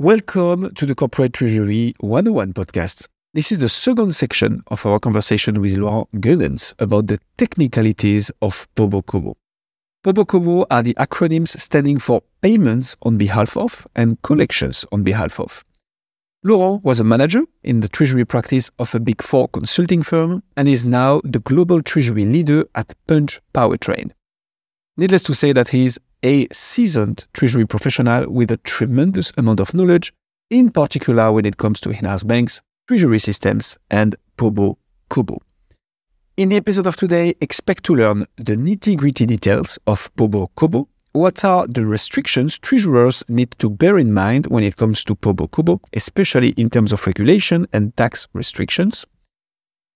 Welcome 0.00 0.72
to 0.76 0.86
the 0.86 0.94
Corporate 0.94 1.32
Treasury 1.32 1.92
101 1.98 2.52
podcast. 2.52 3.08
This 3.34 3.50
is 3.50 3.58
the 3.58 3.68
second 3.68 4.14
section 4.14 4.62
of 4.68 4.86
our 4.86 5.00
conversation 5.00 5.60
with 5.60 5.76
Laurent 5.76 6.08
Geunens 6.12 6.72
about 6.78 7.08
the 7.08 7.18
technicalities 7.36 8.30
of 8.40 8.68
Pobo 8.76 9.02
Cobo. 9.02 9.36
Pobo 10.04 10.24
Cobo 10.24 10.66
are 10.70 10.84
the 10.84 10.94
acronyms 10.94 11.58
standing 11.58 11.98
for 11.98 12.22
payments 12.42 12.96
on 13.02 13.18
behalf 13.18 13.56
of 13.56 13.88
and 13.96 14.22
collections 14.22 14.84
on 14.92 15.02
behalf 15.02 15.40
of. 15.40 15.64
Laurent 16.44 16.84
was 16.84 17.00
a 17.00 17.04
manager 17.04 17.42
in 17.64 17.80
the 17.80 17.88
treasury 17.88 18.24
practice 18.24 18.70
of 18.78 18.94
a 18.94 19.00
big 19.00 19.20
four 19.20 19.48
consulting 19.48 20.04
firm 20.04 20.44
and 20.56 20.68
is 20.68 20.84
now 20.84 21.20
the 21.24 21.40
global 21.40 21.82
treasury 21.82 22.24
leader 22.24 22.64
at 22.76 22.94
Punch 23.08 23.40
Powertrain. 23.52 24.12
Needless 24.96 25.24
to 25.24 25.34
say 25.34 25.52
that 25.52 25.70
he 25.70 25.86
is 25.86 25.98
a 26.22 26.48
seasoned 26.52 27.26
treasury 27.32 27.66
professional 27.66 28.30
with 28.30 28.50
a 28.50 28.56
tremendous 28.58 29.32
amount 29.36 29.60
of 29.60 29.74
knowledge, 29.74 30.12
in 30.50 30.70
particular 30.70 31.30
when 31.32 31.44
it 31.44 31.56
comes 31.56 31.80
to 31.80 31.90
in-house 31.90 32.22
banks, 32.22 32.60
treasury 32.86 33.18
systems, 33.18 33.78
and 33.90 34.16
Pobo 34.36 34.78
Cobo. 35.08 35.38
In 36.36 36.50
the 36.50 36.56
episode 36.56 36.86
of 36.86 36.96
today, 36.96 37.34
expect 37.40 37.84
to 37.84 37.94
learn 37.96 38.26
the 38.36 38.56
nitty-gritty 38.56 39.26
details 39.26 39.78
of 39.86 40.10
Pobo 40.16 40.50
Cobo. 40.54 40.88
What 41.12 41.44
are 41.44 41.66
the 41.66 41.84
restrictions 41.84 42.58
treasurers 42.58 43.24
need 43.28 43.56
to 43.58 43.68
bear 43.68 43.98
in 43.98 44.14
mind 44.14 44.46
when 44.46 44.62
it 44.62 44.76
comes 44.76 45.02
to 45.04 45.14
Pobo 45.14 45.48
Cobo, 45.48 45.80
especially 45.92 46.50
in 46.50 46.70
terms 46.70 46.92
of 46.92 47.06
regulation 47.06 47.66
and 47.72 47.96
tax 47.96 48.28
restrictions? 48.34 49.04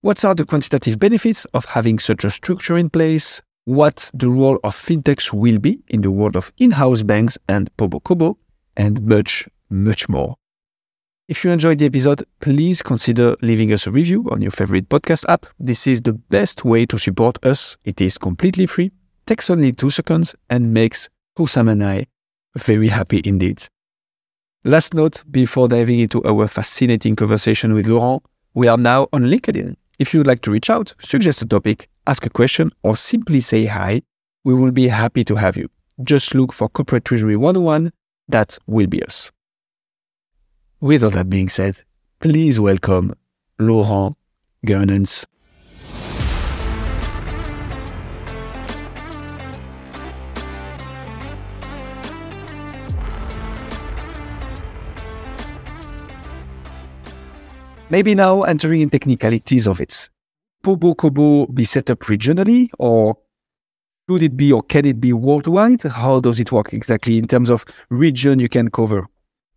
What 0.01 0.25
are 0.25 0.35
the 0.35 0.43
quantitative 0.43 0.99
benefits 0.99 1.45
of 1.53 1.65
having 1.65 1.97
such 1.97 2.25
a 2.25 2.31
structure 2.31 2.77
in 2.77 2.89
place? 2.89 3.41
What 3.65 4.11
the 4.13 4.29
role 4.29 4.59
of 4.63 4.75
fintechs 4.75 5.31
will 5.31 5.57
be 5.57 5.79
in 5.87 6.01
the 6.01 6.11
world 6.11 6.35
of 6.35 6.51
in-house 6.57 7.01
banks 7.03 7.37
and 7.47 7.75
Pobo 7.77 8.01
Cobo, 8.01 8.37
and 8.75 9.01
much, 9.03 9.47
much 9.69 10.09
more. 10.09 10.35
If 11.29 11.45
you 11.45 11.51
enjoyed 11.51 11.79
the 11.79 11.85
episode, 11.85 12.25
please 12.41 12.81
consider 12.81 13.35
leaving 13.41 13.71
us 13.71 13.87
a 13.87 13.91
review 13.91 14.27
on 14.29 14.41
your 14.41 14.51
favorite 14.51 14.89
podcast 14.89 15.23
app. 15.29 15.45
This 15.57 15.87
is 15.87 16.01
the 16.01 16.11
best 16.11 16.65
way 16.65 16.85
to 16.87 16.97
support 16.97 17.43
us. 17.45 17.77
It 17.85 18.01
is 18.01 18.17
completely 18.17 18.65
free, 18.65 18.91
takes 19.25 19.49
only 19.49 19.71
two 19.71 19.89
seconds, 19.89 20.35
and 20.49 20.73
makes 20.73 21.07
Hussam 21.37 21.69
and 21.69 21.81
I 21.81 22.07
very 22.57 22.89
happy 22.89 23.21
indeed. 23.23 23.63
Last 24.65 24.93
note 24.93 25.23
before 25.31 25.69
diving 25.69 26.01
into 26.01 26.21
our 26.25 26.47
fascinating 26.49 27.15
conversation 27.15 27.73
with 27.73 27.87
Laurent, 27.87 28.21
we 28.53 28.67
are 28.67 28.77
now 28.77 29.07
on 29.13 29.23
LinkedIn. 29.23 29.75
If 29.99 30.13
you 30.13 30.19
would 30.19 30.27
like 30.27 30.41
to 30.41 30.51
reach 30.51 30.69
out, 30.69 30.93
suggest 30.99 31.41
a 31.41 31.45
topic, 31.45 31.87
ask 32.05 32.25
a 32.25 32.29
question, 32.29 32.71
or 32.83 32.95
simply 32.95 33.41
say 33.41 33.65
hi, 33.65 34.01
we 34.43 34.53
will 34.53 34.71
be 34.71 34.87
happy 34.87 35.23
to 35.23 35.35
have 35.35 35.55
you. 35.55 35.69
Just 36.03 36.35
look 36.35 36.51
for 36.51 36.67
Corporate 36.67 37.05
Treasury 37.05 37.35
101. 37.35 37.91
That 38.27 38.57
will 38.67 38.87
be 38.87 39.03
us. 39.03 39.31
With 40.79 41.03
all 41.03 41.11
that 41.11 41.29
being 41.29 41.49
said, 41.49 41.77
please 42.19 42.59
welcome 42.59 43.13
Laurent 43.59 44.17
Geunens. 44.65 45.25
Maybe 57.89 58.15
now 58.15 58.41
entering 58.41 58.81
in 58.81 58.89
technicalities 58.89 59.67
of 59.67 59.79
it. 59.79 60.09
Pobo 60.63 60.95
Cobo 60.95 61.45
be 61.47 61.65
set 61.65 61.89
up 61.89 61.99
regionally 62.03 62.69
or 62.79 63.17
should 64.09 64.23
it 64.23 64.37
be 64.37 64.51
or 64.51 64.63
can 64.63 64.85
it 64.85 65.01
be 65.01 65.11
worldwide? 65.11 65.81
How 65.83 66.21
does 66.21 66.39
it 66.39 66.51
work 66.51 66.73
exactly 66.73 67.17
in 67.17 67.27
terms 67.27 67.49
of 67.49 67.65
region 67.89 68.39
you 68.39 68.47
can 68.47 68.69
cover? 68.69 69.07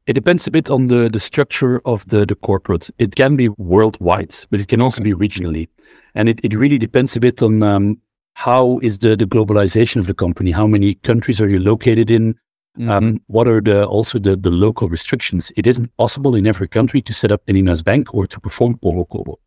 It 0.07 0.13
depends 0.13 0.47
a 0.47 0.51
bit 0.51 0.69
on 0.69 0.89
the, 0.89 1.09
the 1.09 1.21
structure 1.21 1.81
of 1.85 2.07
the, 2.09 2.27
the 2.27 2.35
corporate. 2.35 2.91
It 2.99 3.15
can 3.15 3.37
be 3.37 3.49
worldwide, 3.51 4.35
but 4.51 4.61
it 4.61 4.69
can 4.69 4.81
also 4.81 5.03
be 5.03 5.15
regionally. 5.15 5.69
And 6.15 6.29
it, 6.29 6.41
it 6.43 6.55
really 6.55 6.79
depends 6.79 7.17
a 7.17 7.21
bit 7.21 7.43
on 7.43 7.63
um, 7.63 8.01
how 8.35 8.79
is 8.83 8.99
the, 8.99 9.17
the 9.17 9.27
globalization 9.27 9.97
of 9.97 10.07
the 10.07 10.15
company? 10.15 10.51
How 10.51 10.67
many 10.67 10.95
countries 10.95 11.41
are 11.41 11.49
you 11.49 11.59
located 11.59 12.11
in? 12.11 12.35
Mm-hmm. 12.79 12.91
Um, 12.91 13.21
what 13.29 13.49
are 13.49 13.61
the 13.61 13.87
also 13.87 14.19
the, 14.19 14.37
the 14.37 14.51
local 14.51 14.89
restrictions? 14.89 15.51
It 15.57 15.67
isn't 15.67 15.97
possible 15.97 16.35
in 16.35 16.47
every 16.47 16.69
country 16.69 17.01
to 17.03 17.15
set 17.15 17.33
up 17.33 17.43
an 17.49 17.57
in-house 17.57 17.83
bank 17.83 18.13
or 18.13 18.27
to 18.27 18.41
perform 18.41 18.79
Pobo 18.79 19.05
Cobo. 19.07 19.39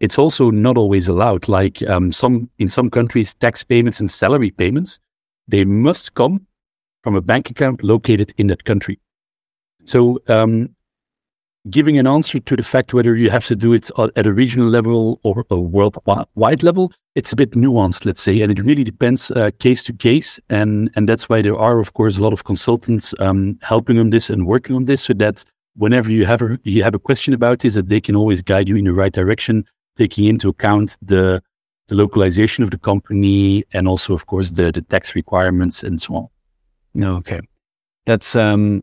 It's 0.00 0.18
also 0.18 0.50
not 0.50 0.76
always 0.76 1.08
allowed. 1.08 1.48
Like 1.48 1.82
um, 1.88 2.12
some 2.12 2.50
in 2.58 2.68
some 2.68 2.90
countries, 2.90 3.34
tax 3.34 3.64
payments 3.64 4.00
and 4.00 4.10
salary 4.10 4.50
payments, 4.50 4.98
they 5.48 5.64
must 5.64 6.14
come 6.14 6.46
from 7.02 7.14
a 7.14 7.22
bank 7.22 7.50
account 7.50 7.82
located 7.82 8.34
in 8.36 8.48
that 8.48 8.64
country. 8.64 8.98
So 9.84 10.20
um, 10.28 10.74
giving 11.70 11.98
an 11.98 12.06
answer 12.06 12.38
to 12.38 12.56
the 12.56 12.62
fact 12.62 12.94
whether 12.94 13.16
you 13.16 13.30
have 13.30 13.46
to 13.46 13.56
do 13.56 13.72
it 13.72 13.90
at 14.16 14.26
a 14.26 14.32
regional 14.32 14.68
level 14.68 15.20
or 15.22 15.44
a 15.50 15.56
worldwide 15.56 16.62
level, 16.62 16.92
it's 17.14 17.32
a 17.32 17.36
bit 17.36 17.52
nuanced, 17.52 18.04
let's 18.04 18.20
say, 18.20 18.40
and 18.40 18.52
it 18.52 18.60
really 18.60 18.84
depends 18.84 19.30
uh, 19.30 19.50
case 19.58 19.82
to 19.84 19.92
case, 19.92 20.40
and 20.50 20.90
and 20.96 21.08
that's 21.08 21.28
why 21.28 21.42
there 21.42 21.56
are, 21.56 21.80
of 21.80 21.94
course, 21.94 22.18
a 22.18 22.22
lot 22.22 22.32
of 22.32 22.44
consultants 22.44 23.14
um, 23.20 23.58
helping 23.62 23.98
on 23.98 24.10
this 24.10 24.30
and 24.30 24.46
working 24.46 24.76
on 24.76 24.84
this, 24.84 25.02
so 25.02 25.14
that 25.14 25.44
whenever 25.76 26.10
you 26.10 26.26
have 26.26 26.42
a 26.42 26.58
you 26.64 26.82
have 26.82 26.94
a 26.94 26.98
question 26.98 27.34
about 27.34 27.60
this, 27.60 27.74
that 27.74 27.88
they 27.88 28.00
can 28.00 28.16
always 28.16 28.42
guide 28.42 28.68
you 28.68 28.76
in 28.76 28.84
the 28.84 28.92
right 28.92 29.12
direction, 29.12 29.64
taking 29.96 30.26
into 30.26 30.48
account 30.48 30.96
the 31.02 31.42
the 31.88 31.94
localization 31.94 32.64
of 32.64 32.70
the 32.70 32.78
company 32.78 33.64
and 33.72 33.86
also, 33.86 34.12
of 34.12 34.26
course, 34.26 34.52
the 34.52 34.72
the 34.72 34.82
tax 34.82 35.14
requirements 35.14 35.82
and 35.82 36.00
so 36.00 36.14
on. 36.14 37.04
Okay, 37.18 37.40
that's 38.04 38.34
um 38.36 38.82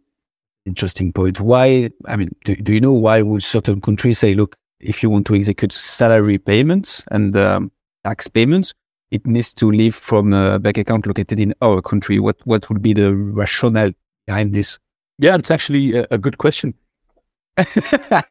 interesting 0.66 1.12
point. 1.12 1.40
Why? 1.40 1.90
I 2.06 2.16
mean, 2.16 2.29
do, 2.46 2.56
do 2.56 2.74
you 2.74 2.81
know 2.81 2.94
why 2.94 3.22
would 3.22 3.44
certain 3.44 3.81
countries 3.81 4.19
say, 4.19 4.34
look, 4.34 4.56
if 4.79 5.01
you 5.03 5.09
want 5.09 5.25
to 5.28 5.35
execute 5.35 5.74
salary 5.74 6.38
payments 6.38 7.03
and 7.12 7.35
um, 7.38 7.72
tax 8.03 8.28
payments, 8.28 8.74
it 9.12 9.25
needs 9.25 9.53
to 9.56 9.72
leave 9.72 9.95
from 9.95 10.34
a 10.34 10.59
bank 10.59 10.78
account 10.78 11.06
located 11.06 11.40
in 11.40 11.53
our 11.62 11.81
country. 11.81 12.19
What 12.19 12.38
what 12.45 12.69
would 12.69 12.81
be 12.81 12.94
the 12.94 13.16
rationale 13.16 13.91
behind 14.25 14.53
this? 14.53 14.80
Yeah, 15.19 15.35
it's 15.35 15.51
actually 15.51 15.95
a, 15.95 16.07
a 16.12 16.18
good 16.18 16.38
question. 16.38 16.74
I 17.57 18.24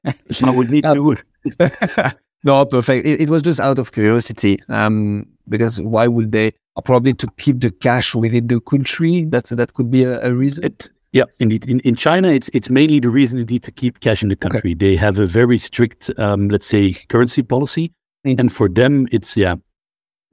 would 0.42 0.70
need 0.70 0.84
to. 0.84 1.16
no, 2.44 2.64
perfect. 2.64 3.06
It, 3.06 3.22
it, 3.22 3.30
was 3.30 3.42
just 3.42 3.60
out 3.60 3.78
of 3.78 3.92
curiosity. 3.92 4.58
Um, 4.68 5.26
because 5.48 5.80
why 5.80 6.06
would 6.06 6.32
they? 6.32 6.52
Probably 6.84 7.12
to 7.14 7.26
keep 7.38 7.60
the 7.60 7.70
cash 7.70 8.14
within 8.14 8.46
the 8.46 8.58
country. 8.60 9.26
That's 9.26 9.50
that 9.50 9.74
could 9.74 9.90
be 9.90 10.04
a, 10.04 10.20
a 10.22 10.32
reason. 10.32 10.64
It, 10.64 10.88
yeah, 11.12 11.24
indeed. 11.38 11.68
In, 11.68 11.80
in 11.80 11.94
China, 11.94 12.28
it's 12.28 12.48
it's 12.54 12.70
mainly 12.70 12.98
the 12.98 13.10
reason 13.10 13.38
indeed 13.38 13.62
to 13.64 13.70
keep 13.70 14.00
cash 14.00 14.22
in 14.22 14.30
the 14.30 14.36
country. 14.36 14.70
Okay. 14.70 14.74
They 14.74 14.96
have 14.96 15.18
a 15.18 15.26
very 15.26 15.58
strict, 15.58 16.10
um, 16.18 16.48
let's 16.48 16.64
say, 16.64 16.94
currency 17.08 17.42
policy, 17.42 17.92
mm. 18.26 18.40
and 18.40 18.50
for 18.50 18.70
them, 18.70 19.06
it's 19.12 19.36
yeah, 19.36 19.56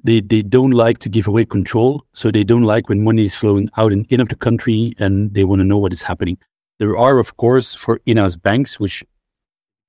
they 0.03 0.21
they 0.21 0.41
don't 0.41 0.71
like 0.71 0.99
to 0.99 1.09
give 1.09 1.27
away 1.27 1.43
control, 1.43 2.05
so 2.13 2.31
they 2.31 2.45
don't 2.45 2.63
like 2.63 2.87
when 2.87 3.03
money 3.03 3.23
is 3.23 3.35
flowing 3.35 3.69
out 3.75 3.91
and 3.91 4.05
in 4.09 4.21
of 4.21 4.29
the 4.29 4.35
country, 4.35 4.93
and 4.97 5.33
they 5.33 5.43
want 5.43 5.59
to 5.59 5.65
know 5.65 5.77
what 5.77 5.91
is 5.91 6.01
happening. 6.01 6.37
There 6.79 6.97
are, 6.97 7.19
of 7.19 7.35
course, 7.35 7.75
for 7.75 7.99
in-house 8.05 8.37
banks, 8.37 8.79
which 8.79 9.03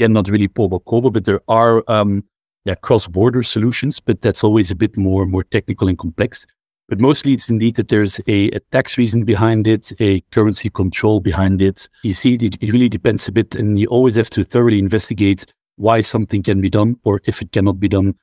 again 0.01 0.15
not 0.15 0.29
really 0.29 0.49
Pobo 0.49 0.79
Cobo, 0.79 1.11
but 1.11 1.27
there 1.27 1.41
are 1.49 1.85
um, 1.89 2.25
yeah 2.65 2.75
cross-border 2.75 3.43
solutions, 3.43 4.01
but 4.01 4.23
that's 4.23 4.43
always 4.43 4.71
a 4.71 4.75
bit 4.75 4.97
more 4.97 5.27
more 5.27 5.45
technical 5.45 5.89
and 5.89 5.99
complex. 5.99 6.47
But 6.89 7.01
mostly 7.01 7.35
it's 7.35 7.49
indeed 7.49 7.77
that 7.77 7.89
there's 7.89 8.19
a, 8.27 8.49
a, 8.49 8.59
tax 8.73 8.99
reason 8.99 9.25
behind 9.25 9.69
it, 9.69 9.93
a 10.01 10.23
currency 10.33 10.71
control 10.71 11.21
behind 11.21 11.63
it. 11.63 11.89
You 12.03 12.15
see, 12.15 12.35
it, 12.35 12.61
it 12.61 12.73
really 12.73 12.89
depends 12.89 13.29
a 13.29 13.33
bit, 13.33 13.55
and 13.55 13.79
you 13.79 13.87
always 13.87 14.17
have 14.17 14.31
to 14.31 14.43
thoroughly 14.43 14.81
investigate 14.81 15.47
why 15.77 16.01
something 16.01 16.43
can 16.43 16.61
be 16.61 16.69
done 16.69 16.97
or 17.05 17.21
if 17.27 17.43
it 17.43 17.53
cannot 17.53 17.79
be 17.79 17.89
done. 17.89 18.15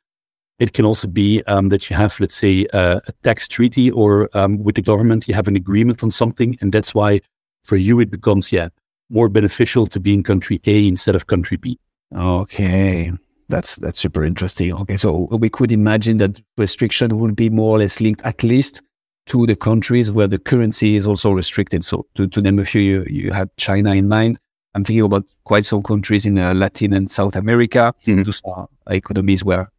It 0.59 0.73
can 0.73 0.83
also 0.83 1.07
be 1.07 1.43
um, 1.43 1.69
that 1.69 1.89
you 1.89 1.95
have, 1.95 2.19
let's 2.19 2.35
say, 2.35 2.65
uh, 2.73 2.99
a 3.07 3.11
tax 3.23 3.47
treaty 3.47 3.89
or 3.89 4.27
um, 4.33 4.57
with 4.57 4.75
the 4.75 4.81
government, 4.81 5.27
you 5.27 5.33
have 5.35 5.47
an 5.47 5.55
agreement 5.55 6.03
on 6.03 6.11
something. 6.11 6.57
And 6.59 6.73
that's 6.73 6.93
why 6.93 7.21
for 7.63 7.77
you, 7.77 8.01
it 8.01 8.09
becomes, 8.09 8.51
yeah, 8.51 8.69
more 9.09 9.29
beneficial 9.29 9.87
to 9.87 9.99
be 9.99 10.13
in 10.13 10.23
country 10.23 10.61
A 10.65 10.87
instead 10.87 11.15
of 11.15 11.27
country 11.27 11.57
B. 11.57 11.79
Okay. 12.15 13.11
That's 13.49 13.77
that's 13.77 13.99
super 13.99 14.25
interesting. 14.25 14.73
Okay, 14.73 14.97
so 14.97 15.27
we 15.31 15.49
could 15.49 15.71
imagine 15.71 16.17
that 16.17 16.41
restriction 16.57 17.17
would 17.17 17.35
be 17.35 17.49
more 17.49 17.75
or 17.75 17.79
less 17.79 18.01
linked 18.01 18.21
at 18.23 18.43
least 18.43 18.81
to 19.27 19.45
the 19.45 19.55
countries 19.55 20.11
where 20.11 20.27
the 20.27 20.39
currency 20.39 20.95
is 20.95 21.07
also 21.07 21.31
restricted. 21.31 21.85
So 21.85 22.05
to, 22.15 22.27
to 22.27 22.41
name 22.41 22.59
a 22.59 22.65
few, 22.65 22.81
you, 22.81 23.05
you 23.09 23.31
had 23.31 23.49
China 23.57 23.93
in 23.93 24.09
mind. 24.09 24.39
I'm 24.73 24.83
thinking 24.83 25.03
about 25.03 25.25
quite 25.45 25.65
some 25.65 25.81
countries 25.81 26.25
in 26.25 26.37
uh, 26.37 26.53
Latin 26.53 26.93
and 26.93 27.09
South 27.09 27.35
America. 27.35 27.93
Mm-hmm. 28.05 28.23
Those 28.23 28.41
are 28.45 28.67
economies 28.89 29.43
where 29.43 29.71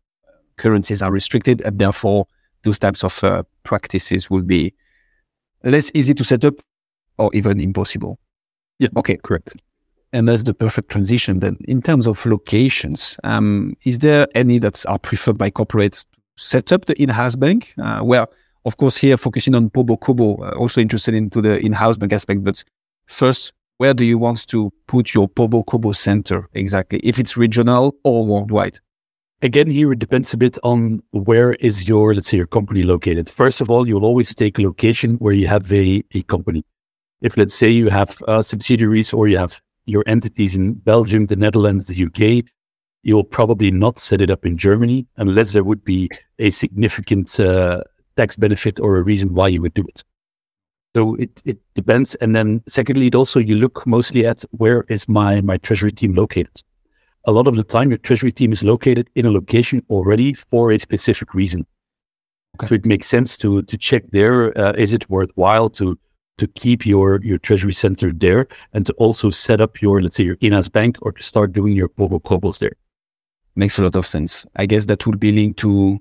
currencies 0.57 1.03
are 1.03 1.13
restricted, 1.13 1.61
and 1.61 1.79
therefore 1.79 2.27
those 2.63 2.79
types 2.79 3.05
of 3.05 3.23
uh, 3.23 3.43
practices 3.65 4.31
will 4.31 4.43
be 4.43 4.75
less 5.63 5.91
easy 5.95 6.15
to 6.15 6.25
set 6.25 6.45
up 6.45 6.55
or 7.19 7.31
even 7.35 7.61
impossible. 7.61 8.19
Yeah. 8.79 8.89
Okay. 8.97 9.17
Correct. 9.17 9.55
And 10.13 10.29
that's 10.29 10.45
the 10.45 10.55
perfect 10.55 10.91
transition. 10.91 11.41
Then, 11.41 11.59
in 11.67 11.83
terms 11.83 12.07
of 12.07 12.25
locations, 12.25 13.19
um, 13.25 13.77
is 13.85 13.99
there 13.99 14.27
any 14.35 14.59
that 14.59 14.87
are 14.87 14.99
preferred 14.99 15.37
by 15.37 15.51
corporates 15.51 16.05
to 16.05 16.21
set 16.37 16.73
up 16.73 16.87
the 16.87 17.01
in-house 17.03 17.37
bank? 17.37 17.75
Uh, 17.77 18.01
well, 18.03 18.33
of 18.65 18.77
course, 18.79 18.97
here 18.97 19.17
focusing 19.17 19.55
on 19.55 19.69
Pobo 19.69 19.97
Cobo, 19.97 20.43
uh, 20.43 20.57
also 20.57 20.81
interested 20.81 21.15
into 21.15 21.43
the 21.43 21.59
in-house 21.59 21.99
bank 21.99 22.13
aspect. 22.13 22.43
But 22.43 22.65
first, 23.07 23.53
where 23.77 23.93
do 23.93 24.05
you 24.05 24.17
want 24.17 24.47
to 24.49 24.73
put 24.87 25.13
your 25.13 25.29
Pobo 25.29 25.63
Cobo 25.63 25.93
center 25.93 26.49
exactly, 26.55 27.01
if 27.03 27.19
it's 27.19 27.37
regional 27.37 27.95
or 28.03 28.25
worldwide? 28.25 28.79
Again, 29.43 29.71
here 29.71 29.93
it 29.93 29.99
depends 29.99 30.33
a 30.33 30.37
bit 30.37 30.59
on 30.65 31.03
where 31.11 31.53
is 31.55 31.87
your, 31.87 32.15
let's 32.15 32.29
say, 32.29 32.39
your 32.39 32.47
company 32.47 32.83
located. 32.83 33.29
First 33.29 33.61
of 33.61 33.71
all, 33.71 33.87
you'll 33.87 34.05
always 34.05 34.35
take 34.35 34.59
a 34.59 34.63
location 34.63 35.17
where 35.17 35.35
you 35.35 35.47
have 35.47 35.73
a, 35.73 36.03
a 36.13 36.23
company. 36.23 36.65
If 37.21 37.37
let's 37.37 37.55
say 37.55 37.69
you 37.71 37.89
have 37.89 38.17
uh, 38.29 38.43
subsidiaries 38.43 39.13
or 39.13 39.29
you 39.29 39.39
have 39.39 39.61
your 39.87 40.05
entities 40.07 40.55
in 40.55 40.75
Belgium, 40.75 41.27
the 41.27 41.37
Netherlands, 41.37 41.87
the 41.87 42.05
UK, 42.05 42.45
you'll 43.03 43.25
probably 43.25 43.71
not 43.71 43.99
set 43.99 44.21
it 44.21 44.31
up 44.31 44.45
in 44.45 44.57
Germany 44.57 45.07
unless 45.17 45.53
there 45.53 45.65
would 45.65 45.85
be 45.85 46.11
a 46.39 46.51
significant 46.51 47.41
uh, 47.41 47.83
tax 48.17 48.37
benefit 48.37 48.79
or 48.81 48.97
a 48.97 49.03
reason 49.03 49.35
why 49.35 49.49
you 49.49 49.63
would 49.63 49.75
do 49.75 49.85
it. 49.89 50.05
So 50.95 51.15
it, 51.15 51.43
it 51.45 51.59
depends. 51.75 52.15
And 52.17 52.35
then 52.35 52.63
secondly, 52.69 53.07
it 53.07 53.15
also 53.15 53.41
you 53.41 53.57
look 53.57 53.87
mostly 53.87 54.27
at 54.27 54.45
where 54.53 54.85
is 54.89 55.09
my 55.09 55.41
my 55.41 55.57
treasury 55.59 55.93
team 55.93 56.15
located. 56.15 56.63
A 57.25 57.33
lot 57.33 57.47
of 57.47 57.57
the 57.57 57.65
time, 57.65 57.91
your 57.91 57.99
treasury 57.99 58.33
team 58.33 58.53
is 58.53 58.63
located 58.63 59.11
in 59.15 59.27
a 59.27 59.31
location 59.31 59.83
already 59.91 60.35
for 60.35 60.73
a 60.73 60.79
specific 60.79 61.35
reason. 61.35 61.67
Okay. 62.57 62.69
So 62.69 62.75
it 62.75 62.87
makes 62.87 63.07
sense 63.07 63.37
to 63.39 63.63
to 63.63 63.77
check 63.77 64.05
there. 64.11 64.57
Uh, 64.59 64.73
is 64.73 64.93
it 64.93 65.09
worthwhile 65.11 65.69
to 65.71 65.99
to 66.39 66.47
keep 66.49 66.87
your 66.87 67.21
your 67.23 67.39
treasury 67.39 67.73
center 67.73 68.13
there 68.13 68.49
and 68.73 68.87
to 68.87 68.93
also 68.95 69.31
set 69.31 69.61
up 69.61 69.83
your 69.83 70.01
let's 70.03 70.17
say 70.17 70.25
your 70.25 70.39
in-house 70.41 70.69
bank 70.69 70.97
or 71.03 71.13
to 71.13 71.23
start 71.23 71.53
doing 71.53 71.73
your 71.73 71.89
Pobo 71.89 72.19
Cobos 72.19 72.59
there? 72.59 72.77
Makes 73.57 73.79
a 73.79 73.83
lot 73.83 73.97
of 73.97 74.07
sense. 74.07 74.47
I 74.57 74.67
guess 74.67 74.87
that 74.87 75.07
would 75.07 75.21
be 75.21 75.33
linked 75.33 75.59
to 75.61 75.99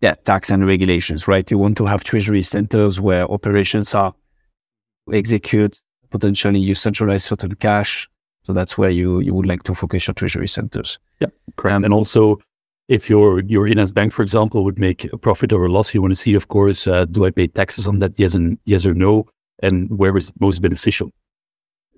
yeah, 0.00 0.14
tax 0.24 0.50
and 0.50 0.66
regulations, 0.66 1.26
right? 1.26 1.50
You 1.50 1.58
want 1.58 1.76
to 1.78 1.86
have 1.86 2.04
treasury 2.04 2.42
centers 2.42 3.00
where 3.00 3.30
operations 3.30 3.94
are 3.94 4.14
execute, 5.12 5.80
potentially 6.10 6.60
you 6.60 6.74
centralize 6.74 7.24
certain 7.24 7.54
cash. 7.54 8.08
So 8.42 8.52
that's 8.52 8.78
where 8.78 8.90
you, 8.90 9.20
you 9.20 9.34
would 9.34 9.46
like 9.46 9.62
to 9.64 9.74
focus 9.74 10.06
your 10.06 10.14
treasury 10.14 10.48
centers. 10.48 10.98
Yeah, 11.20 11.28
correct. 11.56 11.76
Um, 11.76 11.84
and 11.84 11.94
also 11.94 12.38
if 12.88 13.10
your 13.10 13.40
your 13.40 13.66
in-house 13.66 13.90
bank, 13.90 14.12
for 14.12 14.22
example, 14.22 14.62
would 14.64 14.78
make 14.78 15.04
a 15.12 15.18
profit 15.18 15.52
or 15.52 15.64
a 15.64 15.68
loss, 15.68 15.92
you 15.92 16.00
want 16.00 16.12
to 16.12 16.16
see, 16.16 16.34
of 16.34 16.48
course, 16.48 16.86
uh, 16.86 17.04
do 17.06 17.24
I 17.24 17.30
pay 17.30 17.48
taxes 17.48 17.86
on 17.86 17.98
that? 17.98 18.12
Yes 18.18 18.34
and 18.34 18.58
yes 18.64 18.86
or 18.86 18.94
no, 18.94 19.26
and 19.62 19.90
where 19.98 20.16
is 20.16 20.32
most 20.40 20.60
beneficial? 20.60 21.10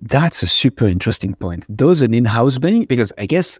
That's 0.01 0.43
a 0.43 0.47
super 0.47 0.87
interesting 0.87 1.35
point. 1.35 1.65
Does 1.75 2.01
an 2.01 2.13
in-house 2.13 2.57
bank, 2.57 2.87
because 2.87 3.11
I 3.17 3.25
guess 3.25 3.59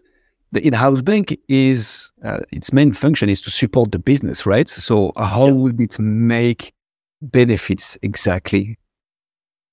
the 0.52 0.66
in-house 0.66 1.02
bank 1.02 1.36
is 1.48 2.10
uh, 2.24 2.40
its 2.50 2.72
main 2.72 2.92
function 2.92 3.28
is 3.28 3.40
to 3.42 3.50
support 3.50 3.92
the 3.92 3.98
business, 3.98 4.46
right? 4.46 4.68
So 4.68 5.12
how 5.16 5.46
yeah. 5.46 5.52
would 5.52 5.80
it 5.80 5.98
make 5.98 6.72
benefits 7.20 7.98
exactly? 8.02 8.78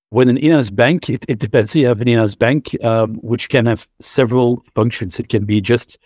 When 0.10 0.30
an 0.30 0.38
in-house 0.38 0.70
bank, 0.70 1.10
it, 1.10 1.26
it 1.28 1.40
depends. 1.40 1.76
You 1.76 1.88
have 1.88 2.02
an 2.02 2.08
in-house 2.08 2.36
bank 2.36 2.76
um, 2.84 3.16
which 3.16 3.50
can 3.50 3.66
have 3.66 3.88
several 4.00 4.64
functions. 4.76 5.20
It 5.20 5.30
can 5.30 5.46
be 5.46 5.62
just 5.62 5.98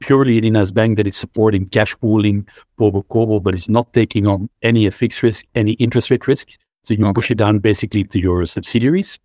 purely 0.00 0.38
an 0.38 0.44
in-house 0.44 0.70
bank 0.70 0.96
that 0.96 1.06
is 1.06 1.16
supporting 1.16 1.68
cash 1.68 1.94
pooling, 1.98 2.46
Pobo 2.78 3.02
Cobo, 3.02 3.40
but 3.40 3.54
it's 3.54 3.68
not 3.68 3.92
taking 3.92 4.26
on 4.26 4.48
any 4.62 4.88
fixed 4.90 5.22
risk, 5.22 5.44
any 5.54 5.72
interest 5.72 6.10
rate 6.10 6.26
risk. 6.26 6.56
So 6.82 6.94
you 6.94 7.04
okay. 7.04 7.12
push 7.12 7.30
it 7.30 7.38
down 7.38 7.58
basically 7.58 8.04
to 8.04 8.18
your 8.18 8.46
subsidiaries. 8.46 9.18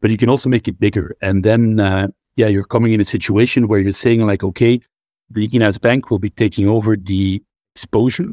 But 0.00 0.10
you 0.10 0.16
can 0.16 0.30
also 0.30 0.48
make 0.48 0.66
it 0.66 0.80
bigger, 0.80 1.14
and 1.20 1.44
then 1.44 1.78
uh, 1.78 2.08
yeah, 2.36 2.46
you're 2.46 2.64
coming 2.64 2.94
in 2.94 3.02
a 3.02 3.04
situation 3.04 3.68
where 3.68 3.80
you're 3.80 3.92
saying 3.92 4.24
like, 4.24 4.42
okay, 4.42 4.80
the 5.28 5.46
in-house 5.52 5.76
Bank 5.76 6.10
will 6.10 6.18
be 6.18 6.30
taking 6.30 6.66
over 6.68 6.96
the 6.96 7.42
exposure 7.74 8.32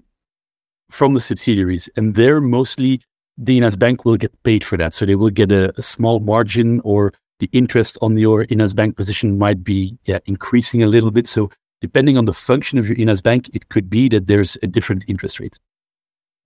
from 0.89 1.13
the 1.13 1.19
subsidiaries, 1.19 1.89
and 1.97 2.15
they're 2.15 2.39
mostly 2.39 3.01
the 3.37 3.57
in-house 3.57 3.75
Bank 3.75 4.05
will 4.05 4.15
get 4.15 4.31
paid 4.43 4.63
for 4.63 4.77
that. 4.77 4.93
So 4.93 5.05
they 5.05 5.15
will 5.15 5.29
get 5.29 5.51
a, 5.51 5.77
a 5.77 5.81
small 5.81 6.21
margin, 6.21 6.79
or 6.85 7.11
the 7.39 7.49
interest 7.51 7.97
on 8.01 8.17
your 8.17 8.43
in-house 8.43 8.73
Bank 8.73 8.95
position 8.95 9.37
might 9.37 9.61
be 9.61 9.97
yeah, 10.05 10.19
increasing 10.25 10.83
a 10.83 10.87
little 10.87 11.11
bit. 11.11 11.27
So 11.27 11.51
depending 11.81 12.17
on 12.17 12.25
the 12.25 12.33
function 12.33 12.79
of 12.79 12.87
your 12.87 12.97
in-house 12.97 13.19
Bank, 13.19 13.49
it 13.53 13.67
could 13.67 13.89
be 13.89 14.07
that 14.07 14.27
there's 14.27 14.57
a 14.63 14.67
different 14.67 15.03
interest 15.09 15.41
rate. 15.41 15.59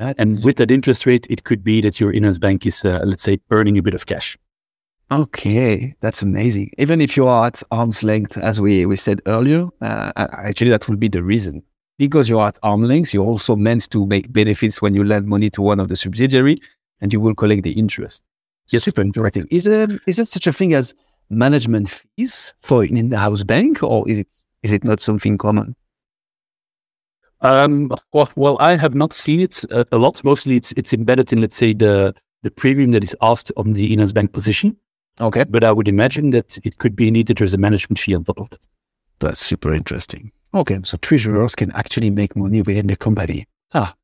That's... 0.02 0.20
And 0.20 0.44
with 0.44 0.58
that 0.58 0.72
interest 0.72 1.06
rate, 1.06 1.28
it 1.30 1.44
could 1.44 1.64
be 1.64 1.80
that 1.82 2.00
your 2.00 2.12
in-house 2.12 2.40
Bank 2.40 2.66
is, 2.66 2.84
uh, 2.84 3.02
let's 3.06 3.22
say, 3.22 3.40
earning 3.52 3.78
a 3.78 3.84
bit 3.84 3.94
of 3.94 4.08
cash. 4.08 4.38
Okay, 5.12 5.94
that's 6.00 6.22
amazing. 6.22 6.72
Even 6.78 7.02
if 7.02 7.16
you 7.16 7.28
are 7.28 7.46
at 7.48 7.62
arm's 7.70 8.02
length, 8.02 8.38
as 8.38 8.60
we, 8.60 8.86
we 8.86 8.96
said 8.96 9.22
earlier, 9.28 9.68
uh, 9.82 10.12
actually 10.16 10.72
that 10.72 10.88
will 10.88 10.96
be 10.96 11.08
the 11.08 11.22
reason. 11.22 11.62
Because 12.00 12.28
you're 12.28 12.48
at 12.48 12.58
arm's 12.64 12.88
length, 12.88 13.14
you're 13.14 13.26
also 13.26 13.56
meant 13.56 13.90
to 13.92 14.08
make 14.08 14.34
benefits 14.34 14.82
when 14.82 14.96
you 14.96 15.04
lend 15.04 15.28
money 15.28 15.50
to 15.52 15.62
one 15.62 15.80
of 15.80 15.88
the 15.88 15.96
subsidiary, 15.96 16.60
and 17.00 17.14
you 17.14 17.20
will 17.20 17.36
collect 17.36 17.64
the 17.64 17.74
interest. 17.74 18.24
Yes, 18.70 18.86
super 18.86 19.02
interesting. 19.02 19.48
Is 19.52 19.66
there 19.66 19.88
is 20.08 20.16
there 20.16 20.26
such 20.26 20.48
a 20.48 20.54
thing 20.54 20.74
as 20.74 20.96
management 21.30 21.90
fees 21.90 22.54
for 22.60 22.84
an 22.84 22.98
in-house 22.98 23.44
bank, 23.44 23.84
or 23.84 24.10
is 24.10 24.20
it 24.20 24.28
is 24.64 24.74
it 24.74 24.84
not 24.84 25.00
something 25.02 25.38
common? 25.38 25.76
Um, 27.42 27.92
well, 28.14 28.30
well, 28.36 28.58
I 28.60 28.78
have 28.78 28.94
not 28.94 29.14
seen 29.14 29.40
it 29.40 29.64
a, 29.66 29.86
a, 29.92 29.98
lot. 29.98 30.24
Mostly, 30.24 30.58
it's 30.58 30.72
it's 30.74 30.94
embedded 30.94 31.34
in 31.34 31.42
let's 31.42 31.56
say 31.56 31.74
the 31.74 32.14
the 32.44 32.52
premium 32.52 32.92
that 32.92 33.04
is 33.04 33.16
asked 33.22 33.52
on 33.58 33.74
the 33.74 33.92
in-house 33.92 34.12
Bank 34.12 34.32
position. 34.32 34.78
Okay. 35.20 35.44
But 35.44 35.64
I 35.64 35.72
would 35.72 35.88
imagine 35.88 36.32
that 36.32 36.58
it 36.64 36.78
could 36.78 36.96
be 36.96 37.12
needed 37.12 37.42
as 37.42 37.54
a 37.54 37.58
management 37.58 38.00
fee 38.00 38.16
on 38.16 38.24
top 38.24 38.40
of 38.40 38.52
it. 38.52 38.68
That's 39.20 39.40
super 39.40 39.74
interesting. 39.74 40.32
Okay. 40.54 40.80
So 40.84 40.98
treasurers 40.98 41.56
can 41.56 41.72
actually 41.72 42.10
make 42.10 42.36
money 42.36 42.62
within 42.62 42.88
the 42.88 42.96
company. 42.96 43.48
Ah. 43.74 43.96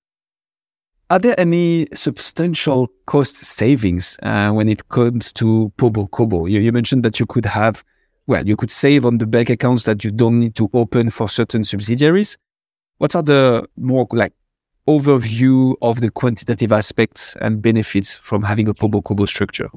Are 1.09 1.19
there 1.19 1.39
any 1.39 1.87
substantial 1.93 2.89
cost 3.05 3.37
savings 3.37 4.17
uh, 4.23 4.51
when 4.51 4.67
it 4.67 4.89
comes 4.89 5.31
to 5.33 5.71
Pobo 5.77 6.07
Cobo? 6.07 6.47
You, 6.47 6.59
you 6.59 6.73
mentioned 6.73 7.03
that 7.03 7.17
you 7.17 7.25
could 7.25 7.45
have, 7.45 7.81
well, 8.27 8.45
you 8.45 8.57
could 8.57 8.69
save 8.69 9.05
on 9.05 9.17
the 9.17 9.25
bank 9.25 9.49
accounts 9.49 9.83
that 9.83 10.03
you 10.03 10.11
don't 10.11 10.37
need 10.37 10.55
to 10.55 10.69
open 10.73 11.09
for 11.09 11.29
certain 11.29 11.63
subsidiaries. 11.63 12.37
What 12.97 13.15
are 13.15 13.21
the 13.21 13.67
more 13.77 14.07
like 14.11 14.33
overview 14.87 15.75
of 15.81 16.01
the 16.01 16.09
quantitative 16.09 16.71
aspects 16.71 17.35
and 17.41 17.61
benefits 17.61 18.15
from 18.15 18.41
having 18.43 18.67
a 18.67 18.73
Pobo 18.73 19.01
Cobo 19.01 19.25
structure? 19.25 19.69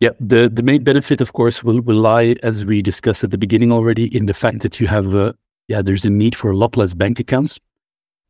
Yeah, 0.00 0.10
the, 0.18 0.50
the 0.52 0.64
main 0.64 0.82
benefit, 0.82 1.20
of 1.20 1.32
course, 1.32 1.62
will, 1.62 1.80
will 1.80 1.96
lie, 1.96 2.34
as 2.42 2.64
we 2.64 2.82
discussed 2.82 3.22
at 3.22 3.30
the 3.30 3.38
beginning 3.38 3.70
already, 3.70 4.14
in 4.14 4.26
the 4.26 4.34
fact 4.34 4.60
that 4.60 4.80
you 4.80 4.88
have, 4.88 5.14
a, 5.14 5.32
yeah, 5.68 5.80
there's 5.80 6.04
a 6.04 6.10
need 6.10 6.34
for 6.34 6.50
a 6.50 6.56
lot 6.56 6.76
less 6.76 6.92
bank 6.92 7.20
accounts. 7.20 7.60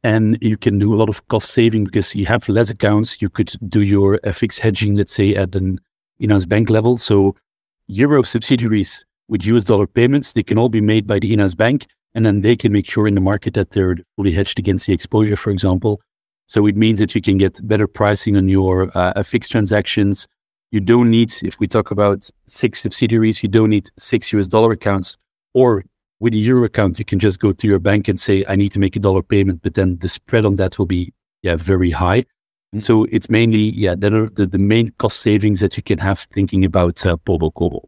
And 0.05 0.37
you 0.43 0.59
can 0.59 0.79
do 0.79 0.93
a 0.93 0.97
lot 0.97 1.09
of 1.09 1.27
cost 1.29 1.51
saving 1.51 1.85
because 1.85 2.15
you 2.15 2.27
have 2.27 2.47
less 2.49 2.69
accounts. 2.69 3.23
You 3.23 3.31
could 3.31 3.55
do 3.69 3.81
your 3.81 4.19
FX 4.19 4.59
hedging, 4.59 4.97
let's 4.97 5.15
say, 5.15 5.35
at 5.35 5.55
an 5.55 5.81
in-house 6.21 6.45
bank 6.45 6.69
level. 6.69 6.99
So 6.99 7.37
euro 7.87 8.23
subsidiaries 8.23 9.07
with 9.29 9.47
US 9.47 9.65
dollar 9.65 9.87
payments, 9.87 10.35
they 10.35 10.43
can 10.43 10.59
all 10.59 10.69
be 10.69 10.81
made 10.83 11.07
by 11.07 11.21
the 11.21 11.33
in-house 11.33 11.55
bank. 11.55 11.87
And 12.15 12.27
then 12.27 12.43
they 12.43 12.57
can 12.57 12.73
make 12.73 12.89
sure 12.89 13.09
in 13.09 13.15
the 13.15 13.21
market 13.21 13.55
that 13.55 13.71
they're 13.71 13.97
fully 14.17 14.33
hedged 14.33 14.59
against 14.59 14.87
the 14.87 14.93
exposure, 14.93 15.37
for 15.37 15.51
example. 15.51 16.01
So 16.47 16.67
it 16.67 16.77
means 16.77 17.01
that 17.01 17.15
you 17.15 17.23
can 17.23 17.39
get 17.39 17.67
better 17.67 17.87
pricing 17.87 18.37
on 18.37 18.49
your 18.49 18.91
uh, 18.97 19.15
FX 19.15 19.49
transactions 19.49 20.29
you 20.73 20.81
don't 20.81 21.11
need, 21.11 21.35
if 21.43 21.61
we 21.61 21.69
talk 21.69 21.91
about 21.91 22.29
six 22.47 22.81
subsidiaries, 22.81 23.43
you 23.43 23.49
don't 23.49 23.69
need 23.69 23.91
six 23.99 24.33
US 24.33 24.49
dollar 24.49 24.73
accounts. 24.73 25.19
Or 25.53 25.85
with 26.19 26.33
a 26.33 26.39
euro 26.39 26.65
account, 26.65 26.99
you 26.99 27.05
can 27.05 27.19
just 27.19 27.39
go 27.39 27.53
to 27.53 27.67
your 27.67 27.79
bank 27.79 28.09
and 28.09 28.19
say, 28.19 28.43
I 28.49 28.57
need 28.57 28.73
to 28.73 28.79
make 28.79 28.97
a 28.97 28.99
dollar 28.99 29.23
payment, 29.23 29.61
but 29.63 29.75
then 29.75 29.99
the 29.99 30.09
spread 30.09 30.47
on 30.47 30.57
that 30.57 30.79
will 30.79 30.87
be 30.87 31.13
yeah, 31.43 31.57
very 31.57 31.91
high. 31.91 32.21
Mm-hmm. 32.21 32.81
So 32.81 33.05
it's 33.11 33.29
mainly, 33.29 33.71
yeah, 33.85 33.95
that 33.97 34.15
are 34.15 34.31
the, 34.31 34.47
the 34.47 34.59
main 34.59 34.93
cost 34.93 35.21
savings 35.21 35.61
that 35.61 35.77
you 35.77 35.83
can 35.83 35.99
have 35.99 36.21
thinking 36.33 36.65
about 36.65 37.05
uh, 37.05 37.19
Pobo 37.19 37.51
Cobo. 37.51 37.87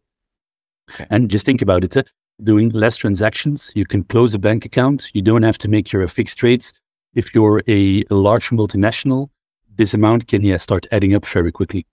Okay. 0.93 1.07
And 1.09 1.31
just 1.31 1.47
think 1.47 1.63
about 1.63 1.85
it. 1.85 1.97
Uh, 1.97 2.03
doing 2.43 2.71
less 2.71 2.97
transactions, 2.97 3.71
you 3.75 3.87
can 3.87 4.05
close 4.05 4.35
a 4.35 4.39
bank 4.39 4.65
account. 4.65 5.09
You 5.15 5.23
don't 5.23 5.43
have 5.43 5.59
to 5.59 5.69
make 5.69 5.93
your 5.93 6.07
fixed 6.09 6.43
rates. 6.43 6.73
If 7.15 7.35
you're 7.35 7.63
a, 7.69 8.03
large 8.11 8.51
multinational, 8.51 9.29
this 9.77 9.95
amount 9.95 10.29
can 10.29 10.43
yeah, 10.43 10.57
start 10.57 10.87
adding 10.91 11.15
up 11.15 11.27
very 11.27 11.53
quickly 11.53 11.87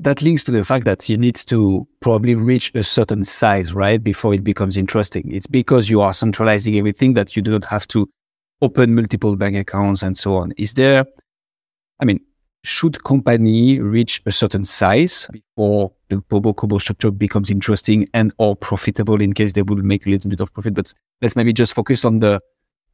that 0.00 0.22
links 0.22 0.44
to 0.44 0.52
the 0.52 0.64
fact 0.64 0.84
that 0.84 1.08
you 1.08 1.16
need 1.16 1.34
to 1.34 1.86
probably 2.00 2.34
reach 2.34 2.72
a 2.74 2.84
certain 2.84 3.24
size, 3.24 3.74
right? 3.74 4.02
Before 4.02 4.32
it 4.32 4.44
becomes 4.44 4.76
interesting. 4.76 5.32
It's 5.32 5.46
because 5.46 5.90
you 5.90 6.00
are 6.00 6.12
centralizing 6.12 6.76
everything 6.78 7.14
that 7.14 7.34
you 7.34 7.42
do 7.42 7.50
not 7.50 7.64
have 7.64 7.88
to 7.88 8.08
open 8.62 8.94
multiple 8.94 9.36
bank 9.36 9.56
accounts 9.56 10.02
and 10.02 10.16
so 10.16 10.36
on. 10.36 10.52
Is 10.56 10.74
there, 10.74 11.04
I 12.00 12.04
mean, 12.04 12.20
should 12.64 13.02
company 13.04 13.80
reach 13.80 14.22
a 14.26 14.32
certain 14.32 14.64
size 14.64 15.28
before 15.32 15.92
the 16.08 16.20
Pobo 16.20 16.52
Cobo 16.52 16.78
structure 16.78 17.10
becomes 17.10 17.50
interesting 17.50 18.08
and 18.14 18.32
or 18.38 18.56
profitable 18.56 19.20
in 19.20 19.32
case 19.32 19.52
they 19.52 19.62
will 19.62 19.76
make 19.76 20.06
a 20.06 20.10
little 20.10 20.30
bit 20.30 20.40
of 20.40 20.52
profit? 20.52 20.74
But 20.74 20.92
let's 21.22 21.36
maybe 21.36 21.52
just 21.52 21.74
focus 21.74 22.04
on 22.04 22.18
the, 22.18 22.40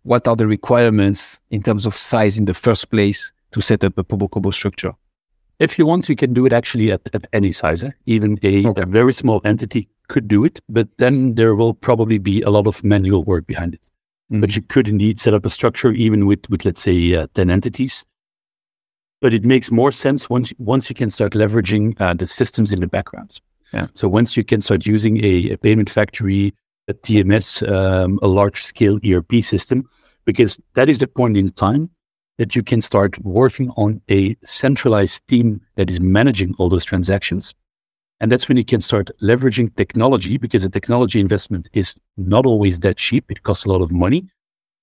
what 0.03 0.29
are 0.29 0.37
the 0.37 0.47
requirements 0.47 1.41
in 1.51 1.63
terms 1.63 1.87
of 1.87 1.97
size 1.97 2.39
in 2.39 2.45
the 2.45 2.55
first 2.55 2.91
place 2.91 3.33
to 3.53 3.61
set 3.61 3.85
up 3.85 3.97
a 3.97 4.05
Pobo 4.05 4.29
Cobo 4.29 4.51
structure? 4.51 4.93
If 5.59 5.79
you 5.79 5.87
want, 5.87 6.09
you 6.09 6.17
can 6.17 6.35
do 6.35 6.47
it 6.47 6.53
actually 6.53 6.91
at, 6.91 7.03
at 7.15 7.27
any 7.33 7.53
size. 7.53 7.83
Eh? 7.85 7.91
Even 8.07 8.39
a, 8.43 8.67
okay. 8.67 8.83
a, 8.83 8.87
very 8.87 9.13
small 9.13 9.41
entity 9.45 9.89
could 10.09 10.27
do 10.29 10.45
it, 10.45 10.61
but 10.69 10.89
then 10.99 11.37
there 11.37 11.55
will 11.55 11.75
probably 11.75 12.19
be 12.19 12.43
a 12.43 12.51
lot 12.51 12.67
of 12.67 12.83
manual 12.83 13.23
work 13.23 13.47
behind 13.47 13.75
it. 13.75 13.83
Mm-hmm. 14.33 14.41
But 14.41 14.57
you 14.57 14.63
could 14.63 14.89
indeed 14.89 15.21
set 15.21 15.33
up 15.33 15.47
a 15.47 15.51
structure 15.51 15.93
even 15.93 16.27
with, 16.27 16.49
with 16.51 16.65
let's 16.65 16.81
say, 16.81 17.15
uh, 17.15 17.29
10 17.35 17.51
entities. 17.51 18.05
But 19.25 19.33
it 19.33 19.47
makes 19.47 19.71
more 19.71 19.91
sense 19.91 20.29
once, 20.29 20.53
once 20.59 20.91
you 20.91 20.95
can 20.95 21.09
start 21.09 21.33
leveraging 21.33 21.99
uh, 21.99 22.13
the 22.13 22.27
systems 22.27 22.75
in 22.75 22.81
the 22.81 22.87
background. 22.87 23.41
Yeah. 23.73 23.87
So 23.95 24.07
once 24.07 24.37
you 24.37 24.45
can 24.45 24.61
start 24.61 24.85
using 24.85 25.25
a, 25.25 25.53
a 25.53 25.57
payment 25.57 25.89
factory, 25.89 26.53
a 26.89 26.93
TMS, 26.93 27.67
um, 27.67 28.19
a 28.21 28.27
large 28.27 28.63
scale 28.63 28.99
ERP 29.03 29.43
system, 29.43 29.89
because 30.27 30.61
that 30.75 30.91
is 30.91 30.99
the 30.99 31.07
point 31.07 31.39
in 31.39 31.53
time 31.53 31.89
that 32.37 32.55
you 32.55 32.63
can 32.63 32.83
start 32.83 33.19
working 33.25 33.71
on 33.79 34.03
a 34.11 34.37
centralized 34.45 35.27
team 35.27 35.63
that 35.77 35.89
is 35.89 36.01
managing 36.01 36.55
all 36.59 36.69
those 36.69 36.85
transactions. 36.85 37.55
And 38.21 38.31
that's 38.31 38.47
when 38.47 38.59
you 38.59 38.65
can 38.67 38.83
start 38.83 39.11
leveraging 39.23 39.75
technology 39.77 40.37
because 40.37 40.65
the 40.65 40.69
technology 40.69 41.19
investment 41.19 41.71
is 41.73 41.99
not 42.19 42.45
always 42.45 42.81
that 42.81 42.99
cheap. 42.99 43.31
It 43.31 43.43
costs 43.43 43.65
a 43.65 43.71
lot 43.71 43.81
of 43.81 43.91
money. 43.91 44.29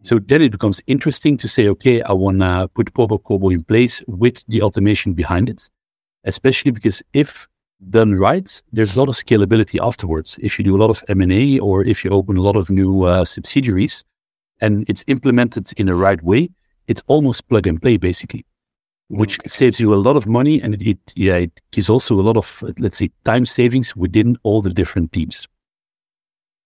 So 0.04 0.20
then 0.20 0.42
it 0.42 0.52
becomes 0.52 0.82
interesting 0.88 1.38
to 1.38 1.48
say, 1.48 1.68
okay, 1.68 2.02
I 2.02 2.14
want 2.14 2.40
to 2.40 2.70
put 2.74 2.94
PoboCobo 2.94 3.54
in 3.54 3.64
place 3.64 4.02
with 4.08 4.44
the 4.48 4.62
automation 4.64 5.14
behind 5.14 5.48
it, 5.48 5.70
especially 6.24 6.72
because 6.72 7.04
if 7.14 7.48
done 7.90 8.14
right, 8.16 8.62
there's 8.72 8.96
a 8.96 9.00
lot 9.00 9.10
of 9.10 9.16
scalability 9.16 9.80
afterwards. 9.82 10.40
If 10.42 10.58
you 10.58 10.66
do 10.66 10.76
a 10.76 10.82
lot 10.82 10.90
of 10.90 11.04
M&A 11.08 11.60
or 11.60 11.84
if 11.84 12.04
you 12.04 12.12
open 12.12 12.38
a 12.38 12.42
lot 12.42 12.56
of 12.56 12.70
new 12.70 13.04
uh, 13.04 13.26
subsidiaries 13.26 14.04
and 14.60 14.86
it's 14.88 15.04
implemented 15.08 15.72
in 15.78 15.88
the 15.88 15.96
right 15.96 16.22
way, 16.24 16.50
it's 16.88 17.02
almost 17.08 17.48
plug 17.48 17.68
and 17.68 17.82
play 17.82 17.98
basically, 17.98 18.46
which 19.08 19.40
okay. 19.40 19.50
saves 19.50 19.80
you 19.80 19.94
a 19.94 19.96
lot 19.96 20.16
of 20.16 20.28
money 20.28 20.62
and 20.62 20.74
it, 20.76 20.82
it, 20.82 21.14
yeah 21.16 21.36
it 21.36 21.62
gives 21.72 21.90
also 21.90 22.20
a 22.20 22.22
lot 22.22 22.38
of 22.38 22.64
let's 22.80 22.98
say 22.98 23.10
time 23.24 23.46
savings 23.46 23.96
within 23.96 24.36
all 24.44 24.62
the 24.62 24.70
different 24.70 25.12
teams. 25.12 25.48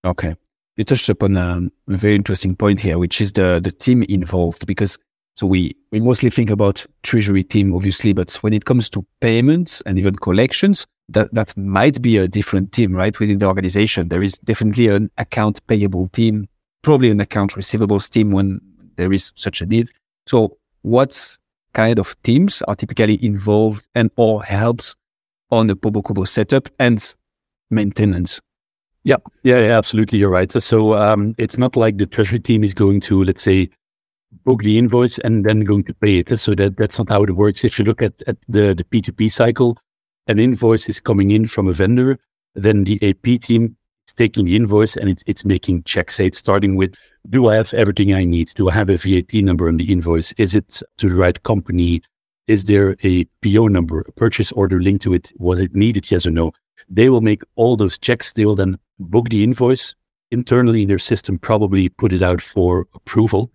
Okay, 0.03 0.35
you 0.77 0.83
touched 0.83 1.09
upon 1.09 1.37
a 1.37 1.69
very 1.87 2.15
interesting 2.15 2.55
point 2.55 2.79
here, 2.79 2.97
which 2.97 3.21
is 3.21 3.33
the 3.33 3.59
the 3.63 3.71
team 3.71 4.03
involved 4.03 4.65
because 4.65 4.97
so 5.37 5.45
we 5.45 5.75
we 5.91 5.99
mostly 5.99 6.29
think 6.29 6.49
about 6.49 6.85
treasury 7.03 7.43
team 7.43 7.73
obviously, 7.73 8.13
but 8.13 8.33
when 8.35 8.53
it 8.53 8.65
comes 8.65 8.89
to 8.89 9.05
payments 9.21 9.81
and 9.85 9.97
even 9.97 10.15
collections, 10.15 10.85
that 11.09 11.33
that 11.33 11.55
might 11.57 12.01
be 12.01 12.17
a 12.17 12.27
different 12.27 12.71
team, 12.71 12.93
right? 12.93 13.17
Within 13.19 13.39
the 13.39 13.45
organization, 13.45 14.09
there 14.09 14.23
is 14.23 14.37
definitely 14.39 14.87
an 14.87 15.09
account 15.17 15.65
payable 15.67 16.07
team, 16.09 16.47
probably 16.81 17.09
an 17.09 17.19
account 17.19 17.53
receivables 17.53 18.09
team 18.09 18.31
when 18.31 18.61
there 18.95 19.11
is 19.11 19.31
such 19.35 19.61
a 19.61 19.65
need. 19.65 19.89
So, 20.27 20.57
what 20.81 21.37
kind 21.73 21.99
of 21.99 22.15
teams 22.23 22.61
are 22.63 22.75
typically 22.75 23.23
involved 23.23 23.85
and 23.93 24.09
or 24.15 24.43
helps 24.43 24.95
on 25.51 25.67
the 25.67 25.75
PoboCobo 25.75 26.27
setup 26.27 26.69
and 26.79 27.13
maintenance? 27.69 28.39
Yeah, 29.05 29.17
yeah, 29.43 29.59
yeah, 29.59 29.77
absolutely. 29.77 30.17
You're 30.17 30.31
right. 30.31 30.51
So 30.51 30.95
um, 30.95 31.35
it's 31.37 31.59
not 31.59 31.75
like 31.75 31.97
the 31.97 32.07
treasury 32.07 32.39
team 32.39 32.63
is 32.63 32.73
going 32.73 32.99
to, 33.01 33.23
let's 33.23 33.43
say, 33.43 33.69
book 34.45 34.63
the 34.63 34.79
invoice 34.79 35.19
and 35.19 35.45
then 35.45 35.59
going 35.59 35.83
to 35.83 35.93
pay 35.93 36.17
it. 36.19 36.39
So 36.39 36.55
that 36.55 36.75
that's 36.77 36.97
not 36.97 37.09
how 37.09 37.23
it 37.23 37.35
works. 37.35 37.63
If 37.63 37.77
you 37.77 37.85
look 37.85 38.01
at, 38.01 38.13
at 38.25 38.37
the, 38.47 38.73
the 38.73 38.83
P2P 38.83 39.31
cycle, 39.31 39.77
an 40.25 40.39
invoice 40.39 40.89
is 40.89 40.99
coming 40.99 41.29
in 41.29 41.47
from 41.47 41.67
a 41.67 41.73
vendor, 41.73 42.17
then 42.55 42.83
the 42.83 42.97
AP 43.07 43.41
team 43.41 43.77
is 44.07 44.13
taking 44.15 44.45
the 44.45 44.55
invoice 44.55 44.97
and 44.97 45.07
it's 45.07 45.23
it's 45.27 45.45
making 45.45 45.83
checks. 45.83 46.15
Say 46.15 46.25
it's 46.25 46.39
starting 46.39 46.75
with, 46.75 46.95
do 47.29 47.47
I 47.49 47.57
have 47.57 47.75
everything 47.75 48.11
I 48.11 48.23
need? 48.23 48.53
Do 48.55 48.69
I 48.69 48.73
have 48.73 48.89
a 48.89 48.97
VAT 48.97 49.35
number 49.35 49.67
on 49.67 49.77
the 49.77 49.91
invoice? 49.91 50.31
Is 50.39 50.55
it 50.55 50.81
to 50.97 51.09
the 51.09 51.15
right 51.15 51.41
company? 51.43 52.01
Is 52.47 52.63
there 52.63 52.95
a 53.03 53.25
PO 53.43 53.67
number, 53.67 54.01
a 54.01 54.11
purchase 54.13 54.51
order 54.51 54.81
linked 54.81 55.03
to 55.03 55.13
it? 55.13 55.31
Was 55.37 55.61
it 55.61 55.75
needed? 55.75 56.09
Yes 56.09 56.25
or 56.25 56.31
no? 56.31 56.53
They 56.89 57.09
will 57.09 57.21
make 57.21 57.43
all 57.55 57.75
those 57.77 57.97
checks. 57.97 58.33
They 58.33 58.45
will 58.45 58.55
then 58.55 58.77
book 58.99 59.29
the 59.29 59.43
invoice 59.43 59.95
internally 60.31 60.83
in 60.83 60.87
their 60.87 60.99
system, 60.99 61.37
probably 61.37 61.89
put 61.89 62.13
it 62.13 62.21
out 62.21 62.41
for 62.41 62.87
approval. 62.93 63.51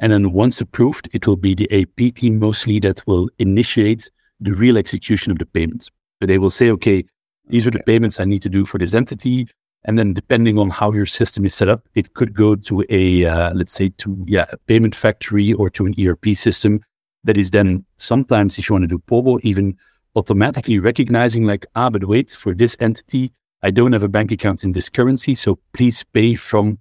And 0.00 0.12
then 0.12 0.32
once 0.32 0.60
approved, 0.60 1.08
it 1.12 1.26
will 1.26 1.36
be 1.36 1.54
the 1.54 1.70
AP 1.72 2.14
team 2.14 2.38
mostly 2.38 2.78
that 2.80 3.06
will 3.06 3.28
initiate 3.38 4.10
the 4.40 4.52
real 4.52 4.76
execution 4.76 5.32
of 5.32 5.38
the 5.38 5.46
payments. 5.46 5.90
So 6.20 6.26
they 6.26 6.38
will 6.38 6.50
say, 6.50 6.70
okay, 6.70 7.04
these 7.48 7.66
are 7.66 7.70
the 7.70 7.82
payments 7.82 8.20
I 8.20 8.24
need 8.24 8.42
to 8.42 8.48
do 8.48 8.66
for 8.66 8.78
this 8.78 8.94
entity. 8.94 9.48
And 9.84 9.98
then 9.98 10.14
depending 10.14 10.58
on 10.58 10.68
how 10.68 10.92
your 10.92 11.06
system 11.06 11.44
is 11.46 11.54
set 11.54 11.68
up, 11.68 11.88
it 11.94 12.14
could 12.14 12.34
go 12.34 12.56
to 12.56 12.84
a, 12.90 13.24
uh, 13.24 13.54
let's 13.54 13.72
say 13.72 13.90
to, 13.98 14.24
yeah, 14.26 14.46
a 14.52 14.56
payment 14.58 14.94
factory 14.94 15.52
or 15.52 15.70
to 15.70 15.86
an 15.86 15.94
ERP 15.98 16.34
system 16.34 16.80
that 17.24 17.36
is 17.36 17.50
then 17.50 17.84
sometimes, 17.96 18.58
if 18.58 18.68
you 18.68 18.74
want 18.74 18.82
to 18.84 18.88
do 18.88 18.98
POBO, 18.98 19.40
even 19.42 19.76
automatically 20.16 20.78
recognizing 20.78 21.44
like, 21.44 21.66
ah, 21.76 21.90
but 21.90 22.04
wait, 22.04 22.30
for 22.30 22.54
this 22.54 22.76
entity, 22.80 23.32
I 23.62 23.70
don't 23.70 23.92
have 23.92 24.02
a 24.02 24.08
bank 24.08 24.32
account 24.32 24.64
in 24.64 24.72
this 24.72 24.88
currency. 24.88 25.34
So 25.34 25.58
please 25.72 26.02
pay 26.02 26.34
from 26.34 26.78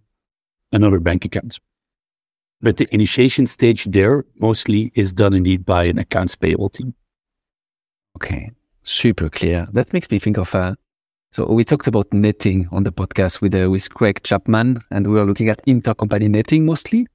another 0.72 1.00
bank 1.00 1.26
account. 1.26 1.60
But 2.62 2.78
the 2.78 2.88
initiation 2.92 3.46
stage 3.46 3.86
there 3.86 4.26
mostly 4.40 4.92
is 4.96 5.14
done 5.14 5.34
indeed 5.34 5.66
by 5.66 5.84
an 5.84 6.00
accounts 6.00 6.36
payable 6.36 6.70
team. 6.70 6.96
Okay, 8.16 8.52
super 8.84 9.30
clear. 9.30 9.68
That 9.74 9.94
makes 9.94 10.10
me 10.10 10.20
think 10.20 10.38
of 10.38 10.56
uh, 10.56 10.76
so 11.36 11.46
we 11.52 11.66
talked 11.66 11.88
about 11.88 12.14
netting 12.14 12.70
on 12.72 12.84
the 12.84 12.94
podcast 12.94 13.42
with 13.42 13.54
uh, 13.54 13.70
with 13.70 13.94
Craig 13.94 14.24
Chapman, 14.24 14.78
and 14.90 15.06
we 15.06 15.16
were 15.16 15.26
looking 15.26 15.50
at 15.50 15.62
intercompany 15.66 16.30
netting 16.30 16.66
mostly. 16.66 17.08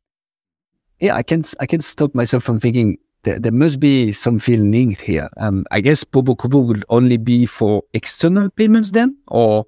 Yeah, 1.01 1.17
I 1.17 1.23
can't 1.23 1.55
I 1.59 1.65
can't 1.65 1.83
stop 1.83 2.15
myself 2.15 2.45
from 2.45 2.61
thinking 2.61 2.99
there, 3.23 3.39
there 3.39 3.53
must 3.53 3.81
be 3.81 4.13
something 4.13 4.71
linked 4.71 5.01
here. 5.03 5.29
Um, 5.37 5.65
I 5.71 5.81
guess 5.81 6.05
PoboCobo 6.05 6.67
will 6.67 6.83
only 6.89 7.17
be 7.17 7.47
for 7.47 7.83
external 7.93 8.51
payments 8.51 8.91
then, 8.91 9.17
or 9.29 9.67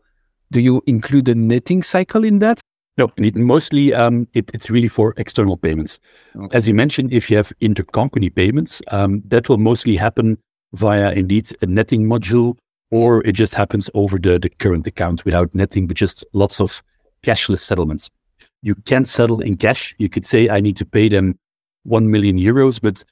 do 0.51 0.61
you 0.61 0.83
include 0.87 1.27
the 1.27 1.35
netting 1.35 1.83
cycle 1.83 2.25
in 2.25 2.39
that? 2.41 2.61
No, 2.99 3.11
mostly 3.35 3.95
um, 3.95 4.29
it, 4.35 4.51
it's 4.53 4.69
really 4.69 4.89
for 4.89 5.15
external 5.17 5.57
payments. 5.57 5.99
Okay. 6.37 6.57
As 6.57 6.69
you 6.69 6.75
mentioned, 6.75 7.13
if 7.13 7.31
you 7.31 7.37
have 7.39 7.53
intercompany 7.61 8.35
payments, 8.35 8.83
um, 8.91 9.23
that 9.27 9.49
will 9.49 9.57
mostly 9.57 9.97
happen 9.97 10.39
via 10.75 11.13
indeed 11.13 11.51
a 11.63 11.67
netting 11.67 12.05
module, 12.05 12.57
or 12.91 13.27
it 13.27 13.33
just 13.33 13.55
happens 13.55 13.89
over 13.95 14.19
the, 14.19 14.39
the 14.39 14.51
current 14.51 14.87
account 14.87 15.25
without 15.25 15.55
netting, 15.55 15.87
but 15.87 15.97
just 15.97 16.25
lots 16.35 16.61
of 16.61 16.83
cashless 17.25 17.61
settlements. 17.61 18.11
You 18.61 18.75
can 18.75 19.05
settle 19.05 19.41
in 19.41 19.57
cash. 19.57 19.95
You 19.99 20.09
could 20.09 20.27
say, 20.27 20.49
I 20.51 20.61
need 20.61 20.77
to 20.77 20.85
pay 20.85 21.09
them 21.09 21.39
1 21.85 22.11
million 22.11 22.39
euros, 22.39 22.81
but 22.81 23.05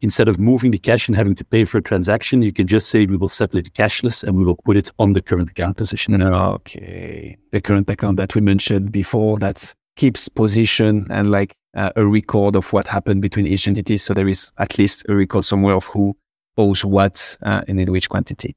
instead 0.00 0.28
of 0.28 0.38
moving 0.38 0.70
the 0.70 0.78
cash 0.78 1.08
and 1.08 1.16
having 1.16 1.34
to 1.34 1.44
pay 1.44 1.64
for 1.64 1.78
a 1.78 1.82
transaction, 1.82 2.42
you 2.42 2.52
can 2.52 2.66
just 2.66 2.88
say, 2.88 3.06
we 3.06 3.16
will 3.16 3.28
settle 3.28 3.58
it 3.58 3.72
cashless 3.74 4.22
and 4.22 4.36
we 4.36 4.44
will 4.44 4.56
put 4.64 4.76
it 4.76 4.90
on 4.98 5.12
the 5.12 5.22
current 5.22 5.50
account 5.50 5.76
position. 5.76 6.20
Okay. 6.22 7.36
The 7.52 7.60
current 7.60 7.90
account 7.90 8.16
that 8.16 8.34
we 8.34 8.40
mentioned 8.40 8.92
before 8.92 9.38
that 9.38 9.74
keeps 9.96 10.28
position 10.28 11.06
and 11.10 11.30
like 11.30 11.56
uh, 11.74 11.90
a 11.96 12.06
record 12.06 12.54
of 12.56 12.72
what 12.72 12.86
happened 12.86 13.22
between 13.22 13.46
each 13.46 13.66
entity. 13.66 13.96
So 13.96 14.14
there 14.14 14.28
is 14.28 14.50
at 14.58 14.78
least 14.78 15.04
a 15.08 15.14
record 15.14 15.44
somewhere 15.44 15.74
of 15.74 15.84
who 15.86 16.16
owes 16.56 16.84
what 16.84 17.36
uh, 17.42 17.62
and 17.66 17.80
in 17.80 17.90
which 17.90 18.08
quantity. 18.08 18.56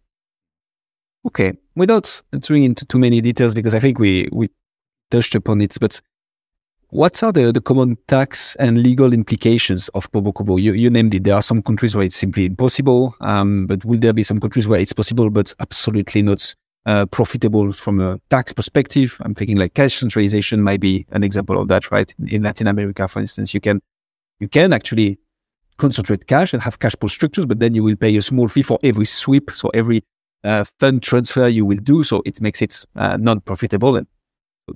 Okay, 1.25 1.53
without 1.75 2.21
entering 2.33 2.63
into 2.63 2.85
too 2.85 2.97
many 2.97 3.21
details, 3.21 3.53
because 3.53 3.75
I 3.75 3.79
think 3.79 3.99
we, 3.99 4.27
we 4.31 4.49
touched 5.11 5.35
upon 5.35 5.61
it, 5.61 5.77
but 5.79 6.01
what 6.91 7.23
are 7.23 7.31
the, 7.31 7.53
the 7.53 7.61
common 7.61 7.97
tax 8.07 8.55
and 8.57 8.83
legal 8.83 9.13
implications 9.13 9.87
of 9.89 10.11
PoboCobo? 10.11 10.61
You, 10.61 10.73
you 10.73 10.89
named 10.89 11.15
it. 11.15 11.23
There 11.23 11.35
are 11.35 11.41
some 11.41 11.61
countries 11.61 11.95
where 11.95 12.03
it's 12.05 12.17
simply 12.17 12.45
impossible, 12.45 13.15
um, 13.21 13.65
but 13.65 13.85
will 13.85 13.99
there 13.99 14.11
be 14.11 14.23
some 14.23 14.41
countries 14.41 14.67
where 14.67 14.79
it's 14.79 14.91
possible 14.91 15.29
but 15.29 15.55
absolutely 15.61 16.21
not 16.21 16.53
uh, 16.85 17.05
profitable 17.05 17.71
from 17.71 18.01
a 18.01 18.19
tax 18.29 18.51
perspective? 18.51 19.17
I'm 19.21 19.33
thinking 19.33 19.55
like 19.57 19.73
cash 19.73 19.95
centralization 19.95 20.61
might 20.61 20.81
be 20.81 21.05
an 21.11 21.23
example 21.23 21.61
of 21.61 21.69
that, 21.69 21.91
right? 21.91 22.13
In 22.27 22.43
Latin 22.43 22.67
America, 22.67 23.07
for 23.07 23.21
instance, 23.21 23.53
you 23.53 23.61
can 23.61 23.81
you 24.41 24.49
can 24.49 24.73
actually 24.73 25.17
concentrate 25.77 26.27
cash 26.27 26.51
and 26.53 26.61
have 26.61 26.79
cash 26.79 26.95
pool 26.99 27.09
structures, 27.09 27.45
but 27.45 27.59
then 27.59 27.73
you 27.73 27.83
will 27.83 27.95
pay 27.95 28.15
a 28.17 28.21
small 28.21 28.49
fee 28.49 28.63
for 28.63 28.79
every 28.83 29.05
sweep. 29.05 29.49
So 29.51 29.69
every 29.69 30.03
uh, 30.43 30.65
fund 30.77 31.01
transfer 31.01 31.47
you 31.47 31.65
will 31.65 31.77
do. 31.77 32.03
So 32.03 32.21
it 32.25 32.41
makes 32.41 32.61
it 32.61 32.85
uh, 32.97 33.15
non-profitable 33.15 33.95
and 33.95 34.07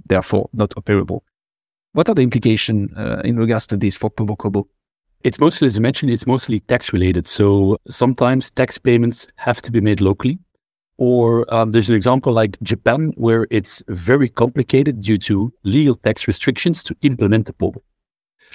therefore 0.05 0.50
not 0.53 0.69
operable. 0.72 1.22
What 1.96 2.10
are 2.10 2.14
the 2.14 2.24
implications 2.24 2.92
uh, 2.98 3.22
in 3.24 3.38
regards 3.38 3.66
to 3.68 3.78
this 3.78 3.96
for 3.96 4.12
PoboCobo? 4.12 4.66
It's 5.24 5.40
mostly, 5.40 5.66
as 5.68 5.75
you 5.75 5.82
mentioned, 5.82 6.12
it's 6.12 6.28
mostly 6.28 6.60
tax 6.60 6.92
related. 6.92 7.25
So 7.25 7.78
sometimes 7.88 8.52
tax 8.52 8.78
payments 8.78 9.28
have 9.38 9.62
to 9.62 9.72
be 9.72 9.80
made 9.80 10.02
locally. 10.02 10.38
Or 10.98 11.46
um, 11.54 11.72
there's 11.72 11.90
an 11.90 11.96
example 11.96 12.34
like 12.34 12.60
Japan, 12.62 13.14
where 13.16 13.48
it's 13.50 13.82
very 13.88 14.28
complicated 14.28 15.00
due 15.00 15.18
to 15.20 15.54
legal 15.64 15.96
tax 15.96 16.28
restrictions 16.28 16.84
to 16.84 16.96
implement 17.02 17.46
the 17.46 17.54
POBO. 17.54 17.80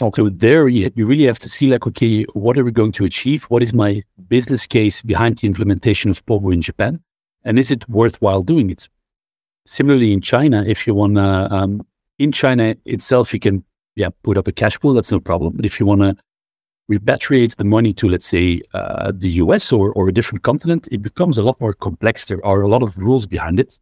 Okay. 0.03 0.21
So 0.21 0.29
there 0.29 0.69
you, 0.69 0.91
you 0.95 1.07
really 1.07 1.25
have 1.25 1.39
to 1.39 1.49
see 1.49 1.69
like, 1.69 1.87
okay, 1.87 2.25
what 2.35 2.59
are 2.59 2.65
we 2.65 2.73
going 2.73 2.93
to 2.93 3.07
achieve? 3.07 3.45
What 3.45 3.63
is 3.63 3.73
my 3.73 4.03
business 4.29 4.67
case 4.67 5.01
behind 5.01 5.39
the 5.39 5.47
implementation 5.47 6.11
of 6.11 6.27
POBO 6.27 6.53
in 6.53 6.61
Japan? 6.61 7.01
And 7.45 7.59
is 7.59 7.71
it 7.71 7.89
worthwhile 7.89 8.43
doing 8.43 8.69
it? 8.69 8.87
Similarly, 9.65 10.13
in 10.13 10.21
China, 10.21 10.63
if 10.67 10.87
you 10.87 10.93
want 10.93 11.15
to, 11.15 11.49
um, 11.51 11.87
in 12.21 12.33
China 12.33 12.77
itself, 12.85 13.33
you 13.33 13.41
can, 13.41 13.65
yeah, 13.97 14.11
put 14.23 14.37
up 14.37 14.47
a 14.47 14.53
cash 14.53 14.79
pool. 14.79 14.93
That's 14.93 15.11
no 15.11 15.21
problem. 15.21 15.55
But 15.57 15.65
if 15.65 15.81
you 15.81 15.87
want 15.87 16.03
to 16.03 16.15
repatriate 16.93 17.57
the 17.57 17.65
money 17.65 17.95
to, 17.95 18.11
let's 18.11 18.27
say, 18.27 18.61
uh, 18.75 19.11
the 19.15 19.31
US 19.45 19.73
or, 19.73 19.93
or 19.95 20.09
a 20.09 20.13
different 20.13 20.45
continent, 20.45 20.87
it 20.93 21.01
becomes 21.01 21.39
a 21.39 21.43
lot 21.43 21.59
more 21.61 21.73
complex. 21.73 22.27
There 22.27 22.45
are 22.45 22.61
a 22.61 22.69
lot 22.69 22.83
of 22.83 22.99
rules 22.99 23.25
behind 23.25 23.59
it. 23.59 23.81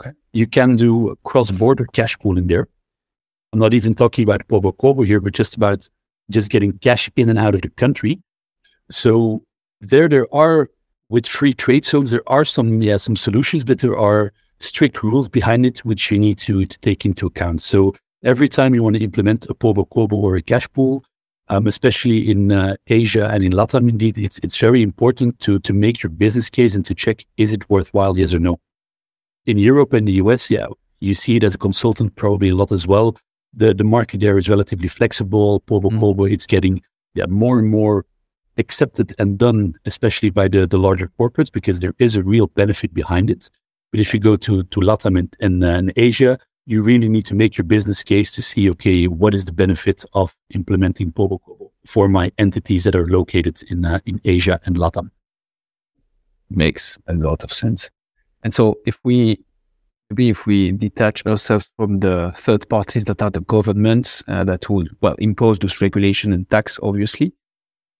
Okay. 0.00 0.12
You 0.32 0.46
can 0.46 0.76
do 0.76 1.14
cross 1.24 1.50
border 1.50 1.86
cash 1.92 2.18
pool 2.18 2.38
in 2.38 2.46
there. 2.46 2.68
I'm 3.52 3.58
not 3.58 3.74
even 3.74 3.94
talking 3.94 4.24
about 4.24 4.48
PoboCobo 4.48 5.06
here, 5.06 5.20
but 5.20 5.34
just 5.34 5.54
about 5.54 5.86
just 6.30 6.50
getting 6.50 6.78
cash 6.78 7.10
in 7.16 7.28
and 7.28 7.38
out 7.38 7.54
of 7.54 7.60
the 7.60 7.68
country. 7.68 8.22
So 8.90 9.42
there, 9.82 10.08
there 10.08 10.26
are 10.34 10.68
with 11.10 11.26
free 11.26 11.52
trade 11.52 11.84
zones, 11.84 12.10
there 12.10 12.28
are 12.28 12.46
some, 12.46 12.80
yeah, 12.80 12.96
some 12.96 13.14
solutions, 13.14 13.62
but 13.62 13.80
there 13.80 13.96
are 13.96 14.32
strict 14.60 15.02
rules 15.02 15.28
behind 15.28 15.66
it, 15.66 15.78
which 15.84 16.10
you 16.10 16.18
need 16.18 16.38
to, 16.38 16.64
to 16.64 16.78
take 16.80 17.04
into 17.04 17.26
account. 17.26 17.62
So 17.62 17.94
every 18.22 18.48
time 18.48 18.74
you 18.74 18.82
want 18.82 18.96
to 18.96 19.02
implement 19.02 19.46
a 19.50 19.54
Pobo 19.54 19.84
Cobo 19.84 20.16
or 20.16 20.36
a 20.36 20.42
cash 20.42 20.68
pool, 20.72 21.04
um, 21.48 21.66
especially 21.66 22.30
in 22.30 22.52
uh, 22.52 22.76
Asia 22.86 23.28
and 23.28 23.44
in 23.44 23.52
Latam, 23.52 23.88
indeed, 23.88 24.16
it's 24.16 24.38
it's 24.38 24.56
very 24.56 24.82
important 24.82 25.38
to 25.40 25.58
to 25.60 25.72
make 25.72 26.02
your 26.02 26.10
business 26.10 26.48
case 26.48 26.74
and 26.74 26.86
to 26.86 26.94
check 26.94 27.24
is 27.36 27.52
it 27.52 27.68
worthwhile, 27.68 28.16
yes 28.16 28.32
or 28.32 28.38
no. 28.38 28.58
In 29.44 29.58
Europe 29.58 29.92
and 29.92 30.08
the 30.08 30.14
US, 30.24 30.50
yeah, 30.50 30.66
you 31.00 31.14
see 31.14 31.36
it 31.36 31.44
as 31.44 31.54
a 31.54 31.58
consultant 31.58 32.16
probably 32.16 32.48
a 32.48 32.54
lot 32.54 32.72
as 32.72 32.86
well. 32.86 33.16
The 33.52 33.74
the 33.74 33.84
market 33.84 34.20
there 34.20 34.38
is 34.38 34.48
relatively 34.48 34.88
flexible. 34.88 35.60
Pobo 35.60 35.90
mm. 35.90 36.00
Cobo, 36.00 36.24
it's 36.24 36.46
getting 36.46 36.80
yeah 37.14 37.26
more 37.26 37.58
and 37.58 37.68
more 37.68 38.06
accepted 38.56 39.14
and 39.18 39.36
done, 39.36 39.74
especially 39.84 40.30
by 40.30 40.48
the 40.48 40.66
the 40.66 40.78
larger 40.78 41.10
corporates, 41.18 41.52
because 41.52 41.80
there 41.80 41.94
is 41.98 42.16
a 42.16 42.22
real 42.22 42.46
benefit 42.46 42.94
behind 42.94 43.28
it. 43.28 43.50
But 43.94 44.00
if 44.00 44.12
you 44.12 44.18
go 44.18 44.34
to 44.34 44.64
to 44.64 44.80
Latam 44.80 45.16
and, 45.16 45.36
and, 45.38 45.62
uh, 45.62 45.92
Asia, 45.94 46.36
you 46.66 46.82
really 46.82 47.08
need 47.08 47.24
to 47.26 47.34
make 47.36 47.56
your 47.56 47.64
business 47.64 48.02
case 48.02 48.32
to 48.32 48.42
see, 48.42 48.68
okay, 48.70 49.06
what 49.06 49.34
is 49.34 49.44
the 49.44 49.52
benefit 49.52 50.04
of 50.14 50.34
implementing 50.52 51.12
Pobo 51.12 51.38
Cobo 51.38 51.70
for 51.86 52.08
my 52.08 52.32
entities 52.36 52.82
that 52.82 52.96
are 52.96 53.06
located 53.06 53.62
in 53.70 53.84
uh, 53.84 54.00
in 54.04 54.20
Asia 54.24 54.58
and 54.64 54.74
Latam? 54.74 55.12
Makes 56.50 56.98
a 57.06 57.14
lot 57.14 57.44
of 57.44 57.52
sense. 57.52 57.88
And 58.42 58.52
so, 58.52 58.78
if 58.84 58.98
we 59.04 59.38
maybe 60.10 60.28
if 60.28 60.44
we 60.44 60.72
detach 60.72 61.24
ourselves 61.24 61.70
from 61.76 62.00
the 62.00 62.32
third 62.34 62.68
parties 62.68 63.04
that 63.04 63.22
are 63.22 63.30
the 63.30 63.42
governments 63.42 64.24
uh, 64.26 64.42
that 64.42 64.68
will 64.68 64.88
well 65.02 65.14
impose 65.20 65.60
those 65.60 65.80
regulation 65.80 66.32
and 66.32 66.50
tax, 66.50 66.80
obviously, 66.82 67.32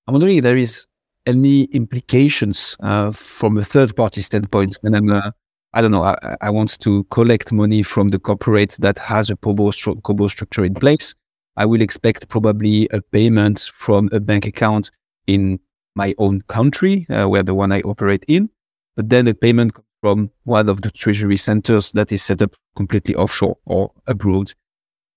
I'm 0.08 0.14
wondering 0.14 0.38
if 0.38 0.42
there 0.42 0.56
is 0.56 0.86
any 1.24 1.66
implications 1.66 2.76
uh, 2.80 3.12
from 3.12 3.58
a 3.58 3.64
third 3.64 3.94
party 3.94 4.22
standpoint 4.22 4.76
I'm 4.82 5.08
uh, 5.08 5.30
I 5.74 5.80
don't 5.80 5.90
know, 5.90 6.04
I, 6.04 6.36
I, 6.40 6.50
want 6.50 6.78
to 6.80 7.02
collect 7.10 7.50
money 7.50 7.82
from 7.82 8.10
the 8.10 8.20
corporate 8.20 8.76
that 8.78 8.96
has 8.98 9.28
a 9.28 9.34
Pobo, 9.34 9.72
stru- 9.72 10.30
structure 10.30 10.64
in 10.64 10.74
place. 10.74 11.16
I 11.56 11.66
will 11.66 11.82
expect 11.82 12.28
probably 12.28 12.88
a 12.92 13.02
payment 13.02 13.70
from 13.74 14.08
a 14.12 14.20
bank 14.20 14.46
account 14.46 14.92
in 15.26 15.58
my 15.96 16.14
own 16.18 16.42
country, 16.42 17.08
uh, 17.10 17.28
where 17.28 17.42
the 17.42 17.54
one 17.54 17.72
I 17.72 17.80
operate 17.80 18.24
in, 18.28 18.50
but 18.94 19.08
then 19.08 19.26
a 19.26 19.34
payment 19.34 19.72
from 20.00 20.30
one 20.44 20.68
of 20.68 20.82
the 20.82 20.92
treasury 20.92 21.36
centers 21.36 21.90
that 21.92 22.12
is 22.12 22.22
set 22.22 22.40
up 22.40 22.54
completely 22.76 23.16
offshore 23.16 23.58
or 23.64 23.90
abroad. 24.06 24.52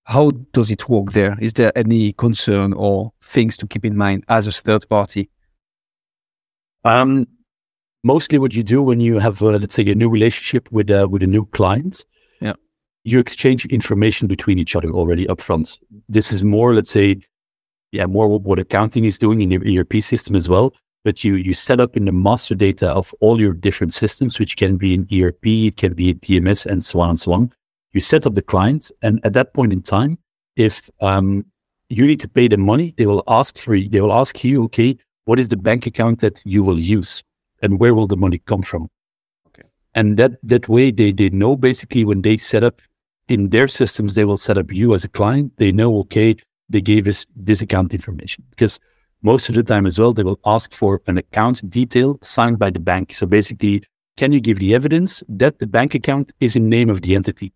How 0.05 0.31
does 0.53 0.71
it 0.71 0.89
work 0.89 1.11
there? 1.11 1.37
Is 1.39 1.53
there 1.53 1.77
any 1.77 2.13
concern 2.13 2.73
or 2.73 3.13
things 3.21 3.57
to 3.57 3.67
keep 3.67 3.85
in 3.85 3.95
mind 3.95 4.23
as 4.27 4.47
a 4.47 4.51
third 4.51 4.89
party? 4.89 5.29
Um, 6.83 7.27
mostly 8.03 8.37
what 8.37 8.53
you 8.53 8.63
do 8.63 8.81
when 8.81 8.99
you 8.99 9.19
have, 9.19 9.41
uh, 9.41 9.57
let's 9.57 9.75
say, 9.75 9.85
a 9.89 9.95
new 9.95 10.09
relationship 10.09 10.71
with 10.71 10.89
uh, 10.89 11.07
with 11.09 11.23
a 11.23 11.27
new 11.27 11.45
client. 11.47 12.05
Yeah, 12.41 12.53
you 13.03 13.19
exchange 13.19 13.65
information 13.65 14.27
between 14.27 14.59
each 14.59 14.75
other 14.75 14.89
already 14.89 15.25
upfront. 15.27 15.77
This 16.09 16.31
is 16.31 16.43
more, 16.43 16.73
let's 16.73 16.89
say, 16.89 17.21
yeah, 17.91 18.05
more 18.05 18.27
what 18.39 18.59
accounting 18.59 19.05
is 19.05 19.17
doing 19.17 19.41
in 19.41 19.51
your 19.51 19.81
ERP 19.81 20.01
system 20.01 20.35
as 20.35 20.49
well. 20.49 20.73
But 21.03 21.23
you 21.23 21.35
you 21.35 21.53
set 21.53 21.79
up 21.79 21.95
in 21.95 22.05
the 22.05 22.11
master 22.11 22.55
data 22.55 22.89
of 22.89 23.13
all 23.21 23.39
your 23.39 23.53
different 23.53 23.93
systems, 23.93 24.39
which 24.39 24.57
can 24.57 24.77
be 24.77 24.93
in 24.93 25.07
ERP, 25.13 25.45
it 25.45 25.77
can 25.77 25.93
be 25.93 26.09
in 26.09 26.19
TMS, 26.19 26.65
and 26.65 26.83
so 26.83 26.99
on 26.99 27.09
and 27.09 27.19
so 27.19 27.31
on. 27.33 27.51
You 27.93 28.01
set 28.01 28.25
up 28.25 28.35
the 28.35 28.41
client, 28.41 28.91
and 29.01 29.19
at 29.23 29.33
that 29.33 29.53
point 29.53 29.71
in 29.71 29.81
time, 29.81 30.17
if 30.55 30.89
um, 31.01 31.45
you 31.89 32.05
need 32.05 32.19
to 32.19 32.27
pay 32.27 32.47
the 32.47 32.57
money, 32.57 32.93
they 32.97 33.05
will 33.05 33.23
ask 33.27 33.57
for 33.57 33.79
they 33.79 34.01
will 34.01 34.13
ask 34.13 34.43
you, 34.43 34.63
okay, 34.65 34.97
what 35.25 35.39
is 35.39 35.47
the 35.47 35.57
bank 35.57 35.85
account 35.85 36.19
that 36.19 36.41
you 36.45 36.63
will 36.63 36.79
use? 36.79 37.23
And 37.61 37.79
where 37.79 37.93
will 37.93 38.07
the 38.07 38.17
money 38.17 38.39
come 38.39 38.61
from? 38.61 38.89
Okay. 39.47 39.67
And 39.95 40.17
that 40.17 40.33
that 40.43 40.67
way 40.69 40.91
they 40.91 41.11
they 41.11 41.29
know 41.29 41.55
basically 41.55 42.05
when 42.05 42.21
they 42.21 42.37
set 42.37 42.63
up 42.63 42.81
in 43.27 43.49
their 43.49 43.67
systems, 43.67 44.15
they 44.15 44.25
will 44.25 44.37
set 44.37 44.57
up 44.57 44.71
you 44.71 44.93
as 44.93 45.03
a 45.03 45.09
client. 45.09 45.51
They 45.57 45.71
know, 45.71 45.99
okay, 45.99 46.35
they 46.69 46.81
gave 46.81 47.07
us 47.07 47.25
this 47.35 47.61
account 47.61 47.93
information 47.93 48.43
because 48.49 48.79
most 49.21 49.49
of 49.49 49.55
the 49.55 49.63
time 49.63 49.85
as 49.85 49.99
well, 49.99 50.13
they 50.13 50.23
will 50.23 50.39
ask 50.45 50.71
for 50.71 51.01
an 51.07 51.17
account 51.17 51.67
detail 51.69 52.19
signed 52.21 52.59
by 52.59 52.69
the 52.69 52.79
bank. 52.79 53.13
So 53.13 53.25
basically, 53.25 53.83
can 54.15 54.31
you 54.31 54.39
give 54.39 54.59
the 54.59 54.73
evidence 54.73 55.23
that 55.27 55.59
the 55.59 55.67
bank 55.67 55.95
account 55.95 56.31
is 56.39 56.55
in 56.55 56.69
name 56.69 56.89
of 56.89 57.01
the 57.01 57.15
entity? 57.15 57.53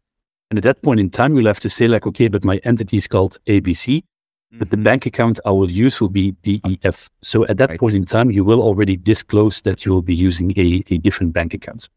And 0.49 0.57
at 0.57 0.63
that 0.63 0.81
point 0.83 0.99
in 0.99 1.09
time, 1.09 1.35
you'll 1.35 1.47
have 1.47 1.59
to 1.61 1.69
say 1.69 1.87
like, 1.87 2.05
okay, 2.07 2.27
but 2.27 2.43
my 2.43 2.57
entity 2.63 2.97
is 2.97 3.07
called 3.07 3.37
ABC 3.47 4.03
but 4.59 4.69
the 4.69 4.77
bank 4.77 5.05
account 5.05 5.39
I 5.45 5.51
will 5.51 5.71
use 5.71 6.01
will 6.01 6.09
be 6.09 6.31
DEF. 6.43 7.09
So 7.21 7.45
at 7.45 7.57
that 7.57 7.69
right. 7.69 7.79
point 7.79 7.95
in 7.95 8.05
time, 8.05 8.31
you 8.31 8.43
will 8.43 8.61
already 8.61 8.97
disclose 8.97 9.61
that 9.61 9.85
you 9.85 9.93
will 9.93 10.01
be 10.01 10.15
using 10.15 10.51
a, 10.57 10.83
a 10.89 10.97
different 10.97 11.33
bank 11.33 11.53
account. 11.53 11.87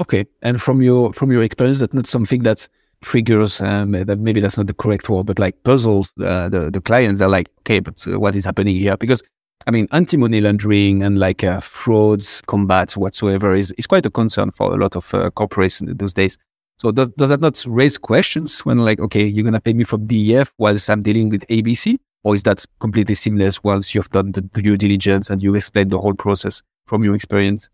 Okay. 0.00 0.26
And 0.42 0.60
from 0.60 0.82
your 0.82 1.12
from 1.12 1.30
your 1.30 1.42
experience, 1.42 1.78
that's 1.78 1.94
not 1.94 2.06
something 2.06 2.42
that 2.42 2.68
triggers 3.00 3.60
um, 3.60 3.92
that 3.92 4.18
maybe 4.18 4.40
that's 4.40 4.56
not 4.56 4.66
the 4.66 4.74
correct 4.74 5.08
word, 5.08 5.26
but 5.26 5.38
like 5.38 5.62
puzzles 5.62 6.10
uh, 6.20 6.48
the 6.48 6.70
the 6.70 6.80
clients. 6.80 7.20
Are 7.20 7.28
like, 7.28 7.48
okay, 7.60 7.80
but 7.80 8.04
what 8.06 8.34
is 8.34 8.44
happening 8.44 8.76
here? 8.76 8.96
Because 8.96 9.22
I 9.66 9.70
mean, 9.70 9.86
anti 9.92 10.16
money 10.16 10.40
laundering 10.40 11.02
and 11.02 11.18
like 11.18 11.44
uh, 11.44 11.60
frauds 11.60 12.40
combat 12.42 12.96
whatsoever 12.96 13.54
is 13.54 13.72
is 13.72 13.86
quite 13.86 14.06
a 14.06 14.10
concern 14.10 14.50
for 14.50 14.72
a 14.72 14.76
lot 14.76 14.96
of 14.96 15.12
uh, 15.14 15.30
corporations 15.30 15.92
those 15.96 16.14
days. 16.14 16.36
So 16.80 16.92
does, 16.92 17.08
does 17.10 17.30
that 17.30 17.40
not 17.40 17.62
raise 17.66 17.98
questions 17.98 18.60
when 18.60 18.78
like, 18.78 19.00
okay, 19.00 19.24
you're 19.24 19.42
going 19.42 19.54
to 19.54 19.60
pay 19.60 19.72
me 19.72 19.84
from 19.84 20.06
DEF 20.06 20.52
whilst 20.58 20.88
I'm 20.88 21.02
dealing 21.02 21.28
with 21.28 21.46
ABC? 21.48 21.98
Or 22.22 22.34
is 22.34 22.44
that 22.44 22.64
completely 22.80 23.14
seamless 23.14 23.62
once 23.64 23.94
you've 23.94 24.10
done 24.10 24.32
the 24.32 24.42
due 24.42 24.76
diligence 24.76 25.30
and 25.30 25.42
you 25.42 25.54
explained 25.54 25.90
the 25.90 25.98
whole 25.98 26.14
process 26.14 26.62
from 26.86 27.02
your 27.02 27.14
experience? 27.14 27.68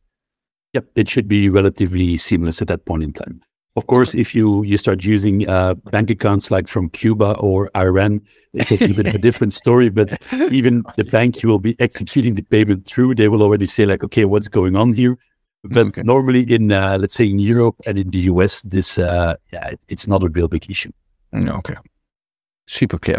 Yep, 0.73 0.87
it 0.97 1.09
should 1.09 1.29
be 1.29 1.49
relatively 1.49 2.17
seamless 2.17 2.61
at 2.63 2.69
that 2.69 2.85
point 2.85 3.03
in 3.03 3.13
time. 3.13 3.43
Of 3.77 3.89
course, 3.89 4.15
if 4.15 4.35
you, 4.35 4.63
you 4.63 4.79
start 4.79 5.05
using 5.05 5.49
uh, 5.49 5.75
bank 5.75 6.09
accounts 6.11 6.51
like 6.51 6.69
from 6.69 6.89
Cuba 6.91 7.37
or 7.39 7.71
Iran, 7.77 8.21
it's 8.53 8.71
a 8.71 8.95
bit 8.95 9.07
of 9.07 9.15
a 9.15 9.19
different 9.19 9.53
story. 9.53 9.89
But 9.89 10.17
even 10.33 10.85
the 10.97 11.05
bank 11.05 11.43
you 11.43 11.49
will 11.49 11.59
be 11.59 11.75
executing 11.81 12.35
the 12.35 12.43
payment 12.43 12.87
through, 12.87 13.17
they 13.17 13.29
will 13.29 13.43
already 13.43 13.67
say 13.67 13.85
like, 13.85 14.05
okay, 14.05 14.25
what's 14.25 14.49
going 14.49 14.77
on 14.77 14.93
here? 14.93 15.19
But 15.65 15.87
okay. 15.87 16.03
normally 16.03 16.43
in, 16.43 16.71
uh, 16.71 16.99
let's 17.01 17.15
say 17.15 17.27
in 17.27 17.39
Europe 17.39 17.77
and 17.87 17.99
in 17.99 18.11
the 18.11 18.19
US, 18.31 18.61
this, 18.63 18.99
uh, 18.99 19.37
yeah, 19.53 19.73
it's 19.89 20.07
not 20.07 20.23
a 20.23 20.29
real 20.29 20.47
big 20.47 20.71
issue. 20.71 20.93
Mm, 21.35 21.59
okay. 21.59 21.75
Super 22.67 22.99
clear. 22.99 23.19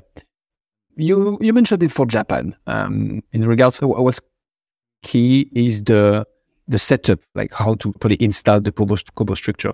You, 0.96 1.38
you 1.42 1.54
mentioned 1.54 1.82
it 1.82 1.92
for 1.92 2.06
Japan. 2.06 2.56
Um, 2.68 3.24
in 3.34 3.48
regards 3.48 3.80
to 3.80 3.88
what's 3.88 4.22
key 5.02 5.50
is 5.54 5.84
the, 5.84 6.26
the 6.68 6.78
setup, 6.78 7.20
like 7.34 7.52
how 7.52 7.76
to 7.76 7.92
probably 7.94 8.24
install 8.24 8.62
the 8.62 8.72
Kobo, 8.72 8.96
Kobo 9.16 9.34
structure. 9.34 9.74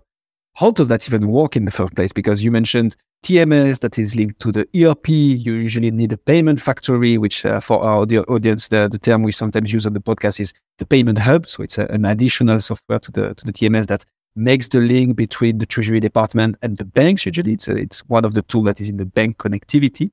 How 0.54 0.72
does 0.72 0.88
that 0.88 1.08
even 1.08 1.28
work 1.28 1.56
in 1.56 1.66
the 1.66 1.72
first 1.72 1.94
place? 1.96 2.14
Because 2.14 2.42
you 2.44 2.52
mentioned 2.52 2.96
TMS 3.24 3.80
that 3.80 4.00
is 4.00 4.16
linked 4.16 4.40
to 4.40 4.52
the 4.52 4.68
ERP. 4.76 5.10
You 5.10 5.54
usually 5.54 5.92
need 5.92 6.12
a 6.12 6.18
payment 6.18 6.60
factory, 6.60 7.18
which 7.18 7.46
uh, 7.46 7.60
for 7.60 7.84
our 7.84 8.02
audience, 8.02 8.68
the, 8.68 8.88
the 8.90 8.98
term 8.98 9.22
we 9.24 9.32
sometimes 9.32 9.72
use 9.72 9.86
on 9.86 9.94
the 9.94 10.00
podcast 10.00 10.40
is 10.40 10.54
the 10.80 10.86
payment 10.86 11.20
hub. 11.20 11.48
So 11.48 11.62
it's 11.62 11.78
a, 11.78 11.86
an 11.88 12.06
additional 12.06 12.60
software 12.62 13.00
to 13.00 13.12
the 13.12 13.34
to 13.36 13.46
the 13.46 13.54
TMS 13.54 13.88
that 13.88 14.06
makes 14.36 14.70
the 14.70 14.80
link 14.80 15.16
between 15.16 15.60
the 15.60 15.66
treasury 15.66 16.00
department 16.00 16.58
and 16.64 16.78
the 16.78 16.86
banks. 16.86 17.26
Usually, 17.26 17.54
it's 17.54 17.68
a, 17.68 17.76
it's 17.76 18.00
one 18.10 18.26
of 18.26 18.34
the 18.34 18.42
tools 18.42 18.66
that 18.66 18.82
is 18.82 18.90
in 18.90 18.98
the 18.98 19.06
bank 19.06 19.38
connectivity. 19.38 20.10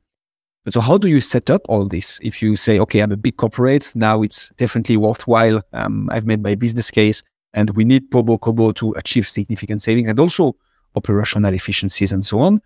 But 0.64 0.74
so, 0.74 0.80
how 0.80 0.98
do 0.98 1.08
you 1.08 1.22
set 1.22 1.48
up 1.48 1.62
all 1.66 1.86
this? 1.86 2.18
If 2.22 2.42
you 2.42 2.56
say, 2.56 2.78
okay, 2.78 3.00
I'm 3.00 3.12
a 3.12 3.16
big 3.16 3.38
corporate, 3.38 3.90
now 3.94 4.22
it's 4.22 4.50
definitely 4.58 4.98
worthwhile. 4.98 5.62
Um, 5.72 6.10
I've 6.12 6.26
made 6.26 6.42
my 6.42 6.56
business 6.56 6.90
case, 6.90 7.22
and 7.54 7.70
we 7.70 7.84
need 7.84 8.10
Pobo 8.10 8.36
Cobo 8.36 8.72
to 8.72 8.92
achieve 8.92 9.26
significant 9.26 9.80
savings 9.80 10.08
and 10.08 10.18
also 10.20 10.56
operational 10.94 11.54
efficiencies 11.54 12.12
and 12.12 12.24
so 12.24 12.40
on 12.40 12.60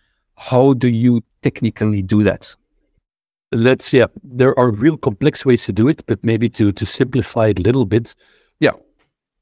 how 0.51 0.75
do 0.75 0.89
you 0.89 1.23
technically 1.43 2.03
do 2.03 2.23
that? 2.25 2.57
Let's 3.53 3.93
yeah, 3.93 4.07
there 4.23 4.59
are 4.59 4.71
real 4.71 4.97
complex 4.97 5.45
ways 5.45 5.65
to 5.67 5.73
do 5.73 5.89
it, 5.89 6.05
but 6.07 6.25
maybe 6.25 6.49
to 6.51 6.73
to 6.73 6.87
simplify 6.87 7.49
it 7.49 7.59
a 7.59 7.63
little 7.63 7.85
bit. 7.85 8.15
Yeah. 8.59 8.77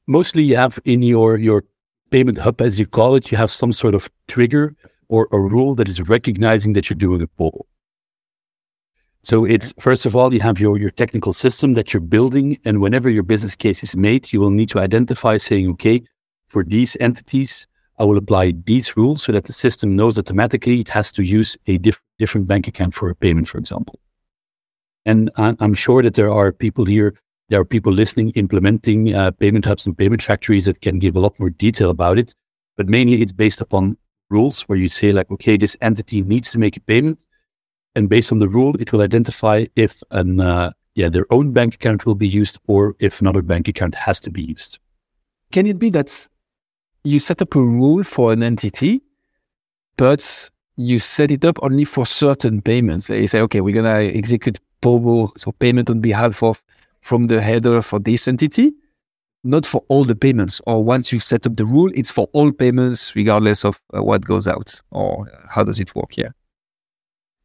Mostly 0.07 0.43
you 0.43 0.57
have 0.57 0.79
in 0.85 1.01
your 1.01 1.37
your 1.37 1.63
payment 2.11 2.37
hub, 2.37 2.61
as 2.61 2.77
you 2.77 2.85
call 2.85 3.15
it, 3.15 3.31
you 3.31 3.37
have 3.37 3.51
some 3.51 3.73
sort 3.73 3.95
of 3.95 4.09
trigger 4.27 4.75
or 5.07 5.27
a 5.31 5.39
rule 5.39 5.75
that 5.75 5.87
is 5.87 6.01
recognizing 6.01 6.73
that 6.73 6.89
you're 6.89 6.97
doing 7.07 7.21
a 7.21 7.27
poll. 7.27 7.65
So 9.23 9.45
it's 9.45 9.73
first 9.79 10.05
of 10.05 10.15
all, 10.15 10.33
you 10.33 10.41
have 10.41 10.59
your, 10.59 10.77
your 10.77 10.89
technical 10.89 11.33
system 11.33 11.73
that 11.75 11.93
you're 11.93 12.01
building. 12.01 12.57
And 12.65 12.81
whenever 12.81 13.09
your 13.09 13.23
business 13.23 13.55
case 13.55 13.83
is 13.83 13.95
made, 13.95 14.33
you 14.33 14.39
will 14.41 14.49
need 14.49 14.69
to 14.69 14.79
identify 14.79 15.37
saying, 15.37 15.69
okay, 15.71 16.01
for 16.47 16.63
these 16.63 16.97
entities, 16.99 17.67
I 18.01 18.03
will 18.03 18.17
apply 18.17 18.53
these 18.65 18.97
rules 18.97 19.21
so 19.21 19.31
that 19.31 19.43
the 19.43 19.53
system 19.53 19.95
knows 19.95 20.17
automatically 20.17 20.79
it 20.79 20.89
has 20.89 21.11
to 21.11 21.21
use 21.21 21.55
a 21.67 21.77
diff- 21.77 22.01
different 22.17 22.47
bank 22.47 22.67
account 22.67 22.95
for 22.95 23.11
a 23.11 23.15
payment, 23.15 23.47
for 23.47 23.59
example. 23.59 23.99
And 25.05 25.29
I'm 25.37 25.75
sure 25.75 26.01
that 26.01 26.15
there 26.15 26.31
are 26.31 26.51
people 26.51 26.85
here, 26.85 27.13
there 27.49 27.59
are 27.59 27.65
people 27.65 27.93
listening, 27.93 28.31
implementing 28.31 29.13
uh, 29.13 29.29
payment 29.29 29.65
hubs 29.65 29.85
and 29.85 29.95
payment 29.95 30.23
factories 30.23 30.65
that 30.65 30.81
can 30.81 30.97
give 30.97 31.15
a 31.15 31.19
lot 31.19 31.39
more 31.39 31.51
detail 31.51 31.91
about 31.91 32.17
it. 32.17 32.33
But 32.75 32.89
mainly 32.89 33.21
it's 33.21 33.33
based 33.33 33.61
upon 33.61 33.97
rules 34.31 34.61
where 34.63 34.79
you 34.79 34.89
say 34.89 35.11
like, 35.11 35.29
okay, 35.29 35.55
this 35.55 35.77
entity 35.81 36.23
needs 36.23 36.51
to 36.53 36.59
make 36.59 36.77
a 36.77 36.81
payment. 36.81 37.27
And 37.93 38.09
based 38.09 38.31
on 38.31 38.39
the 38.39 38.47
rule, 38.47 38.75
it 38.79 38.91
will 38.91 39.01
identify 39.01 39.65
if 39.75 40.01
an, 40.09 40.39
uh, 40.39 40.71
yeah, 40.95 41.09
their 41.09 41.31
own 41.31 41.51
bank 41.51 41.75
account 41.75 42.07
will 42.07 42.15
be 42.15 42.27
used 42.27 42.57
or 42.67 42.95
if 42.99 43.21
another 43.21 43.43
bank 43.43 43.67
account 43.67 43.93
has 43.93 44.19
to 44.21 44.31
be 44.31 44.41
used. 44.41 44.79
Can 45.51 45.67
it 45.67 45.77
be 45.77 45.91
that 45.91 46.27
you 47.03 47.19
set 47.19 47.41
up 47.41 47.55
a 47.55 47.61
rule 47.61 48.03
for 48.03 48.33
an 48.33 48.43
entity, 48.43 49.01
but 49.97 50.49
you 50.77 50.99
set 50.99 51.31
it 51.31 51.45
up 51.45 51.57
only 51.61 51.85
for 51.85 52.05
certain 52.05 52.61
payments. 52.61 53.09
You 53.09 53.27
say, 53.27 53.41
okay, 53.41 53.61
we're 53.61 53.75
gonna 53.75 54.03
execute 54.03 54.59
POBO, 54.81 55.37
so 55.37 55.51
payment 55.53 55.89
on 55.89 55.99
behalf 55.99 56.41
of 56.43 56.61
from 57.01 57.27
the 57.27 57.41
header 57.41 57.81
for 57.81 57.99
this 57.99 58.27
entity, 58.27 58.73
not 59.43 59.65
for 59.65 59.83
all 59.87 60.03
the 60.03 60.15
payments. 60.15 60.61
Or 60.67 60.83
once 60.83 61.11
you 61.11 61.19
set 61.19 61.45
up 61.45 61.55
the 61.55 61.65
rule, 61.65 61.91
it's 61.95 62.11
for 62.11 62.29
all 62.33 62.51
payments, 62.51 63.15
regardless 63.15 63.65
of 63.65 63.81
uh, 63.95 64.03
what 64.03 64.25
goes 64.25 64.47
out. 64.47 64.79
Or 64.91 65.27
how 65.49 65.63
does 65.63 65.79
it 65.79 65.93
work? 65.95 66.17
Yeah. 66.17 66.29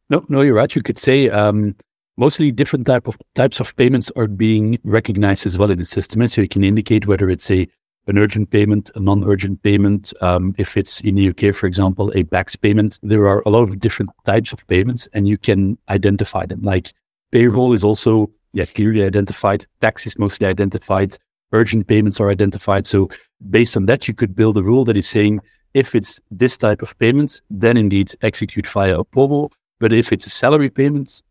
No, 0.09 0.25
no, 0.29 0.41
you're 0.41 0.55
right. 0.55 0.73
You 0.73 0.81
could 0.81 0.97
say 0.97 1.29
um, 1.29 1.75
mostly 2.15 2.51
different 2.51 2.85
type 2.85 3.07
of 3.07 3.17
types 3.35 3.59
of 3.59 3.75
payments 3.75 4.11
are 4.15 4.27
being 4.27 4.79
recognized 4.83 5.45
as 5.45 5.57
well 5.57 5.71
in 5.71 5.79
the 5.79 5.85
system, 5.85 6.21
and 6.21 6.31
so 6.31 6.41
you 6.41 6.47
can 6.47 6.63
indicate 6.63 7.07
whether 7.07 7.29
it's 7.29 7.49
a 7.51 7.67
an 8.07 8.17
urgent 8.17 8.49
payment, 8.49 8.89
a 8.95 8.99
non-urgent 8.99 9.61
payment. 9.63 10.13
Um, 10.21 10.55
if 10.57 10.77
it's 10.77 11.01
in 11.01 11.15
the 11.15 11.29
UK, 11.29 11.53
for 11.53 11.67
example, 11.67 12.09
a 12.11 12.23
BACS 12.23 12.59
payment, 12.59 12.99
there 13.03 13.27
are 13.27 13.41
a 13.45 13.49
lot 13.49 13.63
of 13.63 13.79
different 13.79 14.11
types 14.25 14.53
of 14.53 14.65
payments, 14.67 15.07
and 15.13 15.27
you 15.27 15.37
can 15.37 15.77
identify 15.89 16.45
them. 16.45 16.61
Like 16.61 16.93
payroll 17.31 17.73
is 17.73 17.83
also 17.83 18.31
yeah 18.53 18.65
clearly 18.65 19.03
identified. 19.03 19.65
Tax 19.81 20.05
is 20.05 20.17
mostly 20.17 20.47
identified. 20.47 21.17
Urgent 21.53 21.87
payments 21.87 22.19
are 22.19 22.29
identified. 22.29 22.87
So 22.87 23.09
based 23.49 23.77
on 23.77 23.85
that, 23.85 24.07
you 24.07 24.13
could 24.13 24.35
build 24.35 24.57
a 24.57 24.63
rule 24.63 24.85
that 24.85 24.97
is 24.97 25.07
saying 25.07 25.41
if 25.73 25.95
it's 25.95 26.19
this 26.31 26.57
type 26.57 26.81
of 26.81 26.97
payments, 26.99 27.41
then 27.49 27.77
indeed 27.77 28.13
execute 28.21 28.67
via 28.67 28.99
a 28.99 29.05
POBO. 29.05 29.49
But 29.79 29.93
if 29.93 30.11
it's 30.11 30.25
a 30.25 30.29
salary 30.29 30.69
payment 30.69 31.21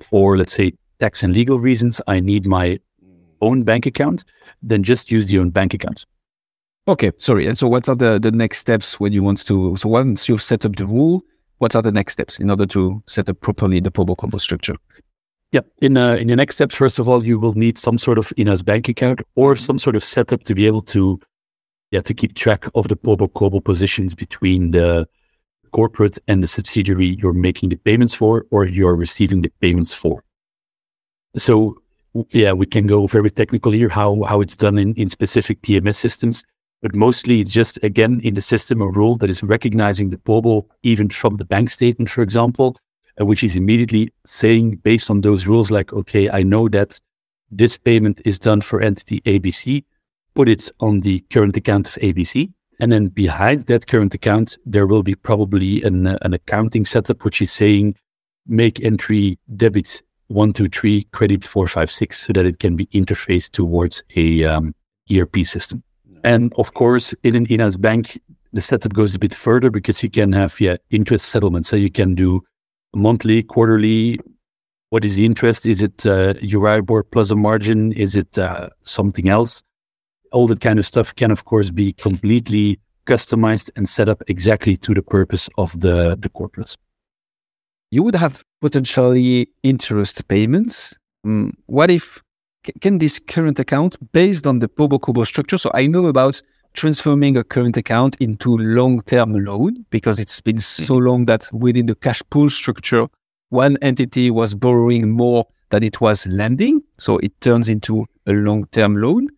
for, 0.00 0.36
let's 0.36 0.52
say, 0.52 0.72
tax 1.00 1.22
and 1.22 1.32
legal 1.32 1.60
reasons, 1.60 2.00
I 2.06 2.20
need 2.20 2.46
my 2.46 2.78
own 3.40 3.62
bank 3.62 3.86
account, 3.86 4.24
then 4.62 4.82
just 4.82 5.10
use 5.10 5.30
your 5.30 5.42
own 5.42 5.50
bank 5.50 5.74
account. 5.74 6.04
Okay, 6.86 7.12
sorry. 7.16 7.46
And 7.46 7.56
so, 7.56 7.66
what 7.66 7.88
are 7.88 7.94
the, 7.94 8.18
the 8.18 8.30
next 8.30 8.58
steps 8.58 9.00
when 9.00 9.12
you 9.12 9.22
want 9.22 9.46
to? 9.46 9.76
So, 9.76 9.88
once 9.88 10.28
you've 10.28 10.42
set 10.42 10.66
up 10.66 10.76
the 10.76 10.86
rule, 10.86 11.22
what 11.58 11.74
are 11.74 11.82
the 11.82 11.92
next 11.92 12.12
steps 12.14 12.38
in 12.38 12.50
order 12.50 12.66
to 12.66 13.02
set 13.06 13.28
up 13.28 13.40
properly 13.40 13.80
the 13.80 13.90
Pobo 13.90 14.14
Cobo 14.14 14.38
structure? 14.38 14.76
Yeah, 15.52 15.62
in 15.80 15.96
uh, 15.96 16.14
in 16.16 16.26
the 16.26 16.36
next 16.36 16.56
steps, 16.56 16.74
first 16.74 16.98
of 16.98 17.08
all, 17.08 17.24
you 17.24 17.38
will 17.38 17.54
need 17.54 17.78
some 17.78 17.96
sort 17.96 18.18
of 18.18 18.32
in-house 18.36 18.62
bank 18.62 18.88
account 18.88 19.22
or 19.34 19.56
some 19.56 19.78
sort 19.78 19.96
of 19.96 20.04
setup 20.04 20.42
to 20.44 20.54
be 20.54 20.66
able 20.66 20.82
to, 20.82 21.18
yeah, 21.90 22.02
to 22.02 22.12
keep 22.12 22.34
track 22.34 22.66
of 22.74 22.88
the 22.88 22.96
Pobo 22.96 23.28
Cobo 23.28 23.60
positions 23.60 24.14
between 24.14 24.72
the 24.72 25.08
corporate 25.72 26.18
and 26.28 26.42
the 26.42 26.46
subsidiary 26.46 27.16
you're 27.18 27.32
making 27.32 27.68
the 27.70 27.76
payments 27.76 28.14
for 28.14 28.46
or 28.50 28.66
you're 28.66 28.94
receiving 28.94 29.42
the 29.42 29.50
payments 29.60 29.94
for. 29.94 30.22
So 31.36 31.78
yeah, 32.30 32.52
we 32.52 32.66
can 32.66 32.86
go 32.86 33.06
very 33.06 33.30
technical 33.30 33.72
here 33.72 33.88
how 33.88 34.22
how 34.22 34.40
it's 34.40 34.56
done 34.56 34.78
in, 34.78 34.94
in 34.94 35.08
specific 35.08 35.62
TMS 35.62 35.96
systems, 35.96 36.44
but 36.84 36.94
mostly 36.94 37.40
it's 37.40 37.50
just 37.50 37.82
again 37.82 38.20
in 38.24 38.34
the 38.34 38.42
system 38.42 38.82
a 38.82 38.86
rule 38.86 39.16
that 39.16 39.30
is 39.30 39.42
recognizing 39.42 40.10
the 40.10 40.18
POBO 40.18 40.66
even 40.82 41.08
from 41.08 41.36
the 41.38 41.44
bank 41.46 41.70
statement, 41.70 42.10
for 42.10 42.20
example, 42.20 42.76
uh, 43.18 43.24
which 43.24 43.42
is 43.42 43.56
immediately 43.56 44.12
saying 44.26 44.76
based 44.84 45.08
on 45.08 45.22
those 45.22 45.46
rules 45.46 45.70
like, 45.70 45.94
okay, 45.94 46.28
I 46.28 46.42
know 46.42 46.68
that 46.68 47.00
this 47.50 47.78
payment 47.78 48.20
is 48.26 48.38
done 48.38 48.60
for 48.60 48.82
entity 48.82 49.22
ABC, 49.22 49.82
put 50.34 50.46
it 50.46 50.70
on 50.80 51.00
the 51.00 51.20
current 51.30 51.56
account 51.56 51.88
of 51.88 51.94
ABC. 51.94 52.52
And 52.80 52.92
then 52.92 53.06
behind 53.06 53.64
that 53.68 53.86
current 53.86 54.12
account, 54.12 54.58
there 54.66 54.86
will 54.86 55.02
be 55.02 55.14
probably 55.14 55.82
an, 55.84 56.06
uh, 56.06 56.18
an 56.20 56.34
accounting 56.34 56.84
setup, 56.84 57.24
which 57.24 57.40
is 57.40 57.50
saying 57.50 57.96
make 58.46 58.84
entry 58.84 59.38
debit 59.56 60.02
one, 60.26 60.52
two, 60.52 60.68
three, 60.68 61.04
credit 61.12 61.46
four, 61.46 61.66
five, 61.66 61.90
six, 61.90 62.26
so 62.26 62.34
that 62.34 62.44
it 62.44 62.58
can 62.58 62.76
be 62.76 62.84
interfaced 62.88 63.52
towards 63.52 64.02
a 64.16 64.44
um, 64.44 64.74
ERP 65.10 65.46
system. 65.46 65.82
And 66.24 66.52
of 66.56 66.74
course, 66.74 67.14
in 67.22 67.36
an 67.36 67.46
in-house 67.46 67.76
bank, 67.76 68.20
the 68.52 68.60
setup 68.60 68.94
goes 68.94 69.14
a 69.14 69.18
bit 69.18 69.34
further 69.34 69.70
because 69.70 70.02
you 70.02 70.10
can 70.10 70.32
have 70.32 70.60
yeah 70.60 70.76
interest 70.90 71.26
settlement. 71.26 71.66
So 71.66 71.76
you 71.76 71.90
can 71.90 72.14
do 72.14 72.40
monthly, 72.94 73.42
quarterly. 73.42 74.18
What 74.90 75.04
is 75.04 75.16
the 75.16 75.24
interest? 75.24 75.66
Is 75.66 75.82
it 75.82 76.06
uh, 76.06 76.34
Euribor 76.34 77.02
plus 77.10 77.30
a 77.30 77.36
margin? 77.36 77.92
Is 77.92 78.14
it 78.14 78.38
uh, 78.38 78.70
something 78.84 79.28
else? 79.28 79.62
all 80.34 80.48
that 80.48 80.60
kind 80.60 80.78
of 80.78 80.86
stuff 80.86 81.14
can, 81.14 81.30
of 81.30 81.44
course, 81.44 81.70
be 81.70 81.92
completely 81.92 82.80
customized 83.06 83.70
and 83.76 83.88
set 83.88 84.08
up 84.08 84.22
exactly 84.26 84.76
to 84.76 84.92
the 84.92 85.02
purpose 85.02 85.48
of 85.56 85.78
the, 85.80 86.18
the 86.20 86.28
corporates. 86.28 86.76
You 87.90 88.02
would 88.02 88.16
have 88.16 88.42
potentially 88.60 89.48
interest 89.62 90.26
payments. 90.26 90.96
Um, 91.24 91.52
what 91.66 91.90
if, 91.90 92.20
can 92.80 92.98
this 92.98 93.18
current 93.18 93.58
account, 93.58 93.96
based 94.12 94.46
on 94.46 94.58
the 94.58 94.68
POBO 94.68 95.00
COBO 95.00 95.24
structure, 95.24 95.58
so 95.58 95.70
I 95.74 95.86
know 95.86 96.06
about 96.06 96.40
transforming 96.74 97.36
a 97.36 97.44
current 97.44 97.76
account 97.76 98.16
into 98.20 98.56
long-term 98.56 99.44
loan 99.44 99.86
because 99.90 100.18
it's 100.18 100.40
been 100.40 100.58
so 100.58 100.94
mm-hmm. 100.94 101.06
long 101.06 101.26
that 101.26 101.48
within 101.52 101.86
the 101.86 101.94
cash 101.94 102.22
pool 102.30 102.50
structure, 102.50 103.06
one 103.50 103.76
entity 103.80 104.30
was 104.30 104.54
borrowing 104.54 105.10
more 105.10 105.46
than 105.70 105.82
it 105.82 106.00
was 106.00 106.26
lending. 106.26 106.82
So 106.98 107.18
it 107.18 107.40
turns 107.40 107.68
into 107.68 108.06
a 108.26 108.32
long-term 108.32 108.96
loan. 108.96 109.28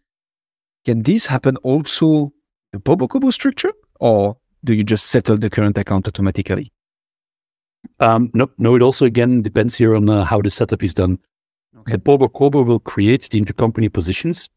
Can 0.85 1.03
this 1.03 1.27
happen 1.27 1.57
also 1.59 2.33
the 2.73 2.79
POBO 2.79 3.09
COBO 3.09 3.31
structure, 3.33 3.73
or 4.01 4.37
do 4.65 4.73
you 4.73 4.85
just 4.85 5.07
settle 5.07 5.37
the 5.37 5.51
current 5.51 5.77
account 5.79 6.09
automatically? 6.09 6.73
Um, 8.01 8.31
no, 8.35 8.51
no. 8.59 8.75
It 8.75 8.83
also 8.83 9.05
again 9.05 9.43
depends 9.43 9.75
here 9.75 9.95
on 9.95 10.09
uh, 10.09 10.25
how 10.25 10.41
the 10.41 10.51
setup 10.51 10.83
is 10.83 10.95
done. 10.95 11.19
Okay. 11.79 11.93
The 11.93 11.99
POBO 11.99 12.33
COBO 12.33 12.63
will 12.65 12.81
create 12.81 13.29
the 13.31 13.41
intercompany 13.41 13.93
positions, 13.93 14.49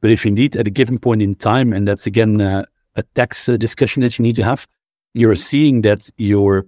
but 0.00 0.10
if 0.10 0.24
indeed 0.24 0.56
at 0.56 0.66
a 0.66 0.70
given 0.70 0.98
point 0.98 1.22
in 1.22 1.34
time, 1.34 1.72
and 1.72 1.86
that's 1.86 2.06
again 2.06 2.40
uh, 2.40 2.64
a 2.96 3.02
tax 3.14 3.48
uh, 3.48 3.56
discussion 3.56 4.02
that 4.02 4.18
you 4.18 4.22
need 4.22 4.36
to 4.36 4.44
have, 4.44 4.66
you're 5.14 5.36
seeing 5.36 5.82
that 5.82 6.08
your 6.16 6.66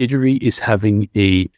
subsidiary 0.00 0.34
is 0.36 0.58
having 0.58 1.08
a 1.16 1.48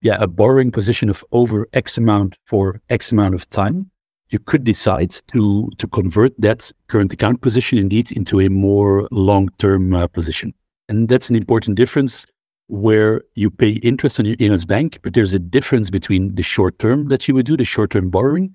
yeah 0.00 0.16
a 0.20 0.26
borrowing 0.26 0.70
position 0.70 1.08
of 1.08 1.24
over 1.32 1.66
X 1.72 1.98
amount 1.98 2.36
for 2.44 2.80
X 2.88 3.10
amount 3.10 3.34
of 3.34 3.48
time, 3.50 3.90
you 4.30 4.38
could 4.38 4.64
decide 4.64 5.10
to 5.32 5.70
to 5.78 5.88
convert 5.88 6.32
that 6.40 6.70
current 6.88 7.12
account 7.12 7.40
position 7.40 7.78
indeed 7.78 8.12
into 8.12 8.40
a 8.40 8.48
more 8.48 9.08
long-term 9.10 9.94
uh, 9.94 10.06
position. 10.08 10.52
And 10.88 11.08
that's 11.08 11.30
an 11.30 11.36
important 11.36 11.76
difference 11.76 12.26
where 12.68 13.22
you 13.34 13.50
pay 13.50 13.70
interest 13.70 14.18
on 14.18 14.26
your 14.26 14.36
in-house 14.38 14.64
bank, 14.64 14.98
but 15.02 15.14
there's 15.14 15.34
a 15.34 15.38
difference 15.38 15.90
between 15.90 16.34
the 16.34 16.42
short 16.42 16.78
term 16.78 17.08
that 17.08 17.28
you 17.28 17.34
would 17.34 17.46
do, 17.46 17.56
the 17.56 17.64
short-term 17.64 18.10
borrowing, 18.10 18.54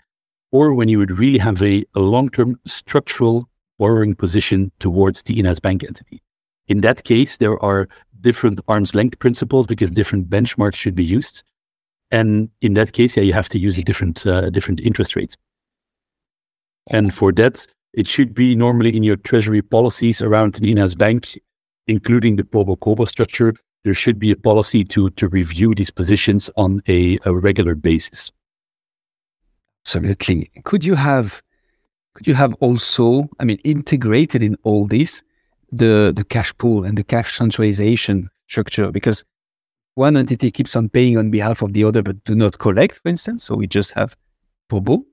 or 0.51 0.73
when 0.73 0.89
you 0.89 0.97
would 0.97 1.11
really 1.11 1.37
have 1.37 1.61
a, 1.61 1.85
a 1.95 1.99
long-term 1.99 2.59
structural 2.65 3.47
borrowing 3.77 4.15
position 4.15 4.71
towards 4.79 5.23
the 5.23 5.39
in-house 5.39 5.59
bank 5.59 5.83
entity. 5.83 6.21
In 6.67 6.81
that 6.81 7.03
case, 7.03 7.37
there 7.37 7.61
are 7.63 7.87
different 8.21 8.59
arm's 8.67 8.93
length 8.93 9.19
principles 9.19 9.67
because 9.67 9.91
different 9.91 10.29
benchmarks 10.29 10.75
should 10.75 10.95
be 10.95 11.05
used. 11.05 11.43
And 12.11 12.49
in 12.61 12.73
that 12.73 12.93
case, 12.93 13.15
yeah, 13.15 13.23
you 13.23 13.33
have 13.33 13.49
to 13.49 13.59
use 13.59 13.77
a 13.77 13.83
different 13.83 14.25
uh, 14.25 14.49
different 14.49 14.79
interest 14.79 15.15
rates. 15.15 15.37
And 16.89 17.13
for 17.13 17.31
that, 17.33 17.67
it 17.93 18.07
should 18.07 18.33
be 18.33 18.55
normally 18.55 18.95
in 18.95 19.03
your 19.03 19.15
treasury 19.15 19.61
policies 19.61 20.21
around 20.21 20.59
an 20.61 20.89
bank, 20.97 21.39
including 21.87 22.35
the 22.35 22.43
POBO 22.43 22.79
COBO 22.79 23.05
structure. 23.05 23.53
There 23.83 23.93
should 23.93 24.19
be 24.19 24.31
a 24.31 24.35
policy 24.35 24.83
to, 24.85 25.09
to 25.11 25.27
review 25.29 25.73
these 25.73 25.91
positions 25.91 26.49
on 26.57 26.81
a, 26.87 27.17
a 27.25 27.33
regular 27.33 27.75
basis. 27.75 28.31
Absolutely. 29.85 30.51
Could 30.65 30.85
you 30.85 30.95
have 30.95 31.41
could 32.15 32.27
you 32.27 32.33
have 32.33 32.53
also, 32.55 33.29
I 33.39 33.45
mean, 33.45 33.59
integrated 33.63 34.43
in 34.43 34.57
all 34.63 34.87
this 34.87 35.21
the 35.71 36.11
the 36.15 36.23
cash 36.23 36.55
pool 36.57 36.83
and 36.83 36.97
the 36.97 37.03
cash 37.03 37.37
centralization 37.37 38.29
structure? 38.47 38.91
Because 38.91 39.23
one 39.95 40.17
entity 40.17 40.51
keeps 40.51 40.75
on 40.75 40.89
paying 40.89 41.17
on 41.17 41.31
behalf 41.31 41.61
of 41.61 41.73
the 41.73 41.83
other 41.83 42.01
but 42.01 42.23
do 42.25 42.35
not 42.35 42.59
collect, 42.59 42.99
for 43.01 43.09
instance. 43.09 43.43
So 43.43 43.55
we 43.55 43.67
just 43.67 43.93
have 43.93 44.15
POBO, 44.69 45.03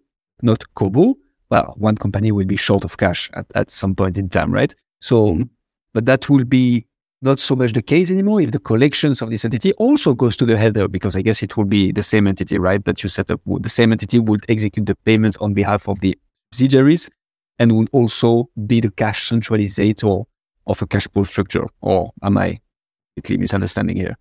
not 0.43 0.65
Cobo. 0.75 1.17
well, 1.51 1.75
one 1.77 1.97
company 1.97 2.33
will 2.33 2.47
be 2.47 2.57
short 2.57 2.85
of 2.85 2.97
cash 2.97 3.31
at, 3.35 3.47
at 3.55 3.71
some 3.71 3.95
point 3.95 4.19
in 4.19 4.29
time, 4.29 4.53
right? 4.53 4.75
So, 5.01 5.33
mm-hmm. 5.33 5.43
but 5.93 6.07
that 6.07 6.29
will 6.29 6.45
be 6.45 6.86
not 7.23 7.41
so 7.41 7.57
much 7.57 7.73
the 7.73 7.83
case 7.83 8.11
anymore 8.11 8.41
if 8.41 8.51
the 8.53 8.59
collections 8.59 9.23
of 9.23 9.31
this 9.31 9.45
entity 9.45 9.73
also 9.75 10.15
goes 10.15 10.37
to 10.37 10.45
the 10.45 10.57
header, 10.57 10.87
because 10.89 11.17
I 11.17 11.23
guess 11.23 11.43
it 11.43 11.57
will 11.57 11.65
be 11.65 11.93
the 11.93 12.03
same 12.03 12.27
entity, 12.27 12.59
right? 12.59 12.85
That 12.85 13.03
you 13.03 13.09
set 13.09 13.31
up. 13.31 13.41
The 13.47 13.69
same 13.69 13.93
entity 13.93 14.19
would 14.19 14.45
execute 14.49 14.87
the 14.87 14.95
payment 14.95 15.37
on 15.41 15.55
behalf 15.55 15.89
of 15.89 16.01
the 16.01 16.19
subsidiaries 16.53 17.09
and 17.59 17.77
would 17.77 17.89
also 17.93 18.51
be 18.67 18.81
the 18.81 18.91
cash 18.91 19.31
centralizator 19.31 20.25
of 20.67 20.83
a 20.83 20.87
cash 20.87 21.09
pool 21.09 21.25
structure. 21.25 21.67
Or 21.81 22.13
am 22.23 22.37
I 22.37 22.61
completely 23.15 23.41
misunderstanding 23.41 23.97
here? 23.97 24.17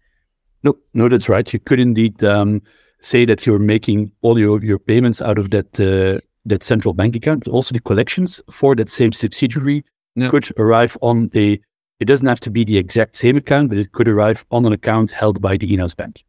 No, 0.63 0.77
no, 0.93 1.09
that's 1.09 1.29
right. 1.29 1.51
You 1.51 1.59
could 1.59 1.79
indeed 1.79 2.23
um, 2.23 2.61
say 3.01 3.25
that 3.25 3.45
you're 3.45 3.59
making 3.59 4.11
all 4.21 4.39
your, 4.39 4.63
your 4.63 4.79
payments 4.79 5.21
out 5.21 5.37
of 5.37 5.51
that 5.51 5.79
uh, 5.79 6.19
that 6.45 6.63
central 6.63 6.93
bank 6.93 7.15
account, 7.15 7.47
also 7.47 7.73
the 7.73 7.79
collections 7.79 8.41
for 8.51 8.75
that 8.75 8.89
same 8.89 9.11
subsidiary 9.11 9.83
yeah. 10.15 10.29
could 10.29 10.47
arrive 10.59 10.95
on 11.01 11.29
a, 11.35 11.59
it 11.99 12.05
doesn't 12.05 12.27
have 12.27 12.39
to 12.41 12.49
be 12.49 12.63
the 12.63 12.77
exact 12.77 13.15
same 13.15 13.37
account, 13.37 13.69
but 13.69 13.77
it 13.77 13.91
could 13.93 14.07
arrive 14.07 14.45
on 14.51 14.65
an 14.65 14.73
account 14.73 15.11
held 15.11 15.41
by 15.41 15.57
the 15.57 15.73
in-house 15.73 15.95
bank. 15.95 16.25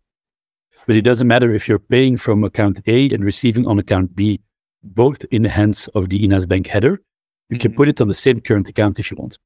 But 0.86 0.96
it 0.96 1.02
doesn't 1.02 1.26
matter 1.26 1.52
if 1.52 1.68
you're 1.68 1.80
paying 1.80 2.16
from 2.16 2.44
account 2.44 2.80
A 2.86 3.10
and 3.10 3.24
receiving 3.24 3.66
on 3.66 3.78
account 3.78 4.14
B, 4.14 4.40
both 4.84 5.24
in 5.32 5.42
the 5.42 5.48
hands 5.48 5.88
of 5.88 6.08
the 6.08 6.24
in-house 6.24 6.46
bank 6.46 6.68
header. 6.68 7.02
You 7.48 7.56
mm-hmm. 7.56 7.62
can 7.62 7.74
put 7.74 7.88
it 7.88 8.00
on 8.00 8.08
the 8.08 8.14
same 8.14 8.40
current 8.40 8.68
account 8.68 9.00
if 9.00 9.10
you 9.10 9.16
want. 9.16 9.38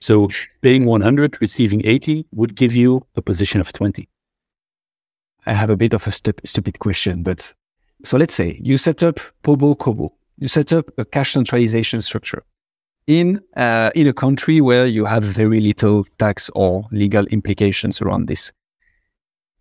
So 0.00 0.28
paying 0.62 0.86
100, 0.86 1.40
receiving 1.40 1.82
80 1.84 2.26
would 2.32 2.54
give 2.54 2.74
you 2.74 3.06
a 3.14 3.22
position 3.22 3.60
of 3.60 3.72
20. 3.72 4.08
I 5.46 5.52
have 5.52 5.68
a 5.68 5.76
bit 5.76 5.92
of 5.92 6.06
a 6.06 6.12
stupid 6.12 6.78
question, 6.78 7.22
but 7.22 7.52
so 8.02 8.16
let's 8.16 8.34
say 8.34 8.58
you 8.62 8.78
set 8.78 9.02
up 9.02 9.20
Pobo 9.42 9.74
Cobo, 9.74 10.14
you 10.38 10.48
set 10.48 10.72
up 10.72 10.86
a 10.96 11.04
cash 11.04 11.32
centralization 11.32 12.00
structure 12.00 12.44
in 13.06 13.40
uh, 13.56 13.90
in 13.94 14.06
a 14.06 14.12
country 14.12 14.60
where 14.60 14.86
you 14.86 15.04
have 15.04 15.22
very 15.22 15.60
little 15.60 16.04
tax 16.18 16.50
or 16.54 16.84
legal 16.90 17.26
implications 17.26 18.00
around 18.00 18.26
this. 18.28 18.52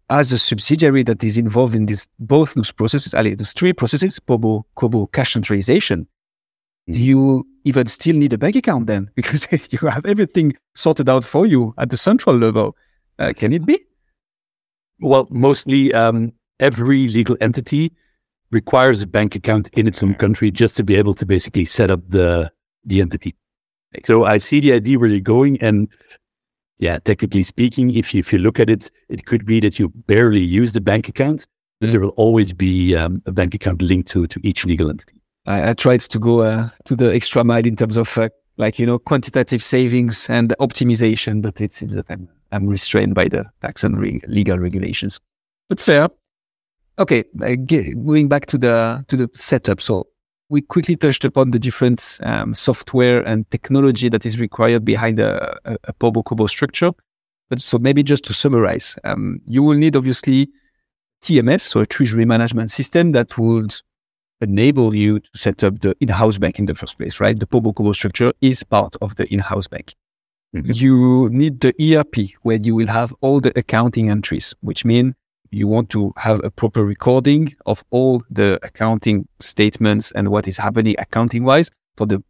As 0.09 0.31
a 0.31 0.37
subsidiary 0.37 1.03
that 1.03 1.23
is 1.23 1.37
involved 1.37 1.75
in 1.75 1.85
this 1.85 2.07
both 2.19 2.53
those 2.53 2.71
processes, 2.71 3.13
Ali, 3.13 3.35
those 3.35 3.53
three 3.53 3.73
processes, 3.73 4.19
Pobo, 4.19 4.65
Cobo, 4.75 5.07
cash 5.07 5.33
centralization, 5.33 6.07
mm. 6.89 6.97
you 6.97 7.47
even 7.63 7.87
still 7.87 8.15
need 8.15 8.33
a 8.33 8.37
bank 8.37 8.55
account 8.55 8.87
then 8.87 9.09
because 9.15 9.47
you 9.71 9.87
have 9.87 10.05
everything 10.05 10.55
sorted 10.75 11.09
out 11.09 11.23
for 11.23 11.45
you 11.45 11.73
at 11.77 11.89
the 11.89 11.97
central 11.97 12.35
level. 12.35 12.75
Uh, 13.19 13.33
can 13.35 13.53
it 13.53 13.65
be? 13.65 13.79
Well, 14.99 15.27
mostly 15.29 15.93
um, 15.93 16.33
every 16.59 17.07
legal 17.07 17.37
entity 17.41 17.91
requires 18.51 19.01
a 19.01 19.07
bank 19.07 19.35
account 19.35 19.69
in 19.73 19.87
its 19.87 20.01
own 20.03 20.13
country 20.13 20.51
just 20.51 20.77
to 20.77 20.83
be 20.83 20.95
able 20.95 21.13
to 21.15 21.25
basically 21.25 21.65
set 21.65 21.89
up 21.89 22.01
the 22.07 22.51
the 22.85 23.01
entity. 23.01 23.35
So 24.05 24.25
I 24.25 24.39
see 24.39 24.59
the 24.59 24.73
idea 24.73 24.97
where 24.97 25.09
you're 25.09 25.19
going, 25.19 25.61
and 25.61 25.87
yeah, 26.79 26.97
technically 26.99 27.43
speaking, 27.43 27.95
if 27.95 28.13
you 28.13 28.19
if 28.19 28.33
you 28.33 28.39
look 28.39 28.59
at 28.59 28.69
it, 28.69 28.89
it 29.09 29.25
could 29.25 29.45
be 29.45 29.59
that 29.59 29.77
you 29.77 29.89
barely 29.89 30.41
use 30.41 30.73
the 30.73 30.81
bank 30.81 31.07
account, 31.07 31.45
but 31.79 31.91
there 31.91 31.99
will 31.99 32.09
always 32.09 32.53
be 32.53 32.95
um, 32.95 33.21
a 33.25 33.31
bank 33.31 33.53
account 33.53 33.81
linked 33.81 34.09
to 34.09 34.27
to 34.27 34.39
each 34.43 34.65
legal 34.65 34.89
entity. 34.89 35.21
I, 35.45 35.69
I 35.69 35.73
tried 35.73 36.01
to 36.01 36.19
go 36.19 36.41
uh, 36.41 36.69
to 36.85 36.95
the 36.95 37.13
extra 37.13 37.43
mile 37.43 37.65
in 37.65 37.75
terms 37.75 37.97
of 37.97 38.17
uh, 38.17 38.29
like 38.57 38.79
you 38.79 38.85
know 38.85 38.99
quantitative 38.99 39.63
savings 39.63 40.29
and 40.29 40.55
optimization, 40.59 41.41
but 41.41 41.61
it 41.61 41.73
seems 41.73 41.93
that 41.93 42.05
I'm 42.09 42.27
I'm 42.51 42.67
restrained 42.67 43.15
by 43.15 43.27
the 43.27 43.45
tax 43.61 43.83
and 43.83 43.99
re- 43.99 44.21
legal 44.27 44.59
regulations. 44.59 45.19
But 45.69 45.79
fair. 45.79 46.09
Okay, 46.99 47.23
uh, 47.41 47.55
going 47.55 48.27
back 48.27 48.45
to 48.47 48.57
the 48.57 49.05
to 49.07 49.17
the 49.17 49.29
setup. 49.33 49.81
So 49.81 50.07
we 50.49 50.61
quickly 50.61 50.95
touched 50.95 51.25
upon 51.25 51.49
the 51.49 51.59
different 51.59 52.19
um, 52.23 52.53
software 52.53 53.21
and 53.21 53.49
technology 53.49 54.09
that 54.09 54.25
is 54.25 54.39
required 54.39 54.85
behind 54.85 55.19
a, 55.19 55.57
a, 55.65 55.77
a 55.85 55.93
Pobo 55.93 56.23
Cobo 56.23 56.47
structure. 56.47 56.91
But 57.49 57.61
so 57.61 57.77
maybe 57.77 58.03
just 58.03 58.23
to 58.25 58.33
summarize, 58.33 58.95
um, 59.03 59.41
you 59.47 59.63
will 59.63 59.77
need 59.77 59.95
obviously 59.95 60.49
TMS, 61.21 61.61
so 61.61 61.79
a 61.79 61.85
treasury 61.85 62.25
management 62.25 62.71
system 62.71 63.11
that 63.13 63.37
would 63.37 63.75
enable 64.41 64.93
you 64.93 65.19
to 65.19 65.29
set 65.35 65.63
up 65.63 65.79
the 65.79 65.95
in-house 65.99 66.37
bank 66.37 66.59
in 66.59 66.65
the 66.65 66.75
first 66.75 66.97
place, 66.97 67.19
right? 67.19 67.39
The 67.39 67.47
Pobo 67.47 67.71
Cobo 67.71 67.93
structure 67.93 68.33
is 68.41 68.63
part 68.63 68.95
of 69.01 69.15
the 69.15 69.31
in-house 69.33 69.67
bank. 69.67 69.95
Mm-hmm. 70.55 70.71
You 70.73 71.29
need 71.31 71.61
the 71.61 71.73
ERP 71.79 72.31
where 72.43 72.57
you 72.57 72.75
will 72.75 72.87
have 72.87 73.13
all 73.21 73.39
the 73.39 73.57
accounting 73.57 74.09
entries, 74.09 74.53
which 74.61 74.85
mean 74.85 75.15
you 75.53 75.67
want 75.67 75.89
to 75.91 76.13
have 76.17 76.43
a 76.43 76.49
proper 76.49 76.83
recording 76.83 77.55
of 77.65 77.83
all 77.91 78.23
the 78.29 78.59
accounting 78.63 79.27
statements 79.39 80.11
and 80.11 80.29
what 80.29 80.47
is 80.47 80.57
happening 80.57 80.95
accounting 80.97 81.43
wise 81.43 81.69
for 81.95 82.05
the 82.05 82.23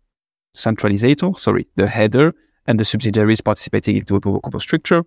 centralizator, 0.55 1.37
sorry, 1.39 1.67
the 1.75 1.87
header 1.87 2.33
and 2.65 2.79
the 2.79 2.85
subsidiaries 2.85 3.41
participating 3.41 3.97
into 3.97 4.15
a 4.15 4.21
Cobo 4.21 4.59
structure. 4.59 5.03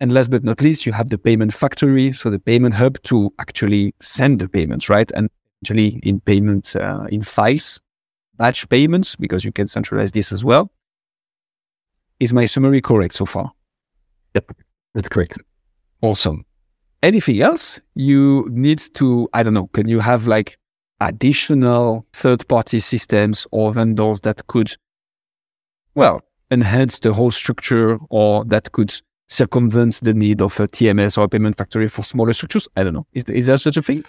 And 0.00 0.12
last 0.12 0.30
but 0.30 0.44
not 0.44 0.60
least, 0.60 0.86
you 0.86 0.92
have 0.92 1.08
the 1.08 1.18
payment 1.18 1.52
factory, 1.52 2.12
so 2.12 2.30
the 2.30 2.38
payment 2.38 2.74
hub 2.74 3.02
to 3.04 3.32
actually 3.38 3.94
send 4.00 4.38
the 4.38 4.48
payments, 4.48 4.88
right? 4.88 5.10
And 5.14 5.28
actually 5.62 6.00
in 6.02 6.20
payments 6.20 6.76
uh, 6.76 7.06
in 7.10 7.22
files, 7.22 7.80
batch 8.36 8.68
payments, 8.68 9.16
because 9.16 9.44
you 9.44 9.52
can 9.52 9.66
centralize 9.66 10.12
this 10.12 10.30
as 10.30 10.44
well. 10.44 10.70
Is 12.20 12.32
my 12.32 12.46
summary 12.46 12.80
correct 12.80 13.14
so 13.14 13.26
far? 13.26 13.52
Yep, 14.34 14.56
that's 14.94 15.08
correct. 15.08 15.38
Awesome. 16.00 16.44
Anything 17.02 17.40
else 17.40 17.80
you 17.94 18.48
need 18.50 18.78
to, 18.94 19.28
I 19.32 19.42
don't 19.42 19.54
know, 19.54 19.68
can 19.68 19.88
you 19.88 20.00
have 20.00 20.26
like 20.26 20.58
additional 21.00 22.06
third 22.12 22.46
party 22.48 22.80
systems 22.80 23.46
or 23.52 23.72
vendors 23.72 24.20
that 24.22 24.46
could, 24.48 24.76
well, 25.94 26.22
enhance 26.50 26.98
the 26.98 27.12
whole 27.12 27.30
structure 27.30 27.98
or 28.10 28.44
that 28.46 28.72
could 28.72 29.00
circumvent 29.28 30.00
the 30.02 30.14
need 30.14 30.40
of 30.42 30.58
a 30.58 30.66
TMS 30.66 31.18
or 31.18 31.24
a 31.24 31.28
payment 31.28 31.56
factory 31.56 31.88
for 31.88 32.02
smaller 32.02 32.32
structures? 32.32 32.66
I 32.76 32.82
don't 32.82 32.94
know. 32.94 33.06
Is, 33.12 33.24
is 33.24 33.46
there 33.46 33.58
such 33.58 33.76
a 33.76 33.82
thing? 33.82 34.02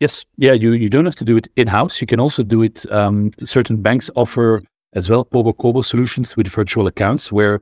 Yes. 0.00 0.24
Yeah. 0.36 0.52
You, 0.52 0.72
you 0.72 0.88
don't 0.88 1.04
have 1.04 1.16
to 1.16 1.24
do 1.24 1.36
it 1.36 1.48
in 1.56 1.66
house. 1.66 2.00
You 2.00 2.06
can 2.06 2.20
also 2.20 2.42
do 2.42 2.62
it. 2.62 2.90
Um, 2.92 3.30
certain 3.42 3.82
banks 3.82 4.10
offer 4.14 4.62
as 4.92 5.10
well 5.10 5.24
Pobo 5.24 5.52
Cobo 5.52 5.82
solutions 5.82 6.36
with 6.36 6.48
virtual 6.48 6.86
accounts 6.86 7.30
where 7.30 7.60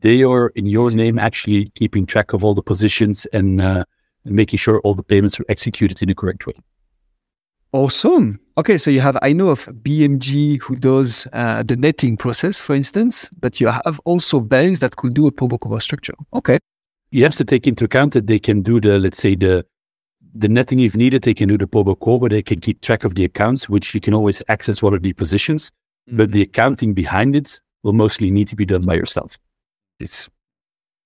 they 0.00 0.22
are 0.22 0.48
in 0.50 0.66
your 0.66 0.90
name 0.90 1.18
actually 1.18 1.66
keeping 1.74 2.06
track 2.06 2.32
of 2.32 2.44
all 2.44 2.54
the 2.54 2.62
positions 2.62 3.26
and, 3.32 3.60
uh, 3.60 3.84
making 4.24 4.58
sure 4.58 4.80
all 4.80 4.94
the 4.94 5.02
payments 5.02 5.40
are 5.40 5.44
executed 5.48 6.00
in 6.02 6.08
the 6.08 6.14
correct 6.14 6.46
way. 6.46 6.54
Awesome. 7.72 8.40
Okay, 8.58 8.76
so 8.76 8.90
you 8.90 9.00
have 9.00 9.16
I 9.22 9.32
know 9.32 9.48
of 9.48 9.66
BMG 9.66 10.60
who 10.60 10.74
does 10.74 11.26
uh, 11.32 11.62
the 11.62 11.76
netting 11.76 12.16
process, 12.16 12.60
for 12.60 12.74
instance, 12.74 13.30
but 13.38 13.60
you 13.60 13.68
have 13.68 14.00
also 14.04 14.40
banks 14.40 14.80
that 14.80 14.96
could 14.96 15.14
do 15.14 15.26
a 15.28 15.32
Pobo 15.32 15.56
Cobo 15.56 15.78
structure. 15.78 16.14
Okay. 16.34 16.58
You 17.12 17.22
have 17.22 17.34
to 17.36 17.44
take 17.44 17.66
into 17.66 17.84
account 17.84 18.12
that 18.14 18.26
they 18.26 18.38
can 18.38 18.62
do 18.62 18.80
the 18.80 18.98
let's 18.98 19.18
say 19.18 19.36
the 19.36 19.64
the 20.34 20.48
netting 20.48 20.80
if 20.80 20.96
needed. 20.96 21.22
They 21.22 21.34
can 21.34 21.48
do 21.48 21.56
the 21.56 21.66
Pobo 21.66 21.94
Cobo. 21.94 22.28
They 22.28 22.42
can 22.42 22.58
keep 22.58 22.80
track 22.80 23.04
of 23.04 23.14
the 23.14 23.24
accounts, 23.24 23.68
which 23.68 23.94
you 23.94 24.00
can 24.00 24.14
always 24.14 24.42
access 24.48 24.82
what 24.82 24.92
are 24.92 24.98
the 24.98 25.12
positions. 25.12 25.70
Mm-hmm. 26.08 26.16
But 26.16 26.32
the 26.32 26.42
accounting 26.42 26.92
behind 26.92 27.36
it 27.36 27.60
will 27.84 27.92
mostly 27.92 28.30
need 28.30 28.48
to 28.48 28.56
be 28.56 28.66
done 28.66 28.82
by 28.82 28.94
yourself. 28.94 29.38
It's 30.00 30.28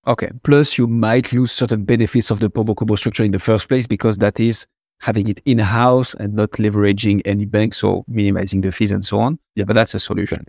okay. 0.07 0.31
Plus, 0.43 0.79
you 0.79 0.87
might 0.87 1.33
lose 1.33 1.53
certain 1.53 1.85
benefits 1.85 2.31
of 2.31 2.41
the 2.41 2.49
Pobo 2.49 2.75
Cobo 2.75 2.97
structure 2.97 3.25
in 3.25 3.33
the 3.33 3.39
first 3.39 3.69
place 3.69 3.87
because 3.87 4.19
that 4.19 4.41
is 4.41 4.67
having 5.01 5.29
it 5.29 5.41
in 5.45 5.59
house 5.59 6.15
and 6.15 6.35
not 6.35 6.53
leveraging 6.53 7.21
any 7.25 7.45
bank, 7.45 7.75
so 7.75 8.05
minimizing 8.09 8.61
the 8.61 8.73
fees 8.73 8.91
and 8.91 9.05
so 9.05 9.21
on. 9.21 9.39
Yeah, 9.55 9.65
but 9.65 9.75
that's 9.75 9.95
a 9.95 10.01
solution. 10.01 10.45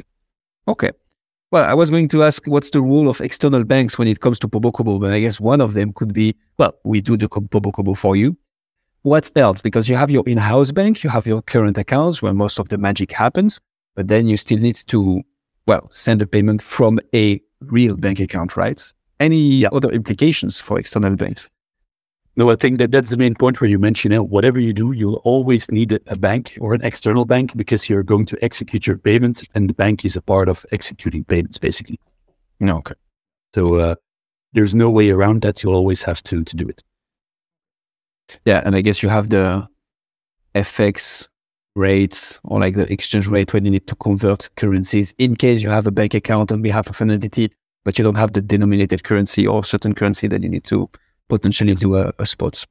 Okay. 0.67 0.91
Well, 1.51 1.65
I 1.65 1.73
was 1.73 1.91
going 1.91 2.07
to 2.09 2.23
ask 2.23 2.45
what's 2.47 2.71
the 2.71 2.81
role 2.81 3.07
of 3.07 3.21
external 3.21 3.63
banks 3.63 3.97
when 3.97 4.07
it 4.07 4.19
comes 4.19 4.39
to 4.39 4.47
Pobo 4.47 4.71
Cobo, 4.71 4.99
but 4.99 5.11
I 5.11 5.19
guess 5.19 5.39
one 5.39 5.61
of 5.61 5.73
them 5.73 5.93
could 5.93 6.13
be 6.13 6.35
well, 6.57 6.75
we 6.83 7.01
do 7.01 7.17
the 7.17 7.29
Pobo 7.29 7.71
Cobo 7.71 7.93
for 7.93 8.15
you. 8.15 8.37
What 9.03 9.29
else? 9.35 9.61
Because 9.61 9.87
you 9.87 9.95
have 9.95 10.09
your 10.09 10.23
in 10.25 10.39
house 10.39 10.71
bank, 10.71 11.03
you 11.03 11.09
have 11.11 11.27
your 11.27 11.41
current 11.43 11.77
accounts 11.77 12.21
where 12.21 12.33
most 12.33 12.59
of 12.59 12.69
the 12.69 12.77
magic 12.77 13.11
happens, 13.11 13.59
but 13.95 14.07
then 14.07 14.25
you 14.25 14.35
still 14.37 14.57
need 14.57 14.75
to, 14.87 15.21
well, 15.67 15.87
send 15.91 16.21
a 16.23 16.27
payment 16.27 16.61
from 16.61 16.99
a 17.13 17.39
real 17.61 17.97
bank 17.97 18.19
account, 18.19 18.57
right? 18.57 18.81
Any 19.19 19.65
other 19.65 19.89
implications 19.89 20.59
for 20.59 20.79
external 20.79 21.15
banks? 21.15 21.47
No, 22.37 22.49
I 22.51 22.57
think 22.57 22.79
that 22.79 22.91
that's 22.91 23.09
the 23.09 23.17
main 23.17 23.33
point 23.33 23.61
where 23.61 23.69
you 23.69 23.79
mentioned 23.79 24.13
it. 24.13 24.27
Whatever 24.27 24.59
you 24.59 24.73
do, 24.73 24.91
you'll 24.91 25.21
always 25.23 25.71
need 25.71 25.97
a 26.07 26.17
bank 26.17 26.57
or 26.59 26.73
an 26.73 26.83
external 26.83 27.23
bank 27.23 27.55
because 27.55 27.89
you're 27.89 28.03
going 28.03 28.25
to 28.25 28.37
execute 28.43 28.85
your 28.85 28.97
payments, 28.97 29.43
and 29.55 29.69
the 29.69 29.73
bank 29.73 30.03
is 30.03 30.17
a 30.17 30.21
part 30.21 30.49
of 30.49 30.65
executing 30.73 31.23
payments, 31.23 31.57
basically. 31.57 31.97
No, 32.59 32.77
okay. 32.79 32.95
So 33.53 33.75
uh, 33.75 33.95
there's 34.51 34.75
no 34.75 34.89
way 34.89 35.11
around 35.11 35.43
that. 35.43 35.63
You'll 35.63 35.75
always 35.75 36.03
have 36.03 36.21
to 36.23 36.43
to 36.43 36.55
do 36.57 36.67
it. 36.67 36.83
Yeah, 38.43 38.61
and 38.65 38.75
I 38.75 38.81
guess 38.81 39.01
you 39.01 39.07
have 39.07 39.29
the 39.29 39.67
FX 40.55 41.29
rates 41.75 42.39
or 42.43 42.59
like 42.59 42.75
the 42.75 42.91
exchange 42.91 43.27
rate 43.27 43.53
when 43.53 43.65
you 43.65 43.71
need 43.71 43.87
to 43.87 43.95
convert 43.95 44.49
currencies 44.55 45.13
in 45.17 45.35
case 45.35 45.61
you 45.61 45.69
have 45.69 45.87
a 45.87 45.91
bank 45.91 46.13
account 46.13 46.51
on 46.51 46.61
behalf 46.61 46.89
of 46.89 46.99
an 47.01 47.11
entity, 47.11 47.51
but 47.83 47.97
you 47.97 48.03
don't 48.03 48.17
have 48.17 48.33
the 48.33 48.41
denominated 48.41 49.03
currency 49.03 49.45
or 49.45 49.63
certain 49.63 49.93
currency 49.93 50.27
that 50.27 50.41
you 50.41 50.49
need 50.49 50.63
to 50.63 50.89
potentially 51.27 51.75
do 51.75 51.95
a, 51.95 52.13
a 52.19 52.25
spot. 52.25 52.65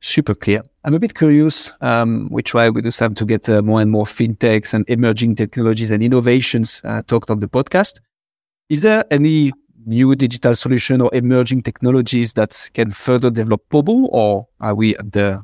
Super 0.00 0.34
clear. 0.34 0.62
I'm 0.84 0.94
a 0.94 0.98
bit 0.98 1.14
curious. 1.14 1.70
Um, 1.80 2.28
we 2.30 2.42
try 2.42 2.68
with 2.68 2.92
Sam 2.92 3.14
to 3.14 3.24
get 3.24 3.48
uh, 3.48 3.62
more 3.62 3.80
and 3.80 3.90
more 3.90 4.04
fintechs 4.04 4.74
and 4.74 4.88
emerging 4.90 5.36
technologies 5.36 5.92
and 5.92 6.02
innovations 6.02 6.80
uh, 6.82 7.02
talked 7.02 7.30
on 7.30 7.38
the 7.38 7.46
podcast. 7.46 8.00
Is 8.68 8.80
there 8.80 9.04
any 9.12 9.52
new 9.86 10.14
digital 10.16 10.56
solution 10.56 11.00
or 11.00 11.10
emerging 11.12 11.62
technologies 11.62 12.32
that 12.32 12.70
can 12.74 12.90
further 12.90 13.30
develop 13.30 13.62
Pobo, 13.68 14.06
or 14.06 14.48
are 14.60 14.74
we 14.74 14.96
at 14.96 15.12
the 15.12 15.42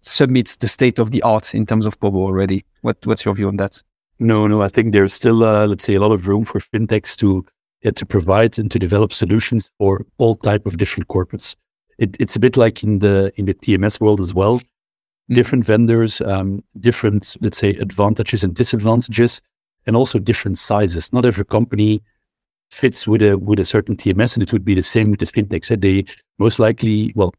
submit 0.00 0.56
the 0.60 0.68
state 0.68 0.98
of 0.98 1.10
the 1.10 1.22
art 1.22 1.54
in 1.54 1.66
terms 1.66 1.86
of 1.86 1.98
Pobo 2.00 2.18
already? 2.18 2.64
What, 2.82 2.98
what's 3.04 3.24
your 3.24 3.34
view 3.34 3.48
on 3.48 3.56
that? 3.56 3.82
No, 4.18 4.46
no. 4.46 4.62
I 4.62 4.68
think 4.68 4.92
there's 4.92 5.14
still, 5.14 5.44
uh, 5.44 5.66
let's 5.66 5.84
say, 5.84 5.94
a 5.94 6.00
lot 6.00 6.12
of 6.12 6.28
room 6.28 6.44
for 6.44 6.60
fintechs 6.60 7.16
to 7.16 7.44
yeah, 7.82 7.90
to 7.92 8.06
provide 8.06 8.58
and 8.58 8.70
to 8.70 8.78
develop 8.78 9.12
solutions 9.12 9.70
for 9.78 10.04
all 10.18 10.34
type 10.34 10.66
of 10.66 10.76
different 10.76 11.08
corporates. 11.08 11.56
It, 11.98 12.16
it's 12.20 12.36
a 12.36 12.40
bit 12.40 12.56
like 12.56 12.82
in 12.82 12.98
the 12.98 13.32
in 13.36 13.46
the 13.46 13.54
TMS 13.54 14.00
world 14.00 14.20
as 14.20 14.34
well. 14.34 14.60
Different 15.28 15.64
vendors, 15.64 16.20
um, 16.22 16.62
different, 16.80 17.36
let's 17.40 17.58
say, 17.58 17.70
advantages 17.70 18.42
and 18.42 18.54
disadvantages, 18.54 19.40
and 19.86 19.96
also 19.96 20.18
different 20.18 20.58
sizes. 20.58 21.12
Not 21.12 21.24
every 21.24 21.44
company 21.44 22.02
fits 22.70 23.06
with 23.06 23.22
a 23.22 23.38
with 23.38 23.58
a 23.58 23.64
certain 23.64 23.96
TMS, 23.96 24.34
and 24.34 24.42
it 24.42 24.52
would 24.52 24.64
be 24.64 24.74
the 24.74 24.82
same 24.82 25.10
with 25.10 25.20
the 25.20 25.26
fintechs. 25.26 25.80
They 25.80 26.04
most 26.38 26.58
likely, 26.58 27.12
well, 27.14 27.32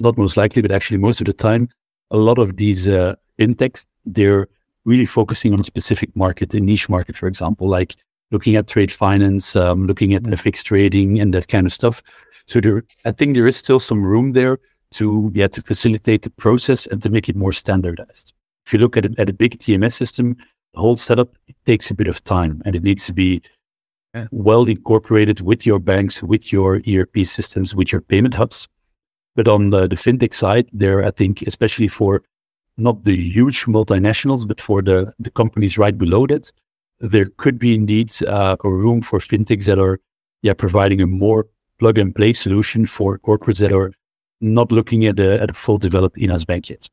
not 0.00 0.18
most 0.18 0.36
likely, 0.36 0.62
but 0.62 0.72
actually 0.72 0.98
most 0.98 1.20
of 1.20 1.26
the 1.26 1.32
time, 1.32 1.68
a 2.10 2.16
lot 2.16 2.38
of 2.38 2.56
these 2.56 2.88
uh, 2.88 3.14
fintechs 3.38 3.86
they're 4.06 4.48
really 4.84 5.06
focusing 5.06 5.52
on 5.52 5.60
a 5.60 5.64
specific 5.64 6.14
market, 6.16 6.54
a 6.54 6.60
niche 6.60 6.88
market, 6.88 7.14
for 7.14 7.26
example, 7.26 7.68
like 7.68 7.96
looking 8.30 8.56
at 8.56 8.66
trade 8.66 8.90
finance, 8.90 9.54
um, 9.54 9.86
looking 9.86 10.14
at 10.14 10.22
FX 10.22 10.62
trading 10.62 11.20
and 11.20 11.34
that 11.34 11.48
kind 11.48 11.66
of 11.66 11.72
stuff. 11.72 12.02
So 12.46 12.60
there, 12.60 12.84
I 13.04 13.12
think 13.12 13.34
there 13.34 13.46
is 13.46 13.56
still 13.56 13.78
some 13.78 14.02
room 14.02 14.32
there 14.32 14.58
to 14.92 15.30
yeah 15.34 15.48
to 15.48 15.60
facilitate 15.60 16.22
the 16.22 16.30
process 16.30 16.86
and 16.86 17.02
to 17.02 17.10
make 17.10 17.28
it 17.28 17.36
more 17.36 17.52
standardized. 17.52 18.32
If 18.66 18.72
you 18.72 18.78
look 18.78 18.96
at 18.96 19.04
it, 19.04 19.18
at 19.18 19.28
a 19.28 19.32
big 19.32 19.58
TMS 19.58 19.92
system, 19.92 20.36
the 20.72 20.80
whole 20.80 20.96
setup 20.96 21.36
takes 21.66 21.90
a 21.90 21.94
bit 21.94 22.08
of 22.08 22.24
time 22.24 22.62
and 22.64 22.74
it 22.74 22.82
needs 22.82 23.04
to 23.06 23.12
be 23.12 23.42
yeah. 24.14 24.26
well 24.30 24.64
incorporated 24.64 25.42
with 25.42 25.66
your 25.66 25.78
banks, 25.78 26.22
with 26.22 26.52
your 26.52 26.80
ERP 26.88 27.24
systems, 27.24 27.74
with 27.74 27.92
your 27.92 28.00
payment 28.00 28.34
hubs. 28.34 28.68
But 29.38 29.46
on 29.46 29.70
the, 29.70 29.86
the 29.86 29.94
fintech 29.94 30.34
side, 30.34 30.68
there 30.72 31.04
I 31.04 31.12
think 31.12 31.42
especially 31.42 31.86
for 31.86 32.24
not 32.76 33.04
the 33.04 33.14
huge 33.14 33.66
multinationals, 33.66 34.48
but 34.48 34.60
for 34.60 34.82
the, 34.82 35.12
the 35.20 35.30
companies 35.30 35.78
right 35.78 35.96
below 35.96 36.26
that, 36.26 36.50
there 36.98 37.26
could 37.36 37.56
be 37.56 37.72
indeed 37.72 38.12
uh, 38.26 38.56
a 38.64 38.68
room 38.68 39.00
for 39.00 39.20
fintechs 39.20 39.66
that 39.66 39.78
are 39.78 40.00
yeah 40.42 40.54
providing 40.54 41.00
a 41.00 41.06
more 41.06 41.46
plug 41.78 41.98
and 41.98 42.16
play 42.16 42.32
solution 42.32 42.84
for 42.84 43.16
corporates 43.20 43.60
that 43.60 43.70
are 43.70 43.92
not 44.40 44.72
looking 44.72 45.06
at 45.06 45.20
a, 45.20 45.40
at 45.40 45.50
a 45.50 45.54
full 45.54 45.78
developed 45.78 46.18
in-house 46.18 46.44
bank 46.44 46.68
yet. 46.68 46.88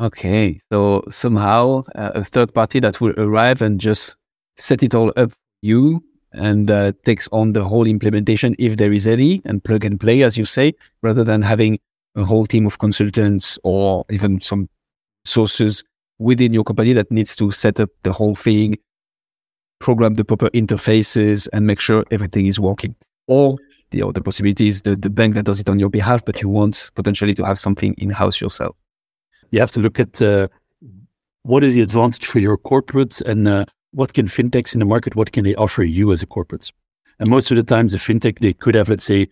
Okay, 0.00 0.60
so 0.72 1.04
somehow 1.10 1.84
uh, 1.94 2.10
a 2.16 2.24
third 2.24 2.52
party 2.52 2.80
that 2.80 3.00
will 3.00 3.14
arrive 3.20 3.62
and 3.62 3.80
just 3.80 4.16
set 4.56 4.82
it 4.82 4.96
all 4.96 5.12
up 5.16 5.30
you 5.60 6.02
and 6.34 6.70
uh, 6.70 6.92
takes 7.04 7.28
on 7.32 7.52
the 7.52 7.64
whole 7.64 7.86
implementation 7.86 8.54
if 8.58 8.76
there 8.76 8.92
is 8.92 9.06
any 9.06 9.42
and 9.44 9.62
plug 9.64 9.84
and 9.84 10.00
play 10.00 10.22
as 10.22 10.36
you 10.36 10.44
say 10.44 10.72
rather 11.02 11.24
than 11.24 11.42
having 11.42 11.78
a 12.16 12.24
whole 12.24 12.46
team 12.46 12.66
of 12.66 12.78
consultants 12.78 13.58
or 13.64 14.04
even 14.10 14.40
some 14.40 14.68
sources 15.24 15.82
within 16.18 16.52
your 16.52 16.64
company 16.64 16.92
that 16.92 17.10
needs 17.10 17.34
to 17.36 17.50
set 17.50 17.80
up 17.80 17.90
the 18.02 18.12
whole 18.12 18.34
thing 18.34 18.76
program 19.78 20.14
the 20.14 20.24
proper 20.24 20.48
interfaces 20.50 21.48
and 21.52 21.66
make 21.66 21.80
sure 21.80 22.04
everything 22.12 22.46
is 22.46 22.60
working. 22.60 22.94
Or 23.26 23.58
the 23.90 24.02
other 24.02 24.20
possibility 24.20 24.68
is 24.68 24.82
the, 24.82 24.94
the 24.94 25.10
bank 25.10 25.34
that 25.34 25.44
does 25.44 25.58
it 25.58 25.68
on 25.68 25.78
your 25.78 25.90
behalf 25.90 26.24
but 26.24 26.40
you 26.40 26.48
want 26.48 26.90
potentially 26.94 27.34
to 27.34 27.44
have 27.44 27.58
something 27.58 27.94
in-house 27.98 28.40
yourself. 28.40 28.76
You 29.50 29.60
have 29.60 29.72
to 29.72 29.80
look 29.80 29.98
at 29.98 30.22
uh, 30.22 30.48
what 31.42 31.64
is 31.64 31.74
the 31.74 31.82
advantage 31.82 32.26
for 32.26 32.38
your 32.38 32.56
corporate 32.56 33.20
and 33.22 33.48
uh, 33.48 33.64
what 33.92 34.12
can 34.12 34.26
fintechs 34.26 34.74
in 34.74 34.80
the 34.80 34.86
market, 34.86 35.14
what 35.14 35.32
can 35.32 35.44
they 35.44 35.54
offer 35.54 35.82
you 35.82 36.12
as 36.12 36.22
a 36.22 36.26
corporate? 36.26 36.70
And 37.18 37.28
most 37.28 37.50
of 37.50 37.56
the 37.56 37.62
times, 37.62 37.92
the 37.92 37.98
fintech, 37.98 38.40
they 38.40 38.52
could 38.52 38.74
have, 38.74 38.88
let's 38.88 39.04
say, 39.04 39.28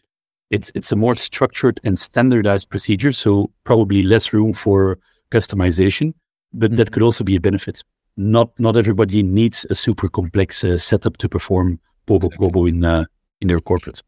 it's, 0.50 0.70
it's 0.74 0.92
a 0.92 0.96
more 0.96 1.14
structured 1.14 1.80
and 1.84 1.98
standardized 1.98 2.70
procedure. 2.70 3.12
So 3.12 3.50
probably 3.64 4.02
less 4.02 4.32
room 4.32 4.52
for 4.52 4.98
customization, 5.30 6.14
but 6.52 6.70
mm-hmm. 6.70 6.76
that 6.76 6.92
could 6.92 7.02
also 7.02 7.24
be 7.24 7.36
a 7.36 7.40
benefit. 7.40 7.82
Not, 8.16 8.50
not 8.58 8.76
everybody 8.76 9.22
needs 9.22 9.66
a 9.70 9.74
super 9.74 10.08
complex 10.08 10.62
uh, 10.62 10.78
setup 10.78 11.16
to 11.18 11.28
perform 11.28 11.80
Pobo 12.06 12.26
exactly. 12.26 12.68
in, 12.68 12.84
uh, 12.84 13.04
in 13.40 13.48
their 13.48 13.60
corporates. 13.60 14.02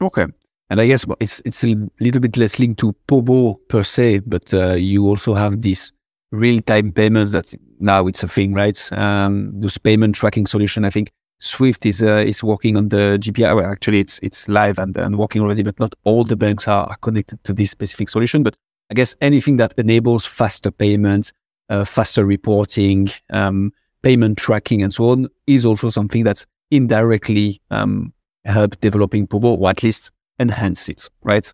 Okay. 0.00 0.26
And 0.68 0.80
I 0.80 0.88
guess 0.88 1.06
it's 1.20 1.40
it's 1.44 1.62
a 1.62 1.76
little 2.00 2.20
bit 2.20 2.36
less 2.36 2.58
linked 2.58 2.80
to 2.80 2.92
Pobo 3.06 3.54
per 3.68 3.84
se, 3.84 4.20
but 4.26 4.52
uh, 4.52 4.72
you 4.72 5.06
also 5.06 5.34
have 5.34 5.62
these 5.62 5.92
real-time 6.32 6.90
payments 6.90 7.32
that 7.32 7.54
now 7.78 8.06
it's 8.06 8.22
a 8.22 8.28
thing, 8.28 8.54
right? 8.54 8.92
Um, 8.92 9.52
those 9.60 9.78
payment 9.78 10.14
tracking 10.14 10.46
solution. 10.46 10.84
I 10.84 10.90
think 10.90 11.10
Swift 11.38 11.84
is 11.84 12.02
uh, 12.02 12.24
is 12.26 12.42
working 12.42 12.76
on 12.76 12.88
the 12.88 13.18
GPI. 13.20 13.54
Well, 13.56 13.66
actually, 13.66 14.00
it's 14.00 14.18
it's 14.22 14.48
live 14.48 14.78
and, 14.78 14.96
and 14.96 15.18
working 15.18 15.42
already, 15.42 15.62
but 15.62 15.78
not 15.78 15.94
all 16.04 16.24
the 16.24 16.36
banks 16.36 16.66
are 16.66 16.96
connected 16.96 17.42
to 17.44 17.52
this 17.52 17.70
specific 17.70 18.08
solution. 18.08 18.42
But 18.42 18.56
I 18.90 18.94
guess 18.94 19.14
anything 19.20 19.56
that 19.58 19.74
enables 19.76 20.26
faster 20.26 20.70
payments, 20.70 21.32
uh, 21.68 21.84
faster 21.84 22.24
reporting, 22.24 23.10
um, 23.30 23.72
payment 24.02 24.38
tracking, 24.38 24.82
and 24.82 24.94
so 24.94 25.10
on 25.10 25.28
is 25.46 25.64
also 25.64 25.90
something 25.90 26.24
that's 26.24 26.46
indirectly 26.70 27.60
um, 27.70 28.12
help 28.44 28.80
developing 28.80 29.26
Pobo, 29.26 29.54
or 29.54 29.70
at 29.70 29.82
least 29.82 30.10
enhance 30.38 30.88
it, 30.88 31.08
right? 31.22 31.52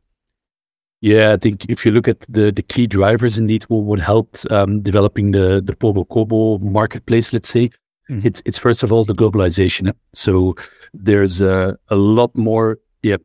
Yeah, 1.03 1.33
I 1.33 1.37
think 1.37 1.67
if 1.69 1.85
you 1.85 1.91
look 1.91 2.07
at 2.07 2.21
the, 2.29 2.53
the 2.53 2.63
key 2.63 2.87
drivers, 2.87 3.37
indeed, 3.37 3.65
what 3.65 3.83
would 3.83 3.99
help 3.99 4.37
um, 4.53 4.83
developing 4.83 5.33
the 5.33 5.61
the 5.61 5.75
Pobo 5.75 6.05
Cobo 6.05 6.59
marketplace, 6.59 7.33
let's 7.33 7.49
say, 7.49 7.71
mm-hmm. 8.09 8.25
it's 8.25 8.41
it's 8.47 8.57
first 8.57 8.85
of 8.85 8.93
all 8.93 9.05
the 9.05 9.13
globalization. 9.13 9.93
So 10.15 10.55
there's 10.95 11.41
a, 11.41 11.77
a 11.89 11.97
lot 11.97 12.37
more, 12.37 12.79
yeah, 13.03 13.17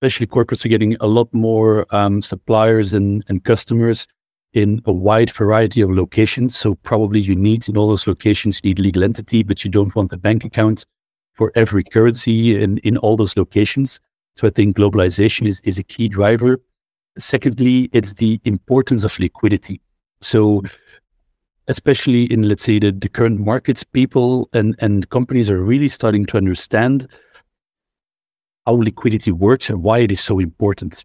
especially 0.00 0.28
corporates 0.28 0.64
are 0.64 0.68
getting 0.68 0.96
a 1.00 1.08
lot 1.08 1.28
more 1.34 1.84
um, 1.90 2.22
suppliers 2.22 2.94
and, 2.94 3.24
and 3.28 3.42
customers 3.42 4.06
in 4.52 4.80
a 4.84 4.92
wide 4.92 5.32
variety 5.32 5.80
of 5.80 5.90
locations. 5.90 6.56
So 6.56 6.76
probably 6.76 7.18
you 7.18 7.34
need 7.34 7.68
in 7.68 7.76
all 7.76 7.88
those 7.88 8.06
locations, 8.06 8.60
you 8.62 8.70
need 8.70 8.78
legal 8.78 9.02
entity, 9.02 9.42
but 9.42 9.64
you 9.64 9.70
don't 9.70 9.94
want 9.96 10.12
a 10.12 10.16
bank 10.16 10.44
account 10.44 10.86
for 11.34 11.50
every 11.56 11.82
currency 11.82 12.62
in, 12.62 12.78
in 12.78 12.96
all 12.98 13.16
those 13.16 13.36
locations. 13.36 14.00
So 14.36 14.46
I 14.46 14.50
think 14.50 14.76
globalization 14.76 15.48
is, 15.48 15.60
is 15.64 15.76
a 15.76 15.82
key 15.82 16.08
driver. 16.08 16.60
Secondly, 17.20 17.88
it's 17.92 18.14
the 18.14 18.40
importance 18.44 19.04
of 19.04 19.18
liquidity. 19.18 19.80
So 20.20 20.62
especially 21.68 22.24
in, 22.24 22.42
let's 22.48 22.64
say, 22.64 22.78
the, 22.78 22.90
the 22.90 23.08
current 23.08 23.40
markets, 23.40 23.84
people 23.84 24.48
and, 24.52 24.74
and 24.80 25.08
companies 25.10 25.48
are 25.48 25.62
really 25.62 25.88
starting 25.88 26.26
to 26.26 26.36
understand 26.36 27.06
how 28.66 28.72
liquidity 28.72 29.30
works 29.30 29.70
and 29.70 29.82
why 29.82 29.98
it 29.98 30.10
is 30.10 30.20
so 30.20 30.38
important. 30.38 31.04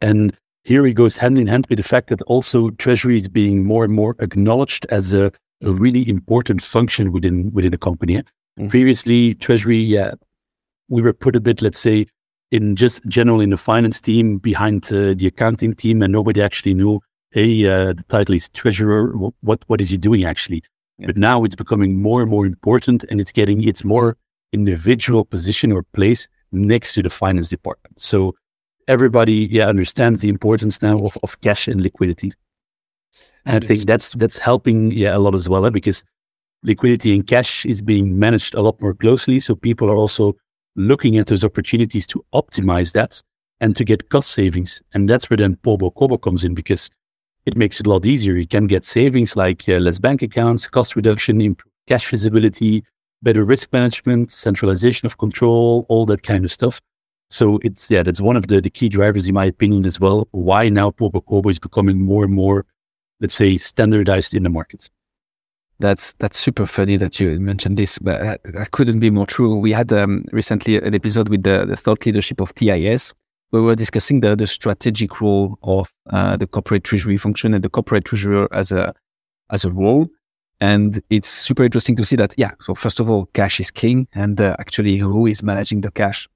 And 0.00 0.36
here 0.64 0.86
it 0.86 0.94
goes 0.94 1.16
hand 1.16 1.38
in 1.38 1.46
hand 1.46 1.66
with 1.68 1.76
the 1.76 1.82
fact 1.82 2.08
that 2.08 2.22
also 2.22 2.70
treasury 2.70 3.18
is 3.18 3.28
being 3.28 3.64
more 3.64 3.84
and 3.84 3.92
more 3.92 4.16
acknowledged 4.20 4.86
as 4.90 5.12
a, 5.12 5.30
a 5.62 5.70
really 5.70 6.08
important 6.08 6.62
function 6.62 7.12
within 7.12 7.52
within 7.52 7.74
a 7.74 7.78
company. 7.78 8.16
Mm-hmm. 8.16 8.68
Previously, 8.68 9.34
treasury, 9.34 9.78
yeah, 9.78 10.12
we 10.88 11.02
were 11.02 11.12
put 11.12 11.36
a 11.36 11.40
bit, 11.40 11.62
let's 11.62 11.78
say, 11.78 12.06
in 12.50 12.76
just 12.76 13.04
general 13.06 13.40
in 13.40 13.50
the 13.50 13.56
finance 13.56 14.00
team 14.00 14.38
behind 14.38 14.92
uh, 14.92 15.14
the 15.14 15.26
accounting 15.26 15.74
team, 15.74 16.02
and 16.02 16.12
nobody 16.12 16.42
actually 16.42 16.74
knew, 16.74 17.00
hey, 17.30 17.66
uh, 17.66 17.92
the 17.92 18.04
title 18.08 18.34
is 18.34 18.48
treasurer. 18.50 19.12
What 19.40 19.64
what 19.66 19.80
is 19.80 19.90
he 19.90 19.96
doing 19.96 20.24
actually? 20.24 20.62
Yeah. 20.98 21.06
But 21.06 21.16
now 21.16 21.44
it's 21.44 21.54
becoming 21.54 22.02
more 22.02 22.22
and 22.22 22.30
more 22.30 22.46
important, 22.46 23.04
and 23.04 23.20
it's 23.20 23.32
getting 23.32 23.62
its 23.66 23.84
more 23.84 24.16
individual 24.52 25.24
position 25.24 25.72
or 25.72 25.82
place 25.94 26.28
next 26.52 26.94
to 26.94 27.02
the 27.02 27.10
finance 27.10 27.48
department. 27.48 28.00
So 28.00 28.34
everybody, 28.88 29.48
yeah, 29.50 29.68
understands 29.68 30.20
the 30.20 30.28
importance 30.28 30.82
now 30.82 30.98
of, 31.04 31.16
of 31.22 31.40
cash 31.40 31.68
and 31.68 31.80
liquidity. 31.80 32.32
And 33.46 33.64
I 33.64 33.66
think 33.66 33.86
that's 33.86 34.12
that's 34.14 34.38
helping, 34.38 34.92
yeah, 34.92 35.16
a 35.16 35.18
lot 35.18 35.34
as 35.34 35.48
well, 35.48 35.64
eh? 35.64 35.70
because 35.70 36.04
liquidity 36.62 37.14
and 37.14 37.26
cash 37.26 37.64
is 37.64 37.80
being 37.80 38.18
managed 38.18 38.54
a 38.54 38.60
lot 38.60 38.80
more 38.82 38.92
closely. 38.92 39.40
So 39.40 39.54
people 39.54 39.88
are 39.88 39.96
also 39.96 40.34
looking 40.76 41.18
at 41.18 41.26
those 41.26 41.44
opportunities 41.44 42.06
to 42.08 42.24
optimize 42.34 42.92
that 42.92 43.20
and 43.60 43.76
to 43.76 43.84
get 43.84 44.08
cost 44.08 44.30
savings. 44.30 44.82
And 44.94 45.08
that's 45.08 45.28
where 45.28 45.36
then 45.36 45.56
Pobo 45.56 45.90
Cobo 45.90 46.18
comes 46.18 46.44
in 46.44 46.54
because 46.54 46.90
it 47.46 47.56
makes 47.56 47.80
it 47.80 47.86
a 47.86 47.90
lot 47.90 48.06
easier. 48.06 48.36
You 48.36 48.46
can 48.46 48.66
get 48.66 48.84
savings 48.84 49.36
like 49.36 49.68
uh, 49.68 49.78
less 49.78 49.98
bank 49.98 50.22
accounts, 50.22 50.66
cost 50.68 50.96
reduction, 50.96 51.40
improved 51.40 51.74
cash 51.86 52.08
visibility, 52.08 52.84
better 53.22 53.44
risk 53.44 53.72
management, 53.72 54.30
centralization 54.30 55.06
of 55.06 55.18
control, 55.18 55.86
all 55.88 56.06
that 56.06 56.22
kind 56.22 56.44
of 56.44 56.52
stuff. 56.52 56.80
So 57.30 57.58
it's, 57.62 57.90
yeah, 57.90 58.02
that's 58.02 58.20
one 58.20 58.36
of 58.36 58.48
the, 58.48 58.60
the 58.60 58.70
key 58.70 58.88
drivers, 58.88 59.26
in 59.26 59.34
my 59.34 59.44
opinion, 59.44 59.86
as 59.86 60.00
well. 60.00 60.28
Why 60.32 60.68
now 60.68 60.90
Pobo 60.90 61.20
Cobo 61.20 61.48
is 61.48 61.58
becoming 61.58 62.00
more 62.00 62.24
and 62.24 62.34
more, 62.34 62.66
let's 63.20 63.34
say, 63.34 63.56
standardized 63.58 64.34
in 64.34 64.42
the 64.42 64.50
market. 64.50 64.88
That's 65.80 66.12
that's 66.14 66.38
super 66.38 66.66
funny 66.66 66.98
that 66.98 67.18
you 67.18 67.40
mentioned 67.40 67.78
this, 67.78 67.98
but 67.98 68.42
that 68.44 68.70
couldn't 68.72 69.00
be 69.00 69.10
more 69.10 69.26
true. 69.26 69.56
We 69.56 69.72
had 69.72 69.90
um, 69.92 70.26
recently 70.30 70.76
an 70.76 70.94
episode 70.94 71.30
with 71.30 71.42
the, 71.42 71.64
the 71.64 71.76
thought 71.76 72.04
leadership 72.04 72.40
of 72.40 72.54
TIS, 72.54 73.14
we 73.52 73.60
were 73.60 73.74
discussing 73.74 74.20
the, 74.20 74.36
the 74.36 74.46
strategic 74.46 75.20
role 75.20 75.58
of 75.62 75.92
uh, 76.10 76.36
the 76.36 76.46
corporate 76.46 76.84
treasury 76.84 77.16
function 77.16 77.54
and 77.54 77.64
the 77.64 77.68
corporate 77.68 78.04
treasurer 78.04 78.48
as 78.52 78.70
a 78.70 78.94
as 79.50 79.64
a 79.64 79.70
role. 79.70 80.06
And 80.60 81.02
it's 81.08 81.28
super 81.28 81.64
interesting 81.64 81.96
to 81.96 82.04
see 82.04 82.16
that, 82.16 82.34
yeah. 82.36 82.50
So 82.60 82.74
first 82.74 83.00
of 83.00 83.08
all, 83.08 83.26
cash 83.32 83.58
is 83.60 83.70
king, 83.70 84.06
and 84.12 84.38
uh, 84.38 84.56
actually, 84.58 84.98
who 84.98 85.26
is 85.26 85.42
managing 85.42 85.80
the 85.80 85.90
cash? 85.90 86.28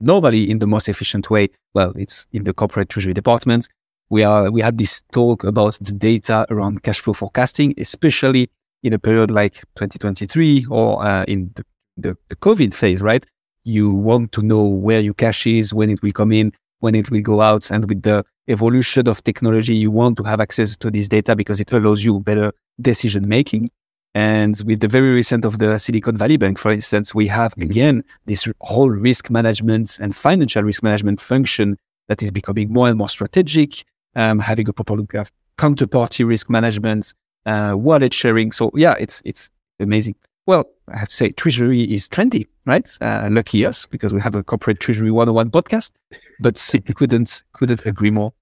Normally, 0.00 0.50
in 0.50 0.58
the 0.58 0.66
most 0.66 0.88
efficient 0.88 1.30
way. 1.30 1.50
Well, 1.74 1.92
it's 1.96 2.26
in 2.32 2.42
the 2.42 2.52
corporate 2.52 2.88
treasury 2.88 3.14
department. 3.14 3.68
We 4.08 4.24
are 4.24 4.50
we 4.50 4.60
had 4.60 4.78
this 4.78 5.02
talk 5.12 5.44
about 5.44 5.78
the 5.80 5.92
data 5.92 6.44
around 6.50 6.82
cash 6.82 6.98
flow 6.98 7.14
forecasting, 7.14 7.74
especially 7.78 8.50
in 8.82 8.92
a 8.92 8.98
period 8.98 9.30
like 9.30 9.54
2023 9.76 10.66
or 10.70 11.04
uh, 11.04 11.24
in 11.24 11.50
the, 11.54 11.64
the, 11.96 12.16
the, 12.28 12.36
COVID 12.36 12.72
phase, 12.74 13.02
right? 13.02 13.24
You 13.64 13.90
want 13.90 14.32
to 14.32 14.42
know 14.42 14.64
where 14.64 15.00
your 15.00 15.14
cash 15.14 15.46
is, 15.46 15.74
when 15.74 15.90
it 15.90 16.02
will 16.02 16.12
come 16.12 16.32
in, 16.32 16.52
when 16.78 16.94
it 16.94 17.10
will 17.10 17.20
go 17.20 17.40
out. 17.40 17.70
And 17.70 17.88
with 17.88 18.02
the 18.02 18.24
evolution 18.48 19.06
of 19.06 19.22
technology, 19.22 19.76
you 19.76 19.90
want 19.90 20.16
to 20.16 20.22
have 20.24 20.40
access 20.40 20.76
to 20.78 20.90
this 20.90 21.08
data 21.08 21.36
because 21.36 21.60
it 21.60 21.70
allows 21.72 22.02
you 22.02 22.20
better 22.20 22.52
decision 22.80 23.28
making. 23.28 23.70
And 24.14 24.60
with 24.66 24.80
the 24.80 24.88
very 24.88 25.10
recent 25.12 25.44
of 25.44 25.58
the 25.58 25.78
Silicon 25.78 26.16
Valley 26.16 26.36
Bank, 26.36 26.58
for 26.58 26.72
instance, 26.72 27.14
we 27.14 27.28
have 27.28 27.54
again 27.58 28.02
this 28.26 28.48
whole 28.60 28.90
risk 28.90 29.30
management 29.30 29.98
and 30.00 30.16
financial 30.16 30.64
risk 30.64 30.82
management 30.82 31.20
function 31.20 31.76
that 32.08 32.22
is 32.22 32.32
becoming 32.32 32.72
more 32.72 32.88
and 32.88 32.98
more 32.98 33.08
strategic, 33.08 33.84
um, 34.16 34.40
having 34.40 34.68
a 34.68 34.72
proper 34.72 34.94
look 34.94 35.14
at 35.14 35.30
counterparty 35.58 36.26
risk 36.26 36.50
management, 36.50 37.14
uh, 37.46 37.74
wallet 37.76 38.14
sharing. 38.14 38.52
So 38.52 38.70
yeah, 38.74 38.94
it's 38.98 39.22
it's 39.24 39.50
amazing. 39.78 40.14
Well, 40.46 40.64
I 40.88 40.98
have 40.98 41.08
to 41.08 41.14
say, 41.14 41.30
treasury 41.30 41.82
is 41.82 42.08
trendy, 42.08 42.46
right? 42.66 42.88
Uh, 43.00 43.28
lucky 43.30 43.64
us 43.64 43.86
because 43.86 44.12
we 44.12 44.20
have 44.20 44.34
a 44.34 44.42
corporate 44.42 44.80
treasury 44.80 45.10
101 45.10 45.50
podcast. 45.50 45.92
But 46.40 46.56
couldn't 46.96 47.42
couldn't 47.52 47.86
agree 47.86 48.10
more. 48.10 48.32